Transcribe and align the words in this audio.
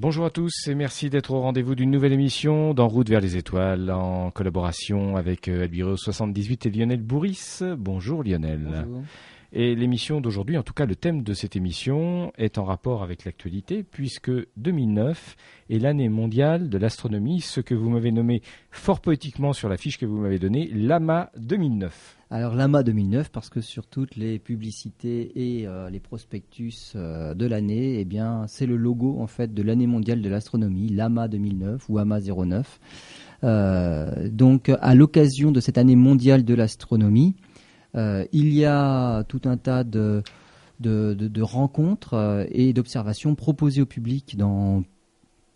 Bonjour 0.00 0.24
à 0.24 0.30
tous 0.30 0.66
et 0.66 0.74
merci 0.74 1.10
d'être 1.10 1.30
au 1.30 1.42
rendez-vous 1.42 1.74
d'une 1.74 1.90
nouvelle 1.90 2.14
émission 2.14 2.72
d'En 2.72 2.88
route 2.88 3.10
vers 3.10 3.20
les 3.20 3.36
étoiles 3.36 3.90
en 3.90 4.30
collaboration 4.30 5.16
avec 5.16 5.46
Albiro 5.46 5.94
78 5.94 6.64
et 6.64 6.70
Lionel 6.70 7.02
Bourris. 7.02 7.60
Bonjour 7.76 8.24
Lionel. 8.24 8.62
Bonjour. 8.64 9.02
Et 9.52 9.74
l'émission 9.74 10.22
d'aujourd'hui, 10.22 10.56
en 10.56 10.62
tout 10.62 10.72
cas 10.72 10.86
le 10.86 10.96
thème 10.96 11.22
de 11.22 11.34
cette 11.34 11.54
émission, 11.54 12.32
est 12.38 12.56
en 12.56 12.64
rapport 12.64 13.02
avec 13.02 13.26
l'actualité 13.26 13.82
puisque 13.82 14.32
2009 14.56 15.36
est 15.68 15.78
l'année 15.78 16.08
mondiale 16.08 16.70
de 16.70 16.78
l'astronomie, 16.78 17.42
ce 17.42 17.60
que 17.60 17.74
vous 17.74 17.90
m'avez 17.90 18.10
nommé 18.10 18.40
fort 18.70 19.02
poétiquement 19.02 19.52
sur 19.52 19.68
la 19.68 19.76
fiche 19.76 19.98
que 19.98 20.06
vous 20.06 20.16
m'avez 20.16 20.38
donnée, 20.38 20.70
l'AMA 20.72 21.30
2009. 21.36 22.19
Alors 22.32 22.54
l'AMA 22.54 22.84
2009 22.84 23.30
parce 23.32 23.50
que 23.50 23.60
sur 23.60 23.88
toutes 23.88 24.14
les 24.14 24.38
publicités 24.38 25.32
et 25.34 25.66
euh, 25.66 25.90
les 25.90 25.98
prospectus 25.98 26.92
euh, 26.94 27.34
de 27.34 27.44
l'année, 27.44 27.98
eh 27.98 28.04
bien 28.04 28.44
c'est 28.46 28.66
le 28.66 28.76
logo 28.76 29.16
en 29.18 29.26
fait 29.26 29.52
de 29.52 29.62
l'année 29.64 29.88
mondiale 29.88 30.22
de 30.22 30.28
l'astronomie, 30.28 30.90
l'AMA 30.90 31.26
2009 31.26 31.86
ou 31.88 31.98
AMA 31.98 32.20
09. 32.20 32.80
Euh, 33.42 34.28
donc 34.28 34.70
à 34.80 34.94
l'occasion 34.94 35.50
de 35.50 35.58
cette 35.58 35.76
année 35.76 35.96
mondiale 35.96 36.44
de 36.44 36.54
l'astronomie, 36.54 37.34
il 37.96 38.54
y 38.54 38.64
a 38.64 39.24
tout 39.24 39.40
un 39.46 39.56
tas 39.56 39.82
de, 39.82 40.22
rencontres 41.40 42.46
et 42.52 42.72
d'observations 42.72 43.34
proposées 43.34 43.82
au 43.82 43.86
public 43.86 44.36
dans 44.36 44.84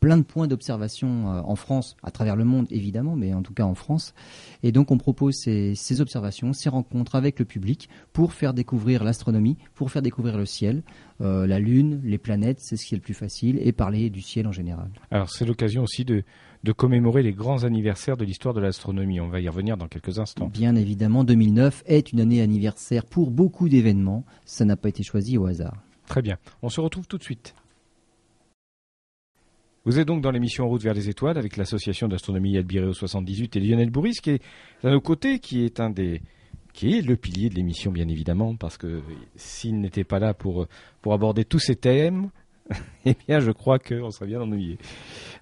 plein 0.05 0.19
de 0.19 0.23
points 0.23 0.47
d'observation 0.47 1.33
euh, 1.33 1.41
en 1.47 1.57
France, 1.57 1.97
à 2.03 2.11
travers 2.11 2.37
le 2.37 2.45
monde 2.45 2.67
évidemment, 2.71 3.17
mais 3.17 3.33
en 3.33 3.41
tout 3.41 3.55
cas 3.55 3.65
en 3.65 3.75
France. 3.75 4.13
Et 4.63 4.71
donc 4.71 4.91
on 4.91 4.99
propose 4.99 5.35
ces, 5.35 6.01
observations, 6.03 6.53
ces 6.53 6.69
rencontres 6.69 7.15
avec 7.15 7.39
le 7.39 7.47
public 7.47 7.89
pour 8.13 8.35
faire 8.35 8.53
découvrir 8.53 9.03
l'astronomie, 9.03 9.57
pour 9.75 9.91
faire 9.91 10.03
découvrir 10.03 10.37
le 10.37 10.45
ciel, 10.45 10.83
la 11.21 11.59
Lune, 11.59 12.03
les 12.05 12.19
planètes, 12.19 12.59
c'est 12.61 12.77
ce 12.77 12.85
qui 12.85 12.95
est 12.95 12.99
le 12.99 13.03
plus 13.03 13.15
facile, 13.15 13.59
et 13.63 13.73
parler 13.73 14.11
du 14.11 14.21
ciel 14.21 14.47
en 14.47 14.53
général. 14.53 14.91
Alors 15.11 15.31
c'est 15.31 15.47
l'occasion 15.47 15.85
aussi 15.85 16.05
de, 16.05 16.23
de 16.65 16.73
commémorer 16.73 17.23
les 17.23 17.33
grands 17.33 17.65
anniversaires 17.65 18.19
de 18.19 18.27
l'histoire 18.27 18.53
de 18.53 18.61
l'astronomie. 18.61 19.21
On 19.21 19.29
va 19.29 19.41
y 19.41 19.49
revenir 19.49 19.79
dans 19.79 19.89
quelques 19.89 20.19
instants. 20.19 20.49
Bien 20.53 20.77
évidemment, 20.77 21.25
2009 21.25 21.83
est 21.87 22.13
une 22.13 22.21
année 22.21 22.43
anniversaire 22.43 23.07
pour 23.07 23.31
beaucoup 23.31 23.71
d'événements. 23.71 24.27
Ça 24.45 24.67
n'a 24.67 24.77
pas 24.77 24.91
été 24.91 25.03
choisi 25.03 25.39
au 25.39 25.47
hasard. 25.47 25.77
Très 26.07 26.21
bien. 26.21 26.37
On 26.63 26.69
se 26.69 26.81
retrouve 26.81 27.07
tout 27.07 27.17
de 27.17 27.23
suite. 27.23 27.55
Vous 29.87 29.99
êtes 29.99 30.09
donc 30.09 30.23
dans 30.23 30.31
l'émission 30.31 30.67
Route 30.67 30.83
vers 30.83 30.95
les 30.95 31.11
étoiles 31.11 31.37
avec 31.37 31.59
l'association 31.59 32.09
d'astronomie 32.09 32.57
Albireo 32.57 32.95
78 32.95 33.57
et 33.57 33.61
Lionel 33.61 33.91
Bourris 33.91 34.19
qui 34.23 34.31
est 34.31 34.43
à 34.83 34.91
nos 34.91 35.03
côtés, 35.03 35.41
qui 35.41 35.63
est 35.63 35.83
qui 36.73 36.97
est 36.97 37.03
le 37.03 37.17
pilier 37.17 37.51
de 37.51 37.55
l'émission 37.55 37.93
bien 37.93 38.09
évidemment 38.09 38.57
parce 38.57 38.79
que 38.79 39.03
s'il 39.37 39.81
n'était 39.81 40.05
pas 40.05 40.19
là 40.19 40.33
pour 40.33 40.67
aborder 41.05 41.45
tous 41.45 41.59
ces 41.59 41.77
thèmes, 41.77 42.31
eh 43.05 43.17
bien, 43.29 43.41
je 43.41 43.51
crois 43.51 43.79
qu'on 43.79 44.11
serait 44.11 44.27
bien 44.27 44.41
ennuyé. 44.41 44.79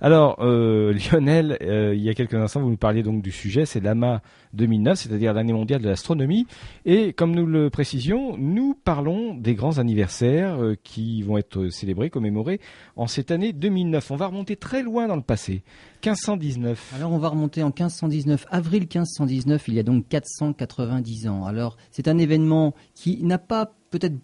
Alors, 0.00 0.36
euh, 0.40 0.92
Lionel, 0.92 1.58
euh, 1.62 1.94
il 1.94 2.02
y 2.02 2.08
a 2.08 2.14
quelques 2.14 2.34
instants, 2.34 2.60
vous 2.60 2.70
nous 2.70 2.76
parliez 2.76 3.02
donc 3.02 3.22
du 3.22 3.30
sujet, 3.30 3.66
c'est 3.66 3.80
l'AMA 3.80 4.20
2009, 4.54 4.98
c'est-à-dire 4.98 5.32
l'année 5.32 5.52
mondiale 5.52 5.80
de 5.80 5.88
l'astronomie. 5.88 6.46
Et 6.84 7.12
comme 7.12 7.34
nous 7.34 7.46
le 7.46 7.70
précisions, 7.70 8.36
nous 8.36 8.74
parlons 8.74 9.34
des 9.34 9.54
grands 9.54 9.78
anniversaires 9.78 10.60
euh, 10.60 10.74
qui 10.82 11.22
vont 11.22 11.38
être 11.38 11.68
célébrés, 11.68 12.10
commémorés 12.10 12.60
en 12.96 13.06
cette 13.06 13.30
année 13.30 13.52
2009. 13.52 14.10
On 14.10 14.16
va 14.16 14.26
remonter 14.26 14.56
très 14.56 14.82
loin 14.82 15.06
dans 15.06 15.16
le 15.16 15.22
passé, 15.22 15.62
1519. 16.04 16.94
Alors, 16.96 17.12
on 17.12 17.18
va 17.18 17.28
remonter 17.28 17.62
en 17.62 17.68
1519, 17.68 18.46
avril 18.50 18.82
1519, 18.82 19.68
il 19.68 19.74
y 19.74 19.78
a 19.78 19.84
donc 19.84 20.08
490 20.08 21.28
ans. 21.28 21.44
Alors, 21.46 21.76
c'est 21.92 22.08
un 22.08 22.18
événement 22.18 22.74
qui 22.94 23.22
n'a 23.22 23.38
pas 23.38 23.72
peut-être 23.92 24.16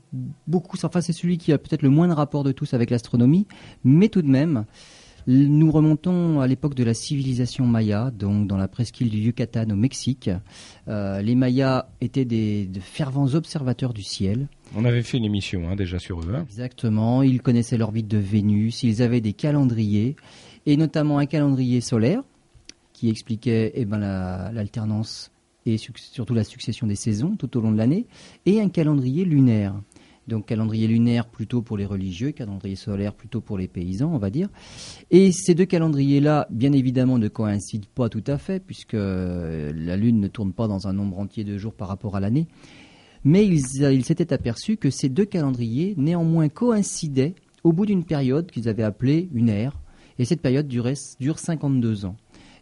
beaucoup, 0.48 0.76
enfin 0.82 1.00
c'est 1.00 1.12
celui 1.12 1.38
qui 1.38 1.52
a 1.52 1.58
peut-être 1.58 1.82
le 1.82 1.90
moins 1.90 2.08
de 2.08 2.12
rapport 2.12 2.42
de 2.42 2.50
tous 2.50 2.74
avec 2.74 2.90
l'astronomie, 2.90 3.46
mais 3.84 4.08
tout 4.08 4.22
de 4.22 4.28
même, 4.28 4.64
nous 5.28 5.70
remontons 5.70 6.40
à 6.40 6.46
l'époque 6.46 6.74
de 6.74 6.84
la 6.84 6.94
civilisation 6.94 7.66
maya, 7.66 8.10
donc 8.10 8.48
dans 8.48 8.56
la 8.56 8.66
presqu'île 8.66 9.10
du 9.10 9.18
Yucatan 9.18 9.68
au 9.70 9.76
Mexique. 9.76 10.30
Euh, 10.88 11.20
les 11.20 11.34
Mayas 11.34 11.86
étaient 12.00 12.24
des, 12.24 12.66
de 12.66 12.80
fervents 12.80 13.34
observateurs 13.34 13.92
du 13.92 14.02
ciel. 14.02 14.48
On 14.74 14.86
avait 14.86 15.02
fait 15.02 15.18
une 15.18 15.26
émission 15.26 15.68
hein, 15.68 15.76
déjà 15.76 15.98
sur 15.98 16.20
eux. 16.20 16.34
Hein. 16.34 16.44
Exactement, 16.48 17.22
ils 17.22 17.42
connaissaient 17.42 17.76
l'orbite 17.76 18.08
de 18.08 18.18
Vénus, 18.18 18.82
ils 18.82 19.02
avaient 19.02 19.20
des 19.20 19.34
calendriers, 19.34 20.16
et 20.64 20.76
notamment 20.78 21.18
un 21.18 21.26
calendrier 21.26 21.82
solaire 21.82 22.22
qui 22.94 23.10
expliquait 23.10 23.72
eh 23.74 23.84
ben, 23.84 23.98
l'alternance 23.98 25.30
et 25.66 25.76
surtout 25.76 26.34
la 26.34 26.44
succession 26.44 26.86
des 26.86 26.96
saisons 26.96 27.36
tout 27.36 27.56
au 27.56 27.60
long 27.60 27.72
de 27.72 27.78
l'année, 27.78 28.06
et 28.46 28.60
un 28.60 28.68
calendrier 28.68 29.24
lunaire. 29.24 29.74
Donc 30.26 30.46
calendrier 30.46 30.86
lunaire 30.86 31.26
plutôt 31.26 31.62
pour 31.62 31.78
les 31.78 31.86
religieux, 31.86 32.32
calendrier 32.32 32.76
solaire 32.76 33.14
plutôt 33.14 33.40
pour 33.40 33.56
les 33.56 33.66
paysans, 33.66 34.12
on 34.12 34.18
va 34.18 34.28
dire. 34.28 34.50
Et 35.10 35.32
ces 35.32 35.54
deux 35.54 35.64
calendriers-là, 35.64 36.46
bien 36.50 36.72
évidemment, 36.72 37.18
ne 37.18 37.28
coïncident 37.28 37.88
pas 37.94 38.10
tout 38.10 38.24
à 38.26 38.36
fait, 38.36 38.60
puisque 38.60 38.92
la 38.92 39.96
Lune 39.96 40.20
ne 40.20 40.28
tourne 40.28 40.52
pas 40.52 40.68
dans 40.68 40.86
un 40.86 40.92
nombre 40.92 41.18
entier 41.18 41.44
de 41.44 41.56
jours 41.56 41.72
par 41.72 41.88
rapport 41.88 42.14
à 42.14 42.20
l'année. 42.20 42.46
Mais 43.24 43.46
ils 43.46 44.04
s'étaient 44.04 44.32
aperçus 44.34 44.76
que 44.76 44.90
ces 44.90 45.08
deux 45.08 45.24
calendriers, 45.24 45.94
néanmoins, 45.96 46.50
coïncidaient 46.50 47.34
au 47.64 47.72
bout 47.72 47.86
d'une 47.86 48.04
période 48.04 48.50
qu'ils 48.50 48.68
avaient 48.68 48.82
appelée 48.82 49.30
une 49.32 49.48
ère. 49.48 49.80
Et 50.18 50.26
cette 50.26 50.42
période 50.42 50.68
dure 50.68 51.38
52 51.38 52.04
ans. 52.04 52.16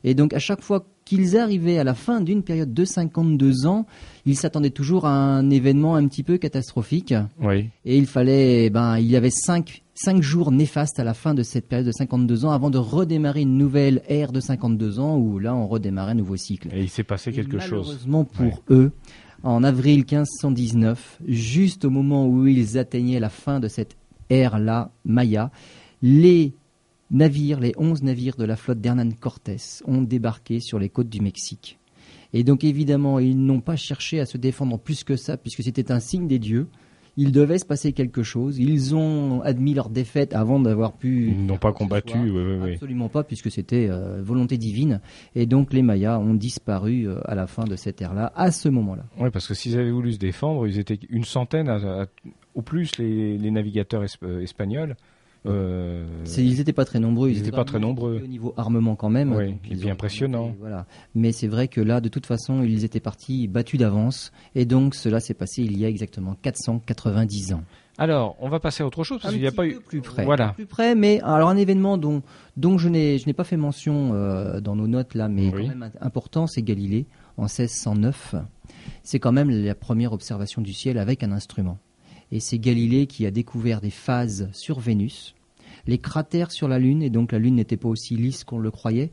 Et 0.06 0.14
donc 0.14 0.32
à 0.32 0.38
chaque 0.38 0.62
fois 0.62 0.86
qu'ils 1.04 1.36
arrivaient 1.36 1.78
à 1.78 1.84
la 1.84 1.94
fin 1.94 2.20
d'une 2.20 2.42
période 2.42 2.72
de 2.72 2.84
52 2.84 3.66
ans, 3.66 3.86
ils 4.24 4.36
s'attendaient 4.36 4.70
toujours 4.70 5.04
à 5.04 5.10
un 5.10 5.50
événement 5.50 5.96
un 5.96 6.06
petit 6.06 6.22
peu 6.22 6.38
catastrophique. 6.38 7.12
Oui. 7.40 7.70
Et 7.84 7.98
il 7.98 8.06
fallait, 8.06 8.70
ben, 8.70 8.98
il 8.98 9.06
y 9.06 9.16
avait 9.16 9.30
cinq, 9.30 9.82
cinq 9.94 10.22
jours 10.22 10.52
néfastes 10.52 11.00
à 11.00 11.04
la 11.04 11.12
fin 11.12 11.34
de 11.34 11.42
cette 11.42 11.68
période 11.68 11.86
de 11.86 11.92
52 11.92 12.44
ans 12.44 12.52
avant 12.52 12.70
de 12.70 12.78
redémarrer 12.78 13.42
une 13.42 13.58
nouvelle 13.58 14.00
ère 14.08 14.30
de 14.30 14.38
52 14.38 15.00
ans 15.00 15.18
où 15.18 15.40
là 15.40 15.54
on 15.56 15.66
redémarrait 15.66 16.12
un 16.12 16.16
nouveau 16.16 16.36
cycle. 16.36 16.68
Et 16.72 16.82
il 16.82 16.88
s'est 16.88 17.04
passé 17.04 17.32
quelque 17.32 17.58
chose. 17.58 17.86
Malheureusement 18.06 18.24
pour 18.24 18.62
eux, 18.70 18.92
en 19.42 19.64
avril 19.64 19.98
1519, 19.98 21.18
juste 21.26 21.84
au 21.84 21.90
moment 21.90 22.28
où 22.28 22.46
ils 22.46 22.78
atteignaient 22.78 23.20
la 23.20 23.28
fin 23.28 23.58
de 23.58 23.66
cette 23.66 23.96
ère-là, 24.30 24.92
Maya, 25.04 25.50
les 26.00 26.54
navires, 27.10 27.60
les 27.60 27.72
11 27.76 28.02
navires 28.02 28.36
de 28.36 28.44
la 28.44 28.56
flotte 28.56 28.80
d'Hernan 28.80 29.10
Cortés 29.18 29.56
ont 29.86 30.02
débarqué 30.02 30.60
sur 30.60 30.78
les 30.78 30.88
côtes 30.88 31.08
du 31.08 31.20
Mexique. 31.20 31.78
Et 32.32 32.44
donc 32.44 32.64
évidemment, 32.64 33.18
ils 33.18 33.38
n'ont 33.38 33.60
pas 33.60 33.76
cherché 33.76 34.20
à 34.20 34.26
se 34.26 34.36
défendre 34.36 34.78
plus 34.78 35.04
que 35.04 35.16
ça, 35.16 35.36
puisque 35.36 35.62
c'était 35.62 35.92
un 35.92 36.00
signe 36.00 36.26
des 36.26 36.38
dieux. 36.38 36.68
Il 37.18 37.32
devait 37.32 37.56
se 37.56 37.64
passer 37.64 37.94
quelque 37.94 38.22
chose. 38.22 38.58
Ils 38.58 38.94
ont 38.94 39.40
admis 39.40 39.72
leur 39.72 39.88
défaite 39.88 40.34
avant 40.34 40.60
d'avoir 40.60 40.92
pu. 40.92 41.28
Ils 41.30 41.46
n'ont 41.46 41.56
pas 41.56 41.72
combattu, 41.72 42.18
absolument 42.62 43.08
pas, 43.08 43.24
puisque 43.24 43.50
c'était 43.50 43.88
euh, 43.88 44.20
volonté 44.22 44.58
divine. 44.58 45.00
Et 45.34 45.46
donc 45.46 45.72
les 45.72 45.80
Mayas 45.80 46.18
ont 46.18 46.34
disparu 46.34 47.08
euh, 47.08 47.18
à 47.24 47.34
la 47.34 47.46
fin 47.46 47.64
de 47.64 47.74
cette 47.74 48.02
ère-là, 48.02 48.32
à 48.36 48.50
ce 48.50 48.68
moment-là. 48.68 49.06
Oui, 49.18 49.30
parce 49.30 49.48
que 49.48 49.54
s'ils 49.54 49.78
avaient 49.78 49.90
voulu 49.90 50.12
se 50.12 50.18
défendre, 50.18 50.66
ils 50.66 50.78
étaient 50.78 50.98
une 51.08 51.24
centaine 51.24 51.70
au 52.54 52.62
plus 52.62 52.98
les, 52.98 53.50
navigateurs 53.50 54.04
euh, 54.22 54.42
espagnols. 54.42 54.94
Euh, 55.46 56.04
ils 56.36 56.56
n'étaient 56.56 56.72
pas 56.72 56.84
très 56.84 56.98
nombreux. 56.98 57.30
Ils 57.30 57.38
n'étaient 57.38 57.50
pas 57.50 57.64
très 57.64 57.78
nombreux. 57.78 58.20
Au 58.22 58.26
niveau 58.26 58.54
armement 58.56 58.96
quand 58.96 59.08
même. 59.08 59.32
Oui, 59.32 59.54
bien 59.76 59.92
impressionnant. 59.92 60.54
Voilà. 60.60 60.86
Mais 61.14 61.32
c'est 61.32 61.48
vrai 61.48 61.68
que 61.68 61.80
là, 61.80 62.00
de 62.00 62.08
toute 62.08 62.26
façon, 62.26 62.62
ils 62.62 62.84
étaient 62.84 63.00
partis 63.00 63.48
battus 63.48 63.78
d'avance. 63.80 64.32
Et 64.54 64.64
donc, 64.64 64.94
cela 64.94 65.20
s'est 65.20 65.34
passé 65.34 65.62
il 65.62 65.78
y 65.78 65.84
a 65.84 65.88
exactement 65.88 66.36
490 66.42 67.54
ans. 67.54 67.62
Alors, 67.98 68.36
on 68.40 68.48
va 68.48 68.60
passer 68.60 68.82
à 68.82 68.86
autre 68.86 69.04
chose 69.04 69.20
parce 69.22 69.32
qu'il 69.32 69.40
n'y 69.40 69.48
a 69.48 69.52
pas 69.52 69.66
eu 69.66 69.80
plus 69.80 70.02
près. 70.02 70.24
Voilà. 70.24 70.48
Plus 70.48 70.66
près, 70.66 70.94
mais 70.94 71.20
alors 71.22 71.48
un 71.48 71.56
événement 71.56 71.96
dont 71.96 72.22
dont 72.56 72.76
je 72.76 72.90
n'ai 72.90 73.18
je 73.18 73.26
n'ai 73.26 73.32
pas 73.32 73.44
fait 73.44 73.56
mention 73.56 74.12
euh, 74.12 74.60
dans 74.60 74.76
nos 74.76 74.86
notes 74.86 75.14
là, 75.14 75.28
mais 75.28 75.50
quand 75.50 75.58
même 75.58 75.90
important, 76.00 76.46
c'est 76.46 76.62
Galilée 76.62 77.06
en 77.38 77.44
1609. 77.44 78.34
C'est 79.02 79.18
quand 79.18 79.32
même 79.32 79.50
la 79.50 79.74
première 79.74 80.12
observation 80.12 80.60
du 80.60 80.74
ciel 80.74 80.98
avec 80.98 81.22
un 81.22 81.32
instrument. 81.32 81.78
Et 82.32 82.40
c'est 82.40 82.58
Galilée 82.58 83.06
qui 83.06 83.24
a 83.24 83.30
découvert 83.30 83.80
des 83.80 83.90
phases 83.90 84.50
sur 84.52 84.78
Vénus 84.80 85.35
les 85.86 85.98
cratères 85.98 86.50
sur 86.50 86.68
la 86.68 86.78
Lune, 86.78 87.02
et 87.02 87.10
donc 87.10 87.32
la 87.32 87.38
Lune 87.38 87.56
n'était 87.56 87.76
pas 87.76 87.88
aussi 87.88 88.16
lisse 88.16 88.44
qu'on 88.44 88.58
le 88.58 88.70
croyait. 88.70 89.12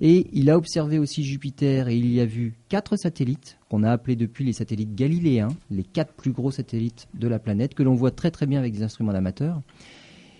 Et 0.00 0.28
il 0.32 0.50
a 0.50 0.56
observé 0.56 0.98
aussi 0.98 1.24
Jupiter, 1.24 1.88
et 1.88 1.96
il 1.96 2.12
y 2.12 2.20
a 2.20 2.26
vu 2.26 2.54
quatre 2.68 2.96
satellites, 2.96 3.58
qu'on 3.68 3.82
a 3.82 3.90
appelés 3.90 4.16
depuis 4.16 4.44
les 4.44 4.52
satellites 4.52 4.94
galiléens, 4.94 5.48
les 5.70 5.84
quatre 5.84 6.12
plus 6.12 6.32
gros 6.32 6.50
satellites 6.50 7.08
de 7.14 7.28
la 7.28 7.38
planète, 7.38 7.74
que 7.74 7.82
l'on 7.82 7.94
voit 7.94 8.10
très 8.10 8.30
très 8.30 8.46
bien 8.46 8.58
avec 8.58 8.72
des 8.72 8.82
instruments 8.82 9.12
d'amateurs. 9.12 9.62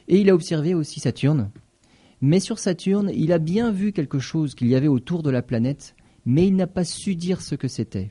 Et 0.08 0.20
il 0.20 0.30
a 0.30 0.34
observé 0.34 0.74
aussi 0.74 1.00
Saturne. 1.00 1.50
Mais 2.20 2.40
sur 2.40 2.58
Saturne, 2.58 3.10
il 3.14 3.32
a 3.32 3.38
bien 3.38 3.70
vu 3.70 3.92
quelque 3.92 4.18
chose 4.18 4.54
qu'il 4.54 4.68
y 4.68 4.74
avait 4.74 4.88
autour 4.88 5.22
de 5.22 5.30
la 5.30 5.42
planète, 5.42 5.94
mais 6.26 6.46
il 6.46 6.56
n'a 6.56 6.66
pas 6.66 6.84
su 6.84 7.14
dire 7.14 7.40
ce 7.40 7.54
que 7.54 7.68
c'était. 7.68 8.10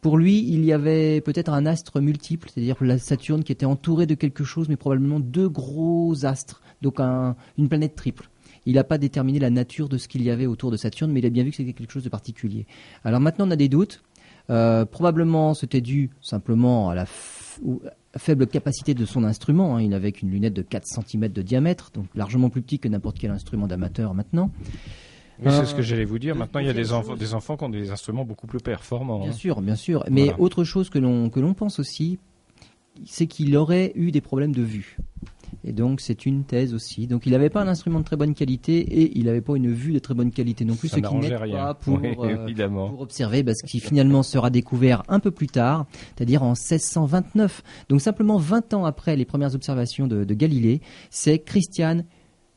Pour 0.00 0.16
lui, 0.16 0.44
il 0.48 0.64
y 0.64 0.72
avait 0.72 1.20
peut-être 1.20 1.52
un 1.52 1.66
astre 1.66 2.00
multiple, 2.00 2.48
c'est-à-dire 2.52 2.76
la 2.80 2.98
Saturne 2.98 3.42
qui 3.42 3.50
était 3.50 3.66
entourée 3.66 4.06
de 4.06 4.14
quelque 4.14 4.44
chose, 4.44 4.68
mais 4.68 4.76
probablement 4.76 5.18
deux 5.18 5.48
gros 5.48 6.24
astres 6.24 6.62
donc 6.82 7.00
une 7.00 7.68
planète 7.68 7.94
triple. 7.94 8.28
Il 8.66 8.74
n'a 8.74 8.84
pas 8.84 8.98
déterminé 8.98 9.38
la 9.38 9.50
nature 9.50 9.88
de 9.88 9.98
ce 9.98 10.08
qu'il 10.08 10.22
y 10.22 10.30
avait 10.30 10.46
autour 10.46 10.70
de 10.70 10.76
Saturne, 10.76 11.10
mais 11.12 11.20
il 11.20 11.26
a 11.26 11.30
bien 11.30 11.44
vu 11.44 11.50
que 11.50 11.56
c'était 11.56 11.72
quelque 11.72 11.92
chose 11.92 12.04
de 12.04 12.08
particulier. 12.08 12.66
Alors 13.04 13.20
maintenant, 13.20 13.48
on 13.48 13.50
a 13.50 13.56
des 13.56 13.68
doutes. 13.68 14.02
probablement, 14.46 15.54
c'était 15.54 15.80
dû 15.80 16.10
simplement 16.20 16.90
à 16.90 16.94
la 16.94 17.06
faible 18.16 18.46
capacité 18.46 18.94
de 18.94 19.04
son 19.04 19.24
instrument. 19.24 19.76
Hein. 19.76 19.82
Il 19.82 19.90
n'avait 19.90 20.12
qu'une 20.12 20.30
lunette 20.30 20.54
de 20.54 20.62
4 20.62 20.86
cm 20.86 21.28
de 21.28 21.42
diamètre, 21.42 21.90
donc 21.92 22.06
largement 22.14 22.50
plus 22.50 22.62
petit 22.62 22.78
que 22.78 22.88
n'importe 22.88 23.18
quel 23.18 23.30
instrument 23.30 23.66
d'amateur 23.66 24.14
maintenant. 24.14 24.50
Oui, 25.40 25.52
c'est 25.52 25.66
ce 25.66 25.74
que 25.74 25.82
j'allais 25.82 26.04
vous 26.04 26.18
dire. 26.18 26.34
Maintenant, 26.34 26.60
il 26.60 26.66
y 26.66 26.70
a 26.70 26.72
des, 26.72 26.92
enfants, 26.92 27.14
des 27.14 27.32
enfants 27.32 27.56
qui 27.56 27.64
ont 27.64 27.68
des 27.68 27.90
instruments 27.90 28.24
beaucoup 28.24 28.48
plus 28.48 28.58
performants. 28.58 29.20
Bien 29.20 29.30
hein. 29.30 29.32
sûr, 29.32 29.60
bien 29.60 29.76
sûr. 29.76 30.04
Mais 30.10 30.32
autre 30.38 30.64
chose 30.64 30.90
que 30.90 30.98
l'on 30.98 31.54
pense 31.54 31.78
aussi, 31.78 32.18
c'est 33.06 33.28
qu'il 33.28 33.56
aurait 33.56 33.92
eu 33.94 34.10
des 34.10 34.20
problèmes 34.20 34.52
de 34.52 34.62
vue. 34.62 34.96
Et 35.64 35.72
donc 35.72 36.00
c'est 36.00 36.26
une 36.26 36.44
thèse 36.44 36.74
aussi. 36.74 37.06
Donc 37.06 37.26
il 37.26 37.32
n'avait 37.32 37.50
pas 37.50 37.62
un 37.62 37.68
instrument 37.68 38.00
de 38.00 38.04
très 38.04 38.16
bonne 38.16 38.34
qualité 38.34 38.78
et 38.78 39.18
il 39.18 39.24
n'avait 39.26 39.40
pas 39.40 39.56
une 39.56 39.72
vue 39.72 39.92
de 39.92 39.98
très 39.98 40.14
bonne 40.14 40.30
qualité 40.30 40.64
non 40.64 40.76
plus, 40.76 40.88
ce 40.88 40.96
qui 40.96 41.14
n'aide 41.16 41.38
pas 41.50 41.74
pour, 41.74 42.00
euh, 42.02 42.68
pour, 42.68 43.00
observer, 43.00 43.42
parce 43.42 43.62
qu'il 43.62 43.80
finalement 43.80 44.22
sera 44.22 44.50
découvert 44.50 45.02
un 45.08 45.20
peu 45.20 45.30
plus 45.30 45.48
tard, 45.48 45.86
c'est-à-dire 46.16 46.42
en 46.42 46.50
1629. 46.50 47.62
Donc 47.88 48.00
simplement 48.00 48.38
20 48.38 48.74
ans 48.74 48.84
après 48.84 49.16
les 49.16 49.24
premières 49.24 49.54
observations 49.54 50.06
de, 50.06 50.24
Galilée, 50.34 50.80
c'est 51.10 51.40
Christian 51.40 52.02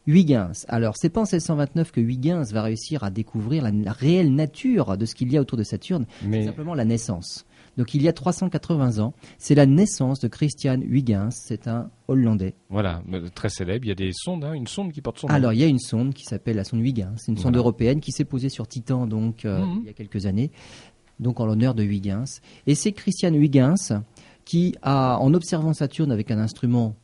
Huygens. 0.08 0.66
Alors, 0.68 0.96
c'est 0.98 1.10
pas 1.10 1.22
en 1.22 1.24
1629 1.24 1.92
que 1.92 2.02
Huygens 2.02 2.52
va 2.52 2.62
réussir 2.64 3.04
à 3.04 3.10
découvrir 3.10 3.64
la, 3.64 3.92
réelle 3.92 4.34
nature 4.34 4.98
de 4.98 5.06
ce 5.06 5.16
qu'il 5.16 5.32
y 5.32 5.38
a 5.38 5.42
autour 5.42 5.58
de 5.58 5.64
Saturne, 5.64 6.06
mais 6.26 6.46
simplement 6.46 6.74
la 6.76 6.86
naissance. 6.86 7.46
Donc 7.78 7.94
il 7.94 8.02
y 8.02 8.08
a 8.08 8.14
380 8.14 9.00
ans, 9.00 9.14
c'est 9.38 9.56
la 9.56 9.66
naissance 9.66 10.20
de 10.20 10.28
Christian 10.28 10.80
Huygens, 10.82 11.32
c'est 11.32 11.68
un 11.68 11.90
Hollandais. 12.08 12.54
Voilà, 12.70 13.02
très 13.34 13.50
célèbre. 13.50 13.86
Il 13.86 13.90
y 13.90 13.92
a 13.92 13.96
des 13.96 14.12
sondes, 14.14 14.44
hein, 14.44 14.54
une 14.54 14.68
sonde 14.68 14.92
qui 14.92 15.02
porte 15.02 15.20
son 15.20 15.28
nom. 15.28 15.34
Alors 15.34 15.54
il 15.54 15.60
y 15.60 15.64
a 15.64 15.68
une 15.68 15.80
sonde 15.80 16.14
qui 16.14 16.24
s'appelle 16.24 16.58
la 16.58 16.64
sonde 16.64 16.82
Huygens, 16.82 17.16
c'est 17.18 17.32
une 17.32 17.38
sonde 17.38 17.56
européenne 17.56 18.02
qui 18.02 18.12
s'est 18.12 18.26
posée 18.26 18.50
sur 18.50 18.68
Titan 18.68 19.08
donc 19.08 19.46
euh, 19.46 19.66
mhm. 19.66 19.80
il 19.82 19.88
y 19.88 19.90
a 19.90 19.94
quelques 19.94 20.26
années, 20.26 20.52
donc 21.20 21.40
en 21.40 21.46
l'honneur 21.46 21.74
de 21.74 21.84
Huygens. 21.84 22.42
Et 22.68 22.76
c'est 22.76 22.92
Christian 22.92 23.34
Huygens 23.34 24.02
qui 24.44 24.76
a, 24.82 25.18
en 25.20 25.34
observant 25.34 25.74
Saturne 25.74 26.12
avec 26.12 26.32
un 26.32 26.40
instrument 26.40 26.96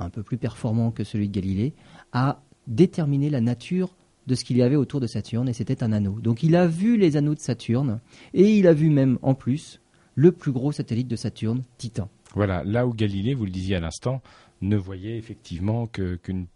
un 0.00 0.10
peu 0.10 0.22
plus 0.22 0.38
performant 0.38 0.90
que 0.90 1.04
celui 1.04 1.28
de 1.28 1.34
Galilée, 1.34 1.74
a 2.12 2.42
déterminé 2.66 3.30
la 3.30 3.40
nature 3.40 3.94
de 4.26 4.34
ce 4.34 4.44
qu'il 4.44 4.56
y 4.56 4.62
avait 4.62 4.76
autour 4.76 5.00
de 5.00 5.06
Saturne 5.06 5.48
et 5.48 5.52
c'était 5.52 5.82
un 5.82 5.92
anneau. 5.92 6.20
Donc 6.20 6.42
il 6.42 6.56
a 6.56 6.66
vu 6.66 6.96
les 6.96 7.16
anneaux 7.16 7.34
de 7.34 7.40
Saturne 7.40 8.00
et 8.34 8.56
il 8.56 8.66
a 8.66 8.72
vu 8.72 8.90
même 8.90 9.18
en 9.22 9.34
plus 9.34 9.80
le 10.20 10.32
plus 10.32 10.52
gros 10.52 10.70
satellite 10.70 11.08
de 11.08 11.16
Saturne, 11.16 11.62
Titan. 11.78 12.10
Voilà, 12.34 12.62
là 12.62 12.86
où 12.86 12.92
Galilée, 12.92 13.32
vous 13.32 13.46
le 13.46 13.50
disiez 13.50 13.76
à 13.76 13.80
l'instant, 13.80 14.20
ne 14.60 14.76
voyait 14.76 15.16
effectivement 15.16 15.86
qu'une 15.86 16.46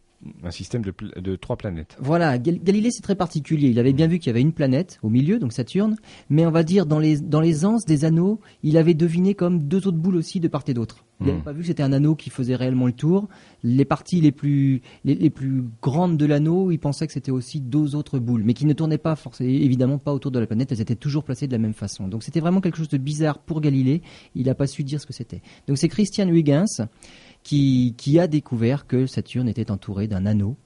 un 0.42 0.50
système 0.50 0.82
de, 0.82 1.36
trois 1.36 1.56
planètes. 1.56 1.96
Voilà, 2.00 2.38
Galilée 2.38 2.90
c'est 2.90 3.02
très 3.02 3.14
particulier. 3.14 3.68
Il 3.68 3.78
avait 3.78 3.92
bien 3.92 4.06
vu 4.06 4.18
qu'il 4.18 4.28
y 4.28 4.30
avait 4.30 4.40
une 4.40 4.52
planète 4.52 4.98
au 5.02 5.08
milieu, 5.08 5.38
donc 5.38 5.52
Saturne, 5.52 5.96
mais 6.30 6.46
on 6.46 6.50
va 6.50 6.62
dire 6.62 6.86
dans 6.86 6.98
les, 6.98 7.18
dans 7.18 7.40
les 7.40 7.64
anses 7.64 7.84
des 7.84 8.04
anneaux, 8.04 8.40
il 8.62 8.76
avait 8.76 8.94
deviné 8.94 9.34
comme 9.34 9.66
deux 9.66 9.86
autres 9.86 9.98
boules 9.98 10.16
aussi 10.16 10.40
de 10.40 10.48
part 10.48 10.64
et 10.66 10.74
d'autre. 10.74 11.04
Il 11.20 11.26
n'avait 11.26 11.38
hmm. 11.38 11.42
pas 11.42 11.52
vu 11.52 11.60
que 11.60 11.66
c'était 11.68 11.82
un 11.82 11.92
anneau 11.92 12.16
qui 12.16 12.28
faisait 12.30 12.56
réellement 12.56 12.86
le 12.86 12.92
tour. 12.92 13.28
Les 13.62 13.84
parties 13.84 14.20
les 14.20 14.32
plus, 14.32 14.82
les, 15.04 15.30
plus 15.30 15.64
grandes 15.80 16.16
de 16.16 16.26
l'anneau, 16.26 16.70
il 16.72 16.78
pensait 16.78 17.06
que 17.06 17.12
c'était 17.12 17.30
aussi 17.30 17.60
deux 17.60 17.94
autres 17.94 18.18
boules, 18.18 18.42
mais 18.44 18.52
qui 18.52 18.66
ne 18.66 18.72
tournaient 18.72 18.98
pas 18.98 19.14
forcément, 19.14 19.48
évidemment 19.48 19.98
pas 19.98 20.12
autour 20.12 20.32
de 20.32 20.38
la 20.40 20.46
planète, 20.46 20.72
elles 20.72 20.80
étaient 20.80 20.96
toujours 20.96 21.22
placées 21.22 21.46
de 21.46 21.52
la 21.52 21.58
même 21.58 21.72
façon. 21.72 22.08
Donc 22.08 22.24
c'était 22.24 22.40
vraiment 22.40 22.60
quelque 22.60 22.78
chose 22.78 22.88
de 22.88 22.98
bizarre 22.98 23.38
pour 23.38 23.60
Galilée. 23.60 24.02
Il 24.34 24.46
n'a 24.46 24.54
pas 24.54 24.66
su 24.66 24.82
dire 24.82 25.00
ce 25.00 25.06
que 25.06 25.12
c'était. 25.12 25.40
Donc 25.68 25.78
c'est 25.78 25.88
Christian 25.88 26.28
Huygens 26.28 26.82
qui, 27.44 28.18
a 28.18 28.26
découvert 28.26 28.86
que 28.86 29.06
Saturne 29.06 29.48
était 29.48 29.70
entouré 29.70 30.08
d'un 30.08 30.26
anneau. 30.26 30.56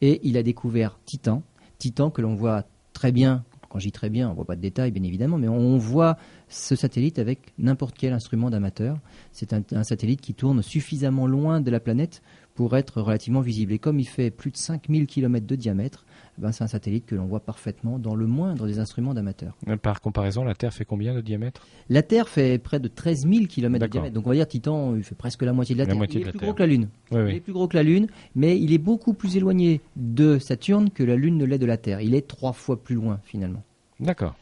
Et 0.00 0.20
il 0.22 0.36
a 0.36 0.42
découvert 0.42 0.98
Titan, 1.04 1.42
Titan 1.78 2.10
que 2.10 2.22
l'on 2.22 2.34
voit 2.34 2.64
très 2.92 3.10
bien, 3.10 3.44
quand 3.68 3.80
j'y 3.80 3.90
très 3.90 4.08
bien, 4.08 4.30
on 4.30 4.34
voit 4.34 4.44
pas 4.44 4.56
de 4.56 4.60
détails 4.60 4.92
bien 4.92 5.02
évidemment, 5.02 5.36
mais 5.36 5.48
on 5.48 5.76
voit 5.76 6.16
ce 6.48 6.76
satellite 6.76 7.18
avec 7.18 7.52
n'importe 7.58 7.96
quel 7.98 8.12
instrument 8.12 8.48
d'amateur. 8.48 8.98
C'est 9.32 9.52
un, 9.52 9.82
satellite 9.82 10.20
qui 10.20 10.34
tourne 10.34 10.62
suffisamment 10.62 11.26
loin 11.26 11.60
de 11.60 11.70
la 11.70 11.80
planète 11.80 12.22
pour 12.54 12.76
être 12.76 13.02
relativement 13.02 13.40
visible. 13.40 13.72
Et 13.72 13.78
comme 13.80 13.98
il 13.98 14.08
fait 14.08 14.30
plus 14.30 14.52
de 14.52 14.56
5000 14.56 15.06
km 15.06 15.46
de 15.46 15.56
diamètre, 15.56 16.06
ben 16.38 16.52
c'est 16.52 16.64
un 16.64 16.68
satellite 16.68 17.06
que 17.06 17.14
l'on 17.14 17.26
voit 17.26 17.40
parfaitement 17.40 17.98
dans 17.98 18.14
le 18.14 18.26
moindre 18.26 18.66
des 18.66 18.78
instruments 18.78 19.14
d'amateurs. 19.14 19.56
Euh, 19.68 19.76
par 19.76 20.00
comparaison, 20.00 20.44
la 20.44 20.54
Terre 20.54 20.72
fait 20.72 20.84
combien 20.84 21.14
de 21.14 21.20
diamètre 21.20 21.66
La 21.88 22.02
Terre 22.02 22.28
fait 22.28 22.58
près 22.58 22.80
de 22.80 22.88
13 22.88 23.26
000 23.28 23.46
km 23.46 23.86
de 23.86 23.90
diamètre. 23.90 24.14
Donc 24.14 24.26
on 24.26 24.30
va 24.30 24.36
dire 24.36 24.48
Titan, 24.48 24.94
il 24.96 25.02
fait 25.02 25.14
presque 25.14 25.42
la 25.42 25.52
moitié 25.52 25.74
de 25.74 25.80
la, 25.80 25.86
Terre. 25.86 25.96
il 25.96 26.28
est 26.28 26.30
plus 26.30 26.38
gros 26.38 26.54
que 26.54 26.62
la 26.62 26.66
Lune. 26.66 26.88
il 27.10 27.18
est 27.18 27.40
plus 27.40 27.52
gros 27.52 27.68
que 27.68 27.76
la 27.76 27.82
Lune, 27.82 28.06
mais 28.34 28.58
il 28.58 28.72
est 28.72 28.78
beaucoup 28.78 29.14
plus 29.14 29.36
éloigné 29.36 29.80
de 29.96 30.38
Saturne 30.38 30.90
que 30.90 31.02
la 31.02 31.16
Lune 31.16 31.36
ne 31.36 31.44
l'est 31.44 31.58
de 31.58 31.66
la 31.66 31.76
Terre. 31.76 32.00
Il 32.00 32.14
est 32.14 32.26
trois 32.26 32.52
fois 32.52 32.82
plus 32.82 32.94
loin 32.94 33.20
finalement. 33.24 33.62
D'accord. 34.00 34.34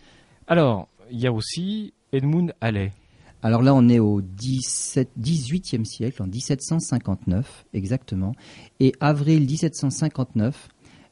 Alors, 0.47 0.89
il 1.11 1.21
y 1.21 1.27
a 1.27 1.33
aussi 1.33 1.93
Edmund 2.13 2.53
Halley. 2.61 2.93
Alors 3.43 3.63
là, 3.63 3.75
on 3.75 3.89
est 3.89 3.99
au 4.01 4.23
17, 4.23 5.11
18e 5.21 5.85
siècle, 5.85 6.23
en 6.23 6.27
1759 6.27 7.67
exactement. 7.75 8.35
Et 8.81 8.93
avril 9.01 9.47
1759, 9.47 10.69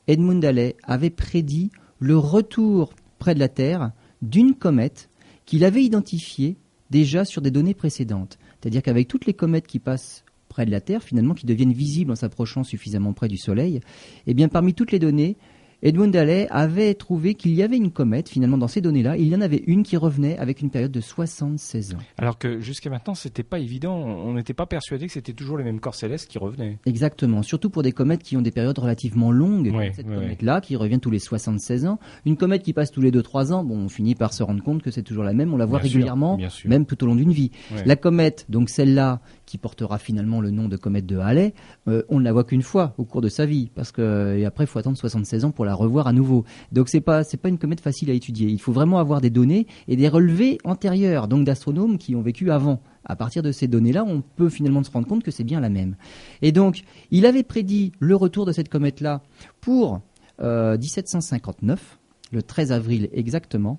Edmund 0.08 0.44
Halley 0.44 0.76
avait 0.82 1.10
prédit 1.10 1.70
le 1.98 2.16
retour 2.18 2.94
près 3.18 3.34
de 3.34 3.40
la 3.40 3.48
Terre 3.48 3.92
d'une 4.22 4.54
comète 4.54 5.08
qu'il 5.46 5.64
avait 5.64 5.84
identifiée 5.84 6.56
déjà 6.90 7.24
sur 7.24 7.42
des 7.42 7.50
données 7.50 7.74
précédentes. 7.74 8.38
C'est-à-dire 8.60 8.82
qu'avec 8.82 9.08
toutes 9.08 9.26
les 9.26 9.34
comètes 9.34 9.66
qui 9.66 9.78
passent 9.78 10.24
près 10.48 10.66
de 10.66 10.70
la 10.70 10.80
Terre, 10.80 11.02
finalement, 11.02 11.34
qui 11.34 11.46
deviennent 11.46 11.72
visibles 11.72 12.12
en 12.12 12.16
s'approchant 12.16 12.64
suffisamment 12.64 13.12
près 13.12 13.28
du 13.28 13.36
Soleil, 13.36 13.80
eh 14.26 14.34
bien, 14.34 14.48
parmi 14.48 14.74
toutes 14.74 14.92
les 14.92 14.98
données, 14.98 15.36
Edmund 15.84 16.16
Halley 16.16 16.46
avait 16.48 16.94
trouvé 16.94 17.34
qu'il 17.34 17.52
y 17.52 17.62
avait 17.62 17.76
une 17.76 17.90
comète, 17.90 18.30
finalement, 18.30 18.56
dans 18.56 18.68
ces 18.68 18.80
données-là. 18.80 19.18
Il 19.18 19.28
y 19.28 19.36
en 19.36 19.42
avait 19.42 19.62
une 19.66 19.82
qui 19.82 19.98
revenait 19.98 20.38
avec 20.38 20.62
une 20.62 20.70
période 20.70 20.90
de 20.90 21.02
76 21.02 21.92
ans. 21.92 21.98
Alors 22.16 22.38
que 22.38 22.58
jusqu'à 22.58 22.88
maintenant, 22.88 23.14
c'était 23.14 23.42
pas 23.42 23.58
évident. 23.58 23.94
On 23.94 24.32
n'était 24.32 24.54
pas 24.54 24.64
persuadé 24.64 25.06
que 25.06 25.12
c'était 25.12 25.34
toujours 25.34 25.58
les 25.58 25.64
mêmes 25.64 25.80
corps 25.80 25.94
célestes 25.94 26.30
qui 26.30 26.38
revenaient. 26.38 26.78
Exactement. 26.86 27.42
Surtout 27.42 27.68
pour 27.68 27.82
des 27.82 27.92
comètes 27.92 28.22
qui 28.22 28.34
ont 28.38 28.40
des 28.40 28.50
périodes 28.50 28.78
relativement 28.78 29.30
longues. 29.30 29.70
cette 29.94 30.06
comète-là, 30.06 30.62
qui 30.62 30.74
revient 30.76 31.00
tous 31.00 31.10
les 31.10 31.18
76 31.18 31.84
ans. 31.84 31.98
Une 32.24 32.38
comète 32.38 32.62
qui 32.62 32.72
passe 32.72 32.90
tous 32.90 33.02
les 33.02 33.10
2-3 33.10 33.52
ans, 33.52 33.62
bon, 33.62 33.76
on 33.76 33.88
finit 33.90 34.14
par 34.14 34.32
se 34.32 34.42
rendre 34.42 34.62
compte 34.62 34.82
que 34.82 34.90
c'est 34.90 35.02
toujours 35.02 35.24
la 35.24 35.34
même. 35.34 35.52
On 35.52 35.58
la 35.58 35.66
voit 35.66 35.80
régulièrement, 35.80 36.38
même 36.64 36.86
tout 36.86 37.04
au 37.04 37.06
long 37.06 37.14
d'une 37.14 37.32
vie. 37.32 37.50
La 37.84 37.96
comète, 37.96 38.46
donc 38.48 38.70
celle-là, 38.70 39.20
qui 39.46 39.58
portera 39.58 39.98
finalement 39.98 40.40
le 40.40 40.50
nom 40.50 40.68
de 40.68 40.76
comète 40.76 41.06
de 41.06 41.18
Halley, 41.18 41.54
euh, 41.88 42.02
on 42.08 42.18
ne 42.18 42.24
la 42.24 42.32
voit 42.32 42.44
qu'une 42.44 42.62
fois 42.62 42.94
au 42.98 43.04
cours 43.04 43.20
de 43.20 43.28
sa 43.28 43.46
vie, 43.46 43.70
parce 43.74 43.92
que 43.92 44.36
et 44.36 44.44
après 44.44 44.64
il 44.64 44.66
faut 44.66 44.78
attendre 44.78 44.96
76 44.96 45.44
ans 45.44 45.50
pour 45.50 45.64
la 45.64 45.74
revoir 45.74 46.06
à 46.06 46.12
nouveau. 46.12 46.44
Donc 46.72 46.88
c'est 46.88 47.00
pas 47.00 47.22
pas 47.24 47.48
une 47.48 47.58
comète 47.58 47.80
facile 47.80 48.10
à 48.10 48.14
étudier. 48.14 48.48
Il 48.48 48.60
faut 48.60 48.72
vraiment 48.72 48.98
avoir 48.98 49.20
des 49.20 49.30
données 49.30 49.66
et 49.88 49.96
des 49.96 50.08
relevés 50.08 50.58
antérieurs, 50.64 51.28
donc 51.28 51.44
d'astronomes 51.44 51.98
qui 51.98 52.16
ont 52.16 52.22
vécu 52.22 52.50
avant. 52.50 52.80
À 53.04 53.16
partir 53.16 53.42
de 53.42 53.52
ces 53.52 53.68
données-là, 53.68 54.04
on 54.06 54.22
peut 54.22 54.48
finalement 54.48 54.82
se 54.82 54.90
rendre 54.90 55.06
compte 55.06 55.22
que 55.22 55.30
c'est 55.30 55.44
bien 55.44 55.60
la 55.60 55.68
même. 55.68 55.96
Et 56.40 56.52
donc, 56.52 56.84
il 57.10 57.26
avait 57.26 57.42
prédit 57.42 57.92
le 57.98 58.16
retour 58.16 58.46
de 58.46 58.52
cette 58.52 58.70
comète-là 58.70 59.22
pour 59.60 60.00
1759, 60.40 61.98
euh, 62.32 62.36
le 62.36 62.42
13 62.42 62.72
avril 62.72 63.08
exactement. 63.12 63.78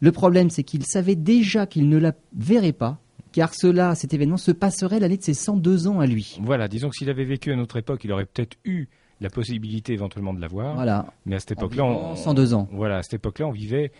Le 0.00 0.12
problème, 0.12 0.50
c'est 0.50 0.64
qu'il 0.64 0.84
savait 0.84 1.16
déjà 1.16 1.66
qu'il 1.66 1.88
ne 1.88 1.98
la 1.98 2.12
verrait 2.36 2.72
pas 2.72 3.00
car 3.34 3.52
cela, 3.52 3.96
cet 3.96 4.14
événement 4.14 4.36
se 4.36 4.52
passerait 4.52 5.00
l'année 5.00 5.16
de 5.16 5.22
ses 5.24 5.34
102 5.34 5.88
ans 5.88 5.98
à 5.98 6.06
lui. 6.06 6.38
Voilà, 6.40 6.68
disons 6.68 6.88
que 6.88 6.94
s'il 6.94 7.10
avait 7.10 7.24
vécu 7.24 7.50
à 7.50 7.56
notre 7.56 7.76
époque, 7.76 8.04
il 8.04 8.12
aurait 8.12 8.26
peut-être 8.26 8.56
eu 8.64 8.86
la 9.20 9.28
possibilité 9.28 9.92
éventuellement 9.92 10.32
de 10.32 10.40
la 10.40 10.46
voir. 10.46 10.76
Voilà. 10.76 11.06
Mais 11.26 11.34
à 11.34 11.40
cette 11.40 11.52
époque-là, 11.52 11.84
on, 11.84 12.14
102 12.14 12.54
ans. 12.54 12.68
Voilà, 12.70 12.98
à 12.98 13.02
cette 13.02 13.14
époque-là, 13.14 13.48
on 13.48 13.50
vivait 13.50 13.90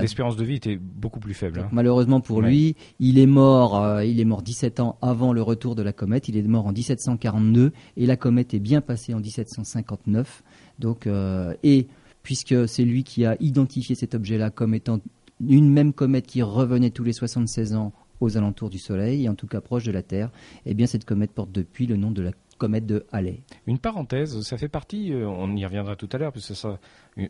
L'espérance 0.00 0.36
de 0.36 0.44
vie 0.44 0.54
était 0.54 0.76
beaucoup 0.76 1.20
plus 1.20 1.34
faible. 1.34 1.60
Hein. 1.60 1.68
Malheureusement 1.72 2.22
pour 2.22 2.40
lui, 2.40 2.74
il 3.00 3.18
est 3.18 3.26
mort. 3.26 3.82
Euh, 3.82 4.02
il 4.02 4.18
est 4.18 4.24
mort 4.24 4.40
17 4.40 4.80
ans 4.80 4.96
avant 5.02 5.34
le 5.34 5.42
retour 5.42 5.74
de 5.74 5.82
la 5.82 5.92
comète. 5.92 6.28
Il 6.28 6.38
est 6.38 6.42
mort 6.42 6.66
en 6.66 6.72
1742 6.72 7.72
et 7.98 8.06
la 8.06 8.16
comète 8.16 8.54
est 8.54 8.60
bien 8.60 8.80
passée 8.80 9.12
en 9.12 9.20
1759. 9.20 10.42
Donc 10.78 11.06
euh, 11.06 11.52
et 11.62 11.86
puisque 12.22 12.66
c'est 12.66 12.84
lui 12.84 13.04
qui 13.04 13.26
a 13.26 13.36
identifié 13.40 13.94
cet 13.94 14.14
objet-là 14.14 14.48
comme 14.48 14.74
étant 14.74 15.00
une 15.46 15.70
même 15.70 15.92
comète 15.92 16.26
qui 16.26 16.40
revenait 16.40 16.90
tous 16.90 17.04
les 17.04 17.12
76 17.12 17.74
ans 17.74 17.92
aux 18.20 18.36
alentours 18.36 18.70
du 18.70 18.78
Soleil, 18.78 19.24
et 19.24 19.28
en 19.28 19.34
tout 19.34 19.46
cas 19.46 19.60
proche 19.60 19.84
de 19.84 19.92
la 19.92 20.02
Terre, 20.02 20.30
eh 20.66 20.74
bien 20.74 20.86
cette 20.86 21.04
comète 21.04 21.32
porte 21.32 21.52
depuis 21.52 21.86
le 21.86 21.96
nom 21.96 22.10
de 22.10 22.22
la 22.22 22.32
comète 22.58 22.86
de 22.86 23.06
Halley. 23.12 23.42
Une 23.66 23.78
parenthèse, 23.78 24.40
ça 24.42 24.58
fait 24.58 24.68
partie, 24.68 25.12
euh, 25.12 25.28
on 25.28 25.54
y 25.56 25.64
reviendra 25.64 25.96
tout 25.96 26.08
à 26.12 26.18
l'heure, 26.18 26.32
parce 26.32 26.48
que 26.48 26.54
ça, 26.54 26.78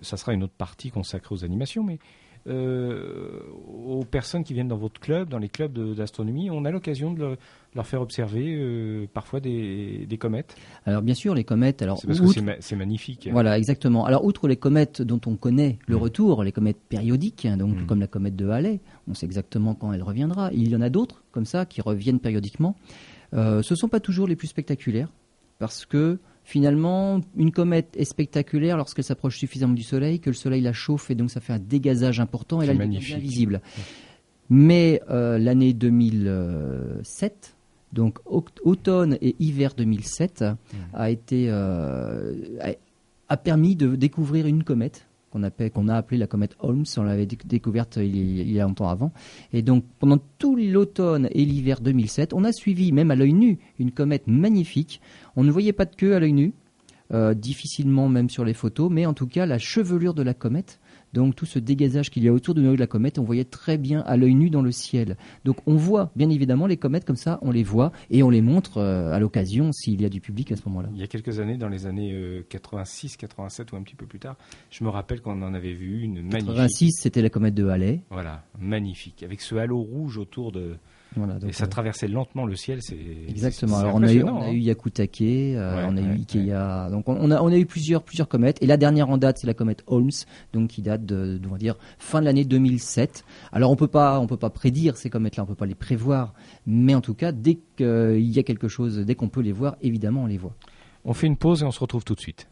ça 0.03 0.17
sera 0.17 0.33
une 0.33 0.43
autre 0.43 0.55
partie 0.57 0.91
consacrée 0.91 1.35
aux 1.35 1.45
animations, 1.45 1.85
mais 1.85 1.99
euh, 2.47 3.41
aux 3.67 4.05
personnes 4.05 4.43
qui 4.43 4.55
viennent 4.55 4.69
dans 4.69 4.77
votre 4.79 5.01
club, 5.01 5.29
dans 5.29 5.39
les 5.39 5.49
clubs 5.49 5.95
d'astronomie, 5.95 6.51
on 6.51 6.65
a 6.65 6.71
l'occasion 6.71 7.13
de 7.13 7.37
leur 7.75 7.87
faire 7.87 8.01
observer 8.01 8.55
euh, 8.57 9.07
parfois 9.13 9.41
des, 9.41 10.07
comètes 10.19 10.57
Alors 10.87 11.03
bien 11.03 11.15
sûr, 11.15 11.35
les 11.35 11.45
comètes. 11.45 11.83
Alors 11.83 12.01
parce 12.07 12.21
que 12.21 12.57
c'est 12.61 12.77
magnifique. 12.77 13.29
Voilà, 13.31 13.59
exactement. 13.59 14.07
Alors 14.07 14.25
outre 14.25 14.49
les 14.49 14.57
comètes 14.57 15.03
dont 15.03 15.21
on 15.27 15.37
connaît 15.37 15.79
le 15.87 15.97
mm. 15.97 16.01
retour, 16.01 16.43
les 16.43 16.53
comètes 16.53 16.81
périodiques, 16.89 17.45
hein, 17.45 17.59
donc 17.59 17.77
mm. 17.77 17.87
comme 17.87 18.01
la 18.01 18.07
comète 18.07 18.37
de 18.37 18.49
Halley, 18.49 18.81
on 19.09 19.15
sait 19.15 19.27
exactement 19.27 19.75
quand 19.75 19.93
elle 19.93 20.03
reviendra. 20.03 20.51
Il 20.53 20.69
y 20.69 20.77
en 20.77 20.81
a 20.81 20.91
d'autres 20.91 21.23
comme 21.33 21.47
ça 21.47 21.67
qui 21.67 21.81
reviennent 21.81 22.21
périodiquement. 22.21 22.77
Euh, 23.35 23.63
ce 23.63 23.75
ne 23.75 23.77
sont 23.77 23.89
pas 23.89 24.01
toujours 24.01 24.27
les 24.27 24.37
plus 24.37 24.49
spectaculaires 24.49 25.09
parce 25.59 25.87
que 25.87 26.19
Finalement, 26.45 27.21
une 27.37 27.53
comète 27.53 27.95
est 27.95 28.07
spectaculaire 28.07 28.79
lorsqu'elle 28.79 29.05
s'approche 29.05 29.37
suffisamment 29.37 29.75
du 29.75 29.83
Soleil, 29.83 30.19
que 30.19 30.31
le 30.31 30.35
Soleil 30.35 30.63
la 30.63 30.73
chauffe 30.73 31.11
et 31.11 31.15
donc 31.15 31.31
ça 31.31 31.43
fait 31.43 31.53
un 31.53 31.59
dégazage 31.59 32.21
important 32.21 32.63
et 32.63 32.67
là 32.67 32.73
elle 32.73 32.91
devient 32.91 33.17
visible. 33.19 33.61
Mais 34.49 35.03
l'année 35.09 35.75
2007, 35.75 37.55
donc 37.93 38.19
automne 38.25 39.19
et 39.21 39.37
hiver 39.39 39.75
2007, 39.77 40.41
mmh. 40.41 40.77
a 40.95 41.11
été 41.11 41.51
a 41.51 43.37
permis 43.37 43.77
de 43.77 43.95
découvrir 43.95 44.47
une 44.47 44.65
comète 44.65 45.07
qu'on 45.31 45.89
a 45.89 45.95
appelée 45.95 46.19
la 46.19 46.27
comète 46.27 46.57
Holmes. 46.61 46.85
On 46.97 47.03
l'avait 47.03 47.27
découverte 47.27 47.97
il, 47.97 48.51
y 48.51 48.61
a 48.61 48.65
longtemps 48.65 48.89
avant. 48.89 49.13
Et 49.53 49.63
donc, 49.63 49.85
pendant 49.99 50.19
tout 50.39 50.57
l'automne 50.57 51.29
et 51.33 51.45
l'hiver 51.45 51.81
2007, 51.81 52.33
on 52.33 52.45
a 52.45 52.53
suivi, 52.53 52.93
même 52.93 53.11
à 53.11 53.17
l'œil 53.17 53.35
nu, 53.35 53.59
une 53.79 53.93
comète 53.93 54.27
magnifique. 54.27 55.01
On 55.37 55.45
ne 55.45 55.51
voyait 55.51 55.73
pas 55.73 55.85
de 55.85 55.95
queue 55.95 56.15
à 56.15 56.21
l'œil 56.21 56.33
nu, 56.33 56.53
euh, 57.13 57.35
difficilement 57.35 58.09
même 58.09 58.31
sur 58.31 58.45
les 58.45 58.55
photos, 58.55 58.91
mais 58.91 59.07
en 59.07 59.15
tout 59.15 59.27
cas, 59.27 59.47
la 59.47 59.59
chevelure 59.59 60.15
de 60.15 60.23
la 60.23 60.35
comète 60.35 60.81
donc 61.13 61.35
tout 61.35 61.47
ce 61.47 61.59
dégazage 61.59 62.11
qu'il 62.11 62.25
y 62.25 62.29
a 62.29 62.33
autour 62.33 62.55
de 62.55 62.69
la 62.69 62.87
comète, 62.87 63.19
on 63.19 63.25
voyait 63.25 63.45
très 63.45 63.79
bien 63.79 64.01
à 64.01 64.17
l'œil 64.17 64.35
nu 64.35 64.51
dans 64.51 64.63
le 64.63 64.73
ciel. 64.73 65.17
Donc 65.45 65.57
on 65.67 65.77
voit 65.77 66.11
bien 66.17 66.31
évidemment 66.31 66.67
les 66.67 66.77
comètes 66.77 67.05
comme 67.05 67.17
ça, 67.17 67.39
on 67.43 67.51
les 67.51 67.63
voit 67.63 67.93
et 68.11 68.23
on 68.23 68.31
les 68.31 68.43
montre 68.43 68.79
euh, 68.79 69.13
à 69.13 69.19
l'occasion 69.19 69.73
s'il 69.73 70.01
y 70.01 70.05
a 70.05 70.09
du 70.09 70.21
public 70.21 70.53
à 70.53 70.57
ce 70.57 70.63
moment-là. 70.67 70.89
Il 70.95 71.01
y 71.01 71.05
a 71.05 71.07
quelques 71.07 71.41
années, 71.41 71.57
dans 71.57 71.69
les 71.69 71.87
années 71.87 72.43
86, 72.49 73.15
euh, 73.15 73.17
87 73.21 73.73
ou 73.73 73.77
un 73.77 73.83
petit 73.83 73.97
peu 73.97 74.07
plus 74.07 74.19
tard, 74.19 74.37
je 74.71 74.85
me 74.85 74.89
rappelle 74.89 75.21
qu'on 75.21 75.43
en 75.43 75.55
avait 75.55 75.73
vu 75.73 76.03
une 76.03 76.23
magnifique. 76.23 76.47
86, 76.47 76.93
c'était 77.01 77.23
la 77.23 77.31
comète 77.31 77.55
de 77.55 77.67
Halley. 77.67 78.03
Voilà, 78.11 78.45
magnifique, 78.59 79.23
avec 79.23 79.41
ce 79.41 79.55
halo 79.55 79.81
rouge 79.81 80.19
autour 80.19 80.53
de, 80.53 80.77
et 81.47 81.53
ça 81.53 81.65
euh, 81.65 81.69
traversait 81.69 82.09
lentement 82.09 82.47
le 82.47 82.55
ciel. 82.55 82.83
C'est 82.83 82.99
exactement. 83.29 83.79
Alors 83.79 83.95
on 83.95 84.03
a, 84.03 84.13
eu, 84.13 84.23
on 84.23 84.43
a 84.43 84.51
eu 84.51 84.59
Yakutake, 84.59 85.23
euh, 85.23 85.87
on 85.89 85.97
a 85.97 86.01
eu 86.01 86.13
Ikea. 86.13 86.91
Donc 86.91 87.09
on 87.09 87.31
a 87.31 87.41
on 87.41 87.49
a 87.49 87.57
eu 87.57 87.67
plusieurs 87.67 88.03
plusieurs 88.03 88.29
comètes. 88.29 88.63
Et 88.63 88.67
la 88.67 88.77
dernière 88.77 89.11
en 89.11 89.19
date, 89.19 89.39
c'est 89.39 89.47
la 89.47 89.55
comète 89.55 89.83
Holmes, 89.87 90.11
donc 90.53 90.71
qui 90.71 90.83
date 90.83 91.05
de, 91.05 91.41
on 91.47 91.53
va 91.53 91.59
dire 91.59 91.77
fin 91.99 92.21
de 92.21 92.27
l'année 92.27 92.45
2007. 92.45 93.25
Alors 93.53 93.71
on 93.71 93.77
peut 93.77 93.89
pas 93.89 94.21
on 94.21 94.27
peut 94.27 94.37
pas 94.37 94.51
prédire 94.51 94.97
ces 94.97 95.11
comètes-là, 95.11 95.45
on 95.45 95.47
peut 95.47 95.55
pas 95.55 95.67
les 95.67 95.75
prévoir. 95.75 96.35
Mais 96.67 96.95
en 96.95 97.01
tout 97.01 97.15
cas, 97.15 97.33
dès 97.33 97.59
qu'il 97.77 98.21
y 98.21 98.39
a 98.39 98.43
quelque 98.43 98.69
chose, 98.69 98.99
dès 98.99 99.15
qu'on 99.15 99.29
peut 99.29 99.43
les 99.43 99.53
voir, 99.53 99.77
évidemment 99.83 100.23
on 100.23 100.27
les 100.27 100.39
voit. 100.39 100.55
On 101.05 101.15
fait 101.15 101.27
une 101.27 101.37
pause 101.37 101.63
et 101.63 101.65
on 101.65 101.71
se 101.71 101.81
retrouve 101.81 102.05
tout 102.05 102.15
de 102.15 102.21
suite. 102.21 102.49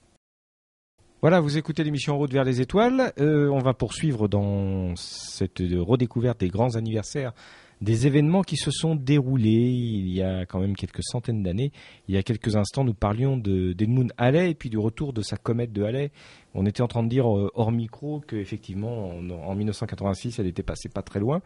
Voilà, 1.23 1.40
vous 1.40 1.56
écoutez 1.56 1.82
l'émission 1.82 2.16
Route 2.18 2.32
vers 2.32 2.44
les 2.44 2.61
étoiles. 2.61 3.12
Euh, 3.18 3.49
on 3.49 3.58
va 3.58 3.73
poursuivre 3.73 4.28
dans 4.28 4.94
cette 4.96 5.61
redécouverte 5.61 6.40
des 6.40 6.49
grands 6.49 6.76
anniversaires 6.76 7.32
des 7.80 8.06
événements 8.06 8.42
qui 8.42 8.56
se 8.56 8.71
sont 8.71 8.95
déroulés 8.95 9.50
il 9.50 10.09
y 10.09 10.23
a 10.23 10.47
quand 10.47 10.61
même 10.61 10.76
quelques 10.76 11.02
centaines 11.02 11.42
d'années. 11.42 11.73
Il 12.09 12.14
y 12.14 12.18
a 12.18 12.23
quelques 12.23 12.56
instants, 12.56 12.85
nous 12.85 12.95
parlions 12.95 13.37
d'Edmund 13.37 14.12
Halley 14.16 14.50
et 14.50 14.54
puis 14.54 14.71
du 14.71 14.78
retour 14.78 15.12
de 15.12 15.23
sa 15.23 15.37
comète 15.37 15.73
de 15.73 15.83
Halley. 15.83 16.11
On 16.54 16.64
était 16.64 16.83
en 16.83 16.88
train 16.88 17.02
de 17.02 17.09
dire 17.09 17.26
euh, 17.26 17.50
hors 17.54 17.73
micro 17.73 18.21
qu'effectivement, 18.21 19.11
en, 19.11 19.30
en 19.30 19.54
1986, 19.54 20.38
elle 20.38 20.47
était 20.47 20.62
passée 20.62 20.88
pas 20.88 21.02
très 21.02 21.21
loin. 21.21 21.42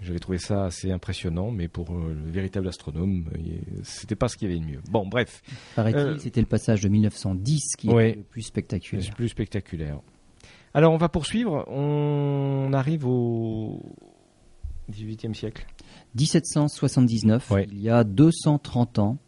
J'avais 0.00 0.18
trouvé 0.18 0.38
ça 0.38 0.64
assez 0.64 0.90
impressionnant, 0.90 1.50
mais 1.50 1.68
pour 1.68 1.90
euh, 1.90 2.14
le 2.14 2.30
véritable 2.30 2.66
astronome, 2.68 3.26
euh, 3.34 3.80
c'était 3.84 4.16
pas 4.16 4.28
ce 4.28 4.36
qu'il 4.36 4.48
y 4.48 4.52
avait 4.52 4.60
de 4.60 4.66
mieux. 4.66 4.80
Bon, 4.90 5.06
bref. 5.06 5.42
Paraît-il, 5.76 6.20
c'était 6.20 6.40
le 6.40 6.46
passage 6.46 6.80
de 6.80 6.88
1910 6.88 7.76
qui 7.78 7.88
est 7.88 8.16
le 8.16 8.22
plus 8.22 8.42
spectaculaire. 8.42 9.06
Le 9.08 9.14
plus 9.14 9.28
spectaculaire. 9.28 10.00
Alors, 10.74 10.92
on 10.92 10.96
va 10.96 11.08
poursuivre. 11.08 11.64
On 11.68 12.72
arrive 12.72 13.06
au, 13.06 13.80
18e 14.92 15.34
siècle 15.34 15.66
1779, 16.16 17.52
il 17.72 17.80
y 17.80 17.90
a 17.90 18.04
230 18.04 18.98
ans. 18.98 19.18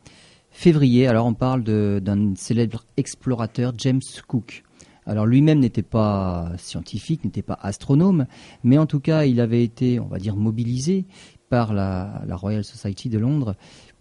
Février, 0.51 1.07
alors 1.07 1.27
on 1.27 1.35
parle 1.35 1.65
d'un 1.65 2.35
célèbre 2.35 2.85
explorateur, 2.97 3.73
James 3.79 4.01
Cook. 4.27 4.63
Alors 5.05 5.27
lui-même 5.27 5.61
n'était 5.61 5.83
pas 5.83 6.53
scientifique, 6.59 7.25
n'était 7.25 7.43
pas 7.43 7.59
astronome, 7.61 8.27
mais 8.65 8.79
en 8.79 8.87
tout 8.87 9.01
cas 9.01 9.25
il 9.25 9.41
avait 9.41 9.63
été, 9.63 10.01
on 10.01 10.07
va 10.07 10.19
dire, 10.19 10.35
mobilisé 10.35 11.07
par 11.49 11.73
la 11.75 12.25
Royal 12.33 12.65
Society 12.65 13.09
de 13.09 13.19
Londres 13.19 13.55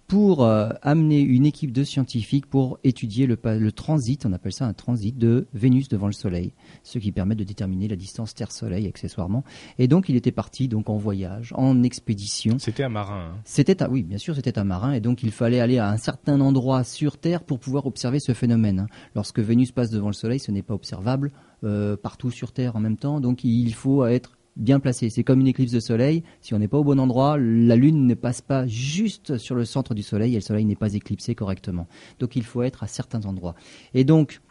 pour 0.07 0.43
euh, 0.43 0.69
amener 0.81 1.19
une 1.19 1.45
équipe 1.45 1.71
de 1.71 1.83
scientifiques 1.83 2.45
pour 2.45 2.79
étudier 2.83 3.25
le, 3.25 3.38
le, 3.43 3.71
transit, 3.71 4.25
on 4.25 4.33
appelle 4.33 4.53
ça 4.53 4.65
un 4.65 4.74
transit 4.74 5.17
de 5.17 5.47
Vénus 5.53 5.89
devant 5.89 6.05
le 6.05 6.13
Soleil, 6.13 6.53
ce 6.83 7.00
qui 7.00 7.12
permet 7.12 7.35
de 7.35 7.43
déterminer 7.43 7.88
la 7.88 7.95
distance 7.95 8.35
Terre-Soleil 8.35 8.88
accessoirement. 8.88 9.43
Et 9.79 9.88
donc 9.88 10.07
il 10.07 10.15
était 10.15 10.31
parti 10.31 10.67
donc 10.67 10.89
en 10.89 10.97
voyage, 10.97 11.53
en 11.55 11.81
expédition. 11.83 12.59
C'était 12.59 12.83
un 12.83 12.89
marin. 12.89 13.31
Hein. 13.31 13.41
C'était 13.45 13.81
un, 13.81 13.89
oui, 13.89 14.03
bien 14.03 14.19
sûr, 14.19 14.35
c'était 14.35 14.59
un 14.59 14.63
marin, 14.63 14.93
et 14.93 15.00
donc 15.00 15.24
il 15.24 15.31
fallait 15.31 15.59
aller 15.59 15.79
à 15.79 15.89
un 15.89 15.97
certain 15.97 16.39
endroit 16.39 16.83
sur 16.83 17.17
Terre 17.17 17.43
pour 17.43 17.59
pouvoir 17.59 17.88
observer 17.88 18.19
ce 18.19 18.33
phénomène. 18.33 18.81
Hein. 18.81 18.88
Lorsque 19.15 19.39
Vénus 19.39 19.71
passe 19.71 19.89
devant 19.89 20.07
le 20.07 20.13
Soleil, 20.13 20.39
ce 20.39 20.51
n'est 20.51 20.62
pas 20.62 20.75
observable 20.75 21.31
euh, 21.63 21.97
partout 21.97 22.29
sur 22.29 22.51
Terre 22.51 22.75
en 22.75 22.79
même 22.79 22.97
temps, 22.97 23.19
donc 23.19 23.43
il 23.43 23.74
faut 23.74 24.05
être 24.05 24.38
bien 24.55 24.79
placé. 24.79 25.09
C'est 25.09 25.24
comme 25.24 25.41
une 25.41 25.47
éclipse 25.47 25.71
de 25.71 25.79
soleil. 25.79 26.24
Si 26.41 26.53
on 26.53 26.59
n'est 26.59 26.67
pas 26.67 26.77
au 26.77 26.83
bon 26.83 27.00
endroit, 27.00 27.38
la 27.38 27.75
Lune 27.75 28.07
ne 28.07 28.13
passe 28.13 28.41
pas 28.41 28.67
juste 28.67 29.38
sur 29.38 29.55
le 29.55 29.65
centre 29.65 29.93
du 29.93 30.03
Soleil 30.03 30.33
et 30.33 30.35
le 30.35 30.41
Soleil 30.41 30.65
n'est 30.65 30.75
pas 30.75 30.93
éclipsé 30.93 31.35
correctement. 31.35 31.88
Donc 32.19 32.35
il 32.35 32.43
faut 32.43 32.63
être 32.63 32.83
à 32.83 32.88
certains 32.88 33.25
endroits. 33.25 33.55
Et 33.93 34.03
donc, 34.03 34.41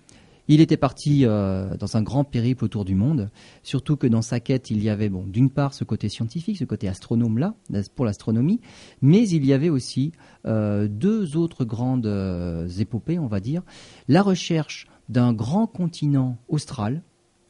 il 0.46 0.60
était 0.60 0.76
parti 0.76 1.24
euh, 1.24 1.74
dans 1.78 1.96
un 1.96 2.02
grand 2.02 2.24
périple 2.24 2.64
autour 2.64 2.84
du 2.84 2.94
monde, 2.94 3.30
surtout 3.62 3.96
que 3.96 4.06
dans 4.06 4.20
sa 4.20 4.40
quête, 4.40 4.70
il 4.70 4.82
y 4.82 4.90
avait, 4.90 5.08
bon, 5.08 5.24
d'une 5.26 5.48
part, 5.48 5.72
ce 5.72 5.84
côté 5.84 6.10
scientifique, 6.10 6.58
ce 6.58 6.64
côté 6.64 6.86
astronome-là, 6.86 7.54
pour 7.94 8.04
l'astronomie, 8.04 8.60
mais 9.00 9.26
il 9.26 9.46
y 9.46 9.54
avait 9.54 9.70
aussi 9.70 10.12
euh, 10.44 10.86
deux 10.86 11.38
autres 11.38 11.64
grandes 11.64 12.06
euh, 12.06 12.68
épopées, 12.78 13.18
on 13.18 13.26
va 13.26 13.40
dire. 13.40 13.62
La 14.06 14.20
recherche 14.20 14.86
d'un 15.08 15.32
grand 15.32 15.66
continent 15.66 16.36
austral, 16.48 17.02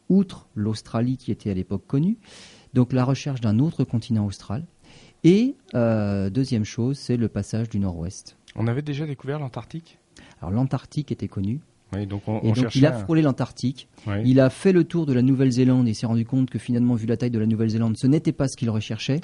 outre 0.09 0.49
l'Australie 0.55 1.17
qui 1.17 1.31
était 1.31 1.51
à 1.51 1.55
l'époque 1.55 1.87
connue, 1.87 2.19
donc 2.73 2.93
la 2.93 3.05
recherche 3.05 3.41
d'un 3.41 3.59
autre 3.59 3.85
continent 3.85 4.27
austral. 4.27 4.65
Et 5.23 5.57
euh, 5.75 6.29
deuxième 6.29 6.65
chose, 6.65 6.99
c'est 6.99 7.17
le 7.17 7.29
passage 7.29 7.69
du 7.69 7.79
nord-ouest. 7.79 8.37
On 8.57 8.67
avait 8.67 8.83
déjà 8.83 9.07
découvert 9.07 9.39
l'Antarctique? 9.39 9.99
Alors 10.41 10.53
l'Antarctique 10.53 11.11
était 11.11 11.29
connu, 11.29 11.61
donc 12.07 12.23
et 12.43 12.53
donc 12.53 12.75
il 12.75 12.87
a 12.87 12.93
frôlé 12.93 13.23
l'Antarctique. 13.23 13.89
Il 14.25 14.41
a 14.41 14.51
fait 14.51 14.73
le 14.73 14.85
tour 14.85 15.07
de 15.07 15.13
la 15.13 15.23
Nouvelle-Zélande 15.23 15.89
et 15.89 15.95
s'est 15.95 16.07
rendu 16.07 16.27
compte 16.27 16.51
que 16.51 16.59
finalement, 16.59 16.95
vu 16.95 17.07
la 17.07 17.17
taille 17.17 17.31
de 17.31 17.39
la 17.39 17.47
Nouvelle-Zélande, 17.47 17.97
ce 17.97 18.07
n'était 18.07 18.33
pas 18.33 18.49
ce 18.49 18.57
qu'il 18.57 18.71
recherchait. 18.71 19.21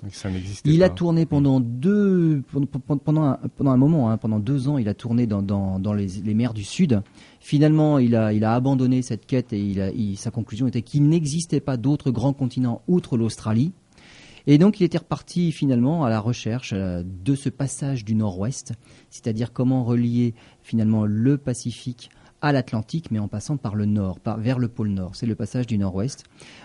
il 0.64 0.82
a 0.82 0.88
tourné 0.88 1.26
pendant 1.26 1.60
deux, 1.60 2.42
pendant 3.04 3.24
un, 3.24 3.38
pendant 3.56 3.70
un 3.70 3.76
moment, 3.76 4.10
hein, 4.10 4.16
pendant 4.16 4.38
deux 4.38 4.68
ans, 4.68 4.78
il 4.78 4.88
a 4.88 4.94
tourné 4.94 5.26
dans, 5.26 5.42
dans, 5.42 5.92
les, 5.92 6.06
les, 6.24 6.34
mers 6.34 6.54
du 6.54 6.64
Sud. 6.64 7.02
Finalement, 7.40 7.98
il 7.98 8.14
a, 8.14 8.32
il 8.32 8.44
a 8.44 8.54
abandonné 8.54 9.02
cette 9.02 9.26
quête 9.26 9.52
et 9.52 9.60
il 9.60 9.80
a, 9.80 9.90
sa 10.16 10.30
conclusion 10.30 10.66
était 10.66 10.82
qu'il 10.82 11.08
n'existait 11.08 11.60
pas 11.60 11.76
d'autres 11.76 12.10
grands 12.10 12.32
continents 12.32 12.82
outre 12.88 13.16
l'Australie. 13.16 13.72
Et 14.46 14.58
donc 14.58 14.80
il 14.80 14.84
était 14.84 14.98
reparti 14.98 15.52
finalement 15.52 16.04
à 16.04 16.10
la 16.10 16.18
recherche 16.18 16.72
euh, 16.74 17.02
de 17.04 17.34
ce 17.34 17.48
passage 17.48 18.04
du 18.04 18.14
nord-ouest, 18.14 18.72
c'est-à-dire 19.10 19.52
comment 19.52 19.84
relier 19.84 20.34
finalement 20.62 21.04
le 21.04 21.36
Pacifique 21.36 22.10
à 22.42 22.52
l'Atlantique, 22.52 23.11
mais 23.11 23.18
en 23.18 23.28
passant 23.28 23.56
par 23.56 23.75
le 23.75 23.87
nord, 23.87 24.18
vers 24.38 24.59
le 24.59 24.68
pôle 24.68 24.88
nord. 24.88 25.14
C'est 25.14 25.26
le 25.26 25.35
passage 25.35 25.66
du 25.66 25.78
nord-ouest. 25.78 26.25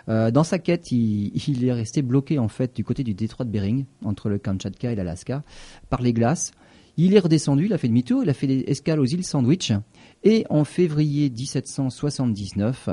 Euh, 0.09 0.31
dans 0.31 0.43
sa 0.43 0.59
quête, 0.59 0.91
il, 0.91 1.65
est 1.65 1.73
resté 1.73 2.01
bloqué 2.01 2.39
en 2.39 2.47
fait 2.47 2.75
du 2.75 2.83
côté 2.83 3.03
du 3.03 3.13
détroit 3.13 3.45
de 3.45 3.51
Bering, 3.51 3.85
entre 4.03 4.29
le 4.29 4.37
Kamchatka 4.37 4.91
et 4.91 4.95
l'Alaska, 4.95 5.43
par 5.89 6.01
les 6.01 6.13
glaces. 6.13 6.51
Il 6.97 7.13
est 7.13 7.19
redescendu, 7.19 7.65
il 7.65 7.73
a 7.73 7.77
fait 7.77 7.89
demi-tour, 7.89 8.23
il 8.23 8.29
a 8.29 8.33
fait 8.33 8.47
des 8.47 8.63
escales 8.67 9.01
aux 9.01 9.05
îles 9.05 9.25
Sandwich, 9.25 9.73
et 10.23 10.45
en 10.49 10.63
février 10.63 11.29
1779, 11.29 12.89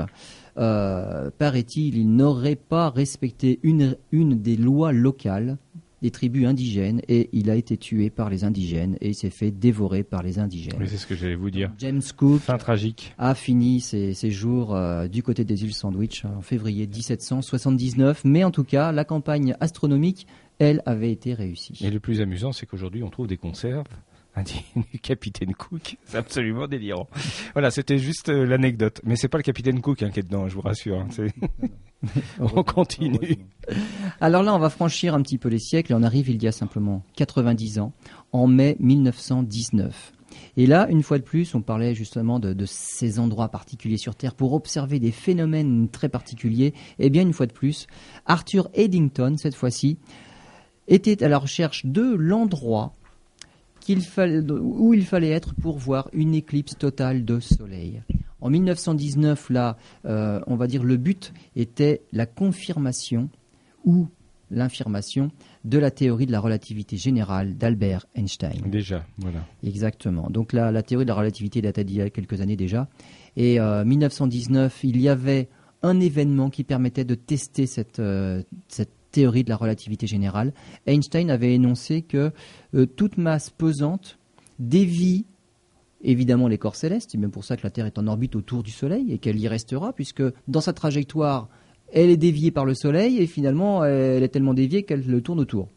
euh, 0.57 1.31
paraît-il, 1.37 1.97
il 1.97 2.13
n'aurait 2.13 2.57
pas 2.57 2.89
respecté 2.89 3.61
une 3.63 3.95
des 4.11 4.57
lois 4.57 4.91
locales 4.91 5.57
des 6.03 6.11
tribus 6.11 6.45
indigènes 6.45 7.01
et 7.07 7.29
il 7.31 7.49
a 7.49 7.55
été 7.55 7.77
tué 7.77 8.09
par 8.09 8.29
les 8.29 8.43
indigènes 8.43 8.97
et 8.99 9.09
il 9.09 9.15
s'est 9.15 9.29
fait 9.29 9.51
dévorer 9.51 10.03
par 10.03 10.21
les 10.21 10.37
indigènes. 10.37 10.75
Oui, 10.77 10.87
c'est 10.89 10.97
ce 10.97 11.07
que 11.07 11.15
j'allais 11.15 11.35
vous 11.35 11.49
dire. 11.49 11.71
James 11.79 12.01
Cook 12.17 12.41
fin 12.41 12.57
tragique. 12.57 13.15
a 13.17 13.33
fini 13.33 13.79
ses, 13.79 14.13
jours 14.29 14.75
euh, 14.75 15.07
du 15.07 15.23
côté 15.23 15.45
des 15.45 15.63
îles 15.63 15.73
Sandwich 15.73 16.25
en 16.25 16.41
février 16.41 16.87
1779, 16.87 18.25
mais 18.25 18.43
en 18.43 18.51
tout 18.51 18.65
cas, 18.65 18.91
la 18.91 19.05
campagne 19.05 19.55
astronomique, 19.61 20.27
elle, 20.59 20.83
avait 20.85 21.11
été 21.11 21.33
réussie. 21.33 21.79
Et 21.81 21.89
le 21.89 22.01
plus 22.01 22.19
amusant, 22.19 22.51
c'est 22.51 22.65
qu'aujourd'hui, 22.65 23.01
on 23.01 23.09
trouve 23.09 23.27
des 23.27 23.37
conserves 23.37 23.87
du 24.41 24.99
capitaine 25.01 25.53
Cook. 25.53 25.97
C'est 26.05 26.17
absolument 26.17 26.67
délirant. 26.67 27.07
voilà, 27.53 27.69
c'était 27.69 27.99
juste 27.99 28.29
euh, 28.29 28.45
l'anecdote. 28.45 29.01
Mais 29.03 29.15
c'est 29.15 29.27
pas 29.27 29.37
le 29.37 29.43
capitaine 29.43 29.81
Cook 29.81 30.01
hein, 30.01 30.09
qui 30.09 30.19
est 30.19 30.23
dedans, 30.23 30.47
je 30.47 30.55
vous 30.55 30.61
rassure. 30.61 30.99
Hein. 30.99 31.27
on 32.39 32.63
continue. 32.63 33.37
Alors 34.19 34.43
là, 34.43 34.55
on 34.55 34.59
va 34.59 34.69
franchir 34.69 35.13
un 35.13 35.21
petit 35.21 35.37
peu 35.37 35.49
les 35.49 35.59
siècles 35.59 35.91
et 35.91 35.95
on 35.95 36.03
arrive 36.03 36.29
il 36.29 36.41
y 36.41 36.47
a 36.47 36.51
simplement 36.51 37.03
90 37.15 37.79
ans, 37.79 37.93
en 38.31 38.47
mai 38.47 38.75
1919. 38.79 40.13
Et 40.57 40.65
là, 40.65 40.87
une 40.89 41.03
fois 41.03 41.19
de 41.19 41.23
plus, 41.23 41.53
on 41.53 41.61
parlait 41.61 41.93
justement 41.93 42.39
de, 42.39 42.53
de, 42.53 42.65
ces 42.65 43.19
endroits 43.19 43.49
particuliers 43.49 43.97
sur 43.97 44.15
Terre 44.15 44.33
pour 44.33 44.53
observer 44.53 44.99
des 44.99 45.11
phénomènes 45.11 45.89
très 45.89 46.09
particuliers. 46.09 46.73
Et 46.97 47.05
eh 47.05 47.09
bien, 47.11 47.21
une 47.21 47.33
fois 47.33 47.45
de 47.45 47.53
plus, 47.53 47.85
Arthur 48.25 48.67
Eddington, 48.73 49.35
cette 49.37 49.55
fois-ci, 49.55 49.99
était 50.87 51.23
à 51.23 51.27
la 51.27 51.37
recherche 51.37 51.85
de 51.85 52.15
l'endroit 52.15 52.93
où 53.89 54.93
il 54.93 55.05
fallait 55.05 55.29
être 55.29 55.53
pour 55.55 55.77
voir 55.77 56.09
une 56.13 56.33
éclipse 56.33 56.77
totale 56.77 57.25
de 57.25 57.39
soleil. 57.39 58.01
En 58.41 58.49
1919, 58.49 59.49
là, 59.51 59.77
euh, 60.05 60.41
on 60.47 60.55
va 60.55 60.67
dire 60.67 60.83
le 60.83 60.97
but 60.97 61.33
était 61.55 62.01
la 62.11 62.25
confirmation 62.25 63.29
ou 63.85 64.07
l'infirmation 64.51 65.31
de 65.63 65.77
la 65.77 65.91
théorie 65.91 66.25
de 66.25 66.31
la 66.31 66.39
relativité 66.39 66.97
générale 66.97 67.57
d'Albert 67.57 68.05
Einstein. 68.15 68.61
Déjà, 68.65 69.05
voilà. 69.17 69.39
Exactement. 69.63 70.29
Donc 70.29 70.53
la, 70.53 70.71
la 70.71 70.83
théorie 70.83 71.05
de 71.05 71.09
la 71.09 71.15
relativité 71.15 71.61
date 71.61 71.79
d'il 71.79 71.97
y 71.97 72.01
a 72.01 72.09
quelques 72.09 72.41
années 72.41 72.57
déjà. 72.57 72.87
Et 73.35 73.59
en 73.59 73.63
euh, 73.63 73.85
1919, 73.85 74.83
il 74.83 75.01
y 75.01 75.09
avait 75.09 75.49
un 75.81 75.99
événement 75.99 76.49
qui 76.49 76.63
permettait 76.63 77.05
de 77.05 77.15
tester 77.15 77.65
cette, 77.65 77.99
euh, 77.99 78.43
cette 78.67 78.93
théorie 79.13 79.45
de 79.45 79.49
la 79.49 79.55
relativité 79.55 80.07
générale. 80.07 80.53
Einstein 80.85 81.29
avait 81.29 81.53
énoncé 81.53 82.01
que 82.01 82.31
euh, 82.75 82.85
toute 82.85 83.17
masse 83.17 83.49
pesante 83.49 84.19
dévie 84.59 85.25
évidemment 86.01 86.49
les 86.49 86.57
corps 86.57 86.75
célestes, 86.75 87.11
c'est 87.11 87.17
même 87.17 87.31
pour 87.31 87.45
ça 87.45 87.55
que 87.55 87.63
la 87.63 87.69
Terre 87.69 87.85
est 87.85 87.97
en 87.97 88.07
orbite 88.07 88.35
autour 88.35 88.61
du 88.61 88.71
Soleil 88.71 89.13
et 89.13 89.19
qu'elle 89.19 89.39
y 89.39 89.47
restera, 89.47 89.93
puisque 89.93 90.23
dans 90.49 90.59
sa 90.59 90.73
trajectoire, 90.73 91.47
elle 91.93 92.09
est 92.09 92.17
déviée 92.17 92.51
par 92.51 92.65
le 92.65 92.73
Soleil 92.73 93.19
et 93.19 93.27
finalement 93.27 93.85
elle 93.85 94.23
est 94.23 94.29
tellement 94.29 94.53
déviée 94.53 94.83
qu'elle 94.83 95.05
le 95.05 95.21
tourne 95.21 95.39
autour. 95.39 95.69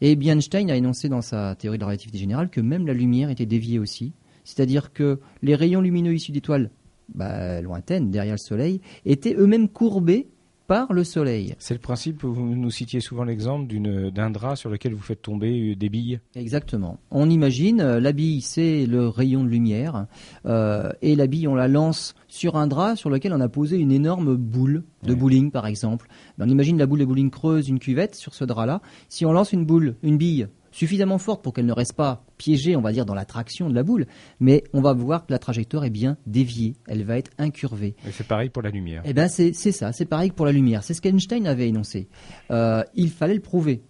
Et 0.00 0.16
bien 0.16 0.34
Einstein 0.34 0.70
a 0.70 0.76
énoncé 0.76 1.08
dans 1.08 1.20
sa 1.20 1.54
théorie 1.54 1.76
de 1.76 1.82
la 1.82 1.86
relativité 1.86 2.18
générale 2.18 2.48
que 2.48 2.60
même 2.60 2.86
la 2.86 2.94
lumière 2.94 3.28
était 3.28 3.46
déviée 3.46 3.78
aussi, 3.78 4.14
c'est-à-dire 4.44 4.92
que 4.92 5.20
les 5.42 5.54
rayons 5.54 5.80
lumineux 5.80 6.14
issus 6.14 6.32
d'étoiles 6.32 6.70
bah, 7.14 7.60
lointaines 7.60 8.10
derrière 8.10 8.34
le 8.34 8.38
Soleil 8.38 8.80
étaient 9.04 9.34
eux-mêmes 9.34 9.68
courbés 9.68 10.28
par 10.72 10.94
le 10.94 11.04
soleil. 11.04 11.54
C'est 11.58 11.74
le 11.74 11.80
principe, 11.80 12.24
vous 12.24 12.56
nous 12.56 12.70
citiez 12.70 13.00
souvent 13.00 13.24
l'exemple 13.24 13.70
d'un 14.10 14.30
drap 14.30 14.56
sur 14.56 14.70
lequel 14.70 14.94
vous 14.94 15.02
faites 15.02 15.20
tomber 15.20 15.74
des 15.74 15.90
billes. 15.90 16.20
Exactement. 16.34 16.98
On 17.10 17.28
imagine, 17.28 17.82
euh, 17.82 18.00
la 18.00 18.12
bille 18.12 18.40
c'est 18.40 18.86
le 18.86 19.06
rayon 19.06 19.44
de 19.44 19.50
lumière, 19.50 20.06
euh, 20.46 20.90
et 21.02 21.14
la 21.14 21.26
bille 21.26 21.46
on 21.46 21.54
la 21.54 21.68
lance 21.68 22.14
sur 22.26 22.56
un 22.56 22.66
drap 22.66 22.96
sur 22.96 23.10
lequel 23.10 23.34
on 23.34 23.40
a 23.42 23.50
posé 23.50 23.76
une 23.76 23.92
énorme 23.92 24.34
boule 24.34 24.84
de 25.02 25.12
bowling 25.12 25.50
par 25.50 25.66
exemple. 25.66 26.08
Ben, 26.38 26.46
on 26.46 26.50
imagine 26.50 26.78
la 26.78 26.86
boule 26.86 27.00
de 27.00 27.04
bowling 27.04 27.30
creuse 27.30 27.68
une 27.68 27.78
cuvette 27.78 28.14
sur 28.14 28.32
ce 28.32 28.44
drap-là. 28.44 28.80
Si 29.10 29.26
on 29.26 29.32
lance 29.32 29.52
une 29.52 29.66
boule, 29.66 29.96
une 30.02 30.16
bille 30.16 30.48
suffisamment 30.72 31.18
forte 31.18 31.42
pour 31.42 31.52
qu'elle 31.52 31.66
ne 31.66 31.72
reste 31.72 31.94
pas 31.94 32.24
piégée, 32.38 32.74
on 32.74 32.80
va 32.80 32.92
dire, 32.92 33.06
dans 33.06 33.14
la 33.14 33.24
traction 33.24 33.68
de 33.70 33.74
la 33.74 33.82
boule, 33.82 34.06
mais 34.40 34.64
on 34.72 34.80
va 34.80 34.92
voir 34.92 35.26
que 35.26 35.32
la 35.32 35.38
trajectoire 35.38 35.84
est 35.84 35.90
bien 35.90 36.16
déviée, 36.26 36.74
elle 36.88 37.04
va 37.04 37.18
être 37.18 37.30
incurvée. 37.38 37.94
Et 38.06 38.10
c'est 38.10 38.26
pareil 38.26 38.50
pour 38.50 38.62
la 38.62 38.70
lumière. 38.70 39.02
Eh 39.04 39.12
bien, 39.12 39.28
c'est 39.28 39.52
ça, 39.52 39.92
c'est 39.92 40.06
pareil 40.06 40.32
pour 40.32 40.46
la 40.46 40.52
lumière. 40.52 40.82
C'est 40.82 40.94
ce 40.94 41.00
qu'Einstein 41.00 41.46
avait 41.46 41.68
énoncé. 41.68 42.08
Euh, 42.50 42.82
il 42.94 43.10
fallait 43.10 43.34
le 43.34 43.40
prouver. 43.40 43.82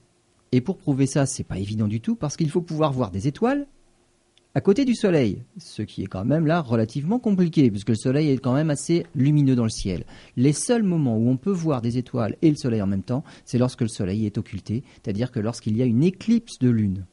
Et 0.51 0.61
pour 0.61 0.77
prouver 0.77 1.07
ça, 1.07 1.25
c'est 1.25 1.45
pas 1.45 1.59
évident 1.59 1.89
du 1.89 2.01
tout, 2.01 2.15
parce 2.15 2.37
qu'il 2.37 2.51
faut 2.51 2.61
pouvoir 2.61 2.93
voir 2.93 3.11
des 3.11 3.27
étoiles 3.27 3.67
à 4.55 4.61
côté 4.61 4.85
du 4.85 4.95
Soleil, 4.95 5.43
ce 5.57 5.81
qui 5.81 6.03
est 6.03 6.07
quand 6.07 6.27
même 6.27 6.47
là 6.47 6.61
relativement 6.61 7.19
compliqué, 7.19 7.71
puisque 7.71 7.89
le 7.89 7.95
Soleil 7.95 8.31
est 8.31 8.39
quand 8.39 8.53
même 8.53 8.69
assez 8.69 9.07
lumineux 9.15 9.57
dans 9.57 9.65
le 9.65 9.71
ciel. 9.71 10.05
Les 10.37 10.53
seuls 10.53 10.83
moments 10.83 11.17
où 11.17 11.31
on 11.31 11.39
peut 11.39 11.51
voir 11.51 11.81
des 11.81 11.97
étoiles 11.97 12.37
et 12.43 12.51
le 12.51 12.57
Soleil 12.57 12.83
en 12.83 12.87
même 12.87 13.03
temps, 13.03 13.25
c'est 13.47 13.57
lorsque 13.57 13.81
le 13.81 13.89
Soleil 13.89 14.27
est 14.27 14.37
occulté, 14.37 14.85
c'est-à-dire 14.95 15.33
que 15.33 15.41
lorsqu'il 15.41 15.77
y 15.77 15.83
a 15.83 15.87
une 15.87 16.03
éclipse 16.03 16.59
de 16.59 16.69
lune. 16.69 17.07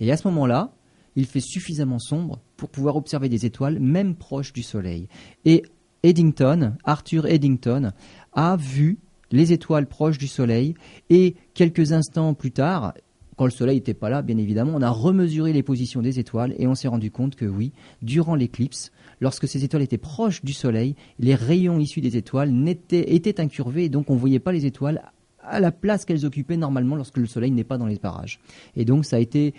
Et 0.00 0.10
à 0.10 0.16
ce 0.16 0.26
moment-là, 0.28 0.72
il 1.14 1.26
fait 1.26 1.40
suffisamment 1.40 1.98
sombre 1.98 2.40
pour 2.56 2.70
pouvoir 2.70 2.96
observer 2.96 3.28
des 3.28 3.46
étoiles 3.46 3.78
même 3.78 4.16
proches 4.16 4.52
du 4.52 4.62
Soleil. 4.62 5.08
Et 5.44 5.62
Eddington, 6.02 6.76
Arthur 6.84 7.26
Eddington, 7.26 7.92
a 8.32 8.56
vu 8.56 8.98
les 9.30 9.52
étoiles 9.52 9.86
proches 9.86 10.18
du 10.18 10.26
Soleil 10.26 10.74
et 11.08 11.36
quelques 11.54 11.92
instants 11.92 12.34
plus 12.34 12.50
tard, 12.50 12.94
quand 13.40 13.46
le 13.46 13.50
Soleil 13.52 13.76
n'était 13.76 13.94
pas 13.94 14.10
là, 14.10 14.20
bien 14.20 14.36
évidemment, 14.36 14.72
on 14.74 14.82
a 14.82 14.90
remesuré 14.90 15.54
les 15.54 15.62
positions 15.62 16.02
des 16.02 16.18
étoiles 16.18 16.54
et 16.58 16.66
on 16.66 16.74
s'est 16.74 16.88
rendu 16.88 17.10
compte 17.10 17.36
que 17.36 17.46
oui, 17.46 17.72
durant 18.02 18.34
l'éclipse, 18.34 18.92
lorsque 19.18 19.48
ces 19.48 19.64
étoiles 19.64 19.80
étaient 19.80 19.96
proches 19.96 20.44
du 20.44 20.52
Soleil, 20.52 20.94
les 21.18 21.34
rayons 21.34 21.78
issus 21.78 22.02
des 22.02 22.18
étoiles 22.18 22.52
étaient 22.68 23.40
incurvés 23.40 23.84
et 23.84 23.88
donc 23.88 24.10
on 24.10 24.14
ne 24.16 24.18
voyait 24.18 24.40
pas 24.40 24.52
les 24.52 24.66
étoiles 24.66 25.10
à 25.42 25.58
la 25.58 25.72
place 25.72 26.04
qu'elles 26.04 26.26
occupaient 26.26 26.58
normalement 26.58 26.96
lorsque 26.96 27.16
le 27.16 27.24
Soleil 27.24 27.50
n'est 27.50 27.64
pas 27.64 27.78
dans 27.78 27.86
les 27.86 27.96
parages. 27.96 28.40
Et 28.76 28.84
donc 28.84 29.06
ça 29.06 29.16
a 29.16 29.20
été 29.20 29.54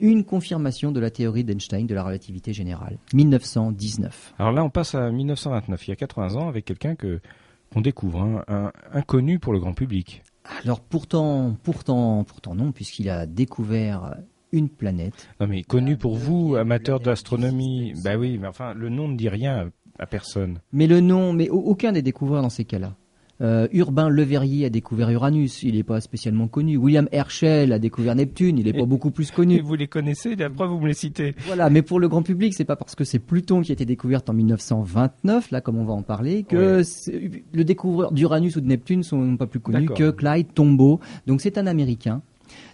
une 0.00 0.24
confirmation 0.24 0.90
de 0.90 0.98
la 0.98 1.10
théorie 1.10 1.44
d'Einstein 1.44 1.86
de 1.86 1.94
la 1.94 2.04
relativité 2.04 2.54
générale. 2.54 2.96
1919. 3.12 4.32
Alors 4.38 4.52
là, 4.52 4.64
on 4.64 4.70
passe 4.70 4.94
à 4.94 5.10
1929, 5.10 5.88
il 5.88 5.90
y 5.90 5.92
a 5.92 5.96
80 5.96 6.36
ans, 6.36 6.48
avec 6.48 6.64
quelqu'un 6.64 6.94
que 6.94 7.20
qu'on 7.70 7.82
découvre, 7.82 8.22
hein, 8.22 8.44
un 8.48 8.72
inconnu 8.92 9.38
pour 9.38 9.52
le 9.52 9.60
grand 9.60 9.74
public. 9.74 10.22
Alors 10.64 10.80
pourtant, 10.80 11.56
pourtant, 11.62 12.24
pourtant 12.24 12.54
non, 12.54 12.72
puisqu'il 12.72 13.08
a 13.08 13.26
découvert 13.26 14.16
une 14.52 14.68
planète. 14.68 15.28
Non 15.40 15.46
mais 15.46 15.62
connu 15.62 15.96
pour 15.96 16.16
vous, 16.16 16.56
amateur 16.56 17.00
d'astronomie. 17.00 17.94
Bah 18.02 18.16
oui, 18.16 18.38
mais 18.38 18.48
enfin, 18.48 18.74
le 18.74 18.88
nom 18.88 19.08
ne 19.08 19.16
dit 19.16 19.28
rien 19.28 19.70
à 19.98 20.06
personne. 20.06 20.60
Mais 20.72 20.86
le 20.86 21.00
nom, 21.00 21.32
mais 21.32 21.48
aucun 21.50 21.92
des 21.92 22.02
découvreurs 22.02 22.42
dans 22.42 22.50
ces 22.50 22.64
cas-là. 22.64 22.94
Euh, 23.40 23.68
Urbain 23.72 24.08
Le 24.08 24.22
Verrier 24.22 24.66
a 24.66 24.70
découvert 24.70 25.10
Uranus, 25.10 25.62
il 25.62 25.76
n'est 25.76 25.82
pas 25.82 26.00
spécialement 26.00 26.48
connu. 26.48 26.76
William 26.76 27.08
Herschel 27.10 27.72
a 27.72 27.78
découvert 27.78 28.14
Neptune, 28.14 28.58
il 28.58 28.66
n'est 28.66 28.72
pas 28.72 28.84
beaucoup 28.84 29.10
plus 29.10 29.30
connu. 29.30 29.60
vous 29.60 29.74
les 29.74 29.86
connaissez, 29.86 30.36
d'après 30.36 30.66
vous 30.66 30.78
me 30.78 30.88
les 30.88 30.94
citez. 30.94 31.34
Voilà, 31.46 31.70
mais 31.70 31.82
pour 31.82 32.00
le 32.00 32.08
grand 32.08 32.22
public, 32.22 32.54
c'est 32.54 32.64
pas 32.64 32.76
parce 32.76 32.94
que 32.94 33.04
c'est 33.04 33.18
Pluton 33.18 33.62
qui 33.62 33.72
a 33.72 33.74
été 33.74 33.84
découvert 33.84 34.20
en 34.28 34.32
1929, 34.32 35.50
là 35.50 35.60
comme 35.60 35.78
on 35.78 35.84
va 35.84 35.94
en 35.94 36.02
parler, 36.02 36.42
que 36.42 36.82
le 37.52 37.64
découvreur 37.64 38.12
d'Uranus 38.12 38.56
ou 38.56 38.60
de 38.60 38.66
Neptune 38.66 39.02
sont 39.02 39.36
pas 39.36 39.46
plus 39.46 39.60
connus 39.60 39.88
que 39.88 40.10
Clyde 40.10 40.52
Tombaugh. 40.54 41.00
Donc 41.26 41.40
c'est 41.40 41.58
un 41.58 41.66
Américain. 41.66 42.22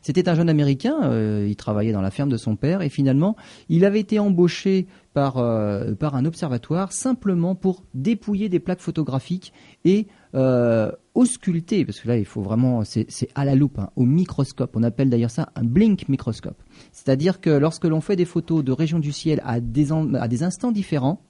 C'était 0.03 0.29
un 0.29 0.35
jeune 0.35 0.49
Américain, 0.49 1.01
euh, 1.03 1.47
il 1.49 1.57
travaillait 1.57 1.93
dans 1.93 2.01
la 2.01 2.11
ferme 2.11 2.31
de 2.31 2.37
son 2.37 2.57
père 2.57 2.81
et 2.81 2.89
finalement 2.89 3.37
il 3.69 3.85
avait 3.85 4.01
été 4.01 4.19
embauché 4.19 4.87
par, 5.13 5.37
euh, 5.37 5.95
par 5.95 6.15
un 6.15 6.25
observatoire 6.25 6.93
simplement 6.93 7.55
pour 7.55 7.83
dépouiller 7.95 8.49
des 8.49 8.61
plaques 8.61 8.81
photographiques 8.81 9.53
et 9.85 10.07
euh, 10.35 10.91
ausculter, 11.15 11.85
parce 11.85 12.01
que 12.01 12.09
là 12.09 12.17
il 12.19 12.25
faut 12.25 12.43
vraiment, 12.43 12.83
c'est 12.85 13.29
à 13.35 13.45
la 13.45 13.55
loupe, 13.55 13.79
hein, 13.79 13.91
au 13.97 14.05
microscope. 14.05 14.73
On 14.75 14.83
appelle 14.83 15.11
d'ailleurs 15.11 15.31
ça 15.31 15.51
un 15.55 15.65
blink 15.65 16.09
microscope. 16.09 16.63
C'est-à-dire 16.93 17.41
que 17.41 17.51
lorsque 17.51 17.85
l'on 17.85 18.01
fait 18.01 18.17
des 18.17 18.25
photos 18.25 18.65
de 18.65 18.73
régions 18.73 18.99
du 18.99 19.13
ciel 19.13 19.41
à 19.45 19.61
des, 19.61 19.93
à 19.93 20.29
des 20.29 20.43
instants 20.43 20.73
différents, 20.73 21.23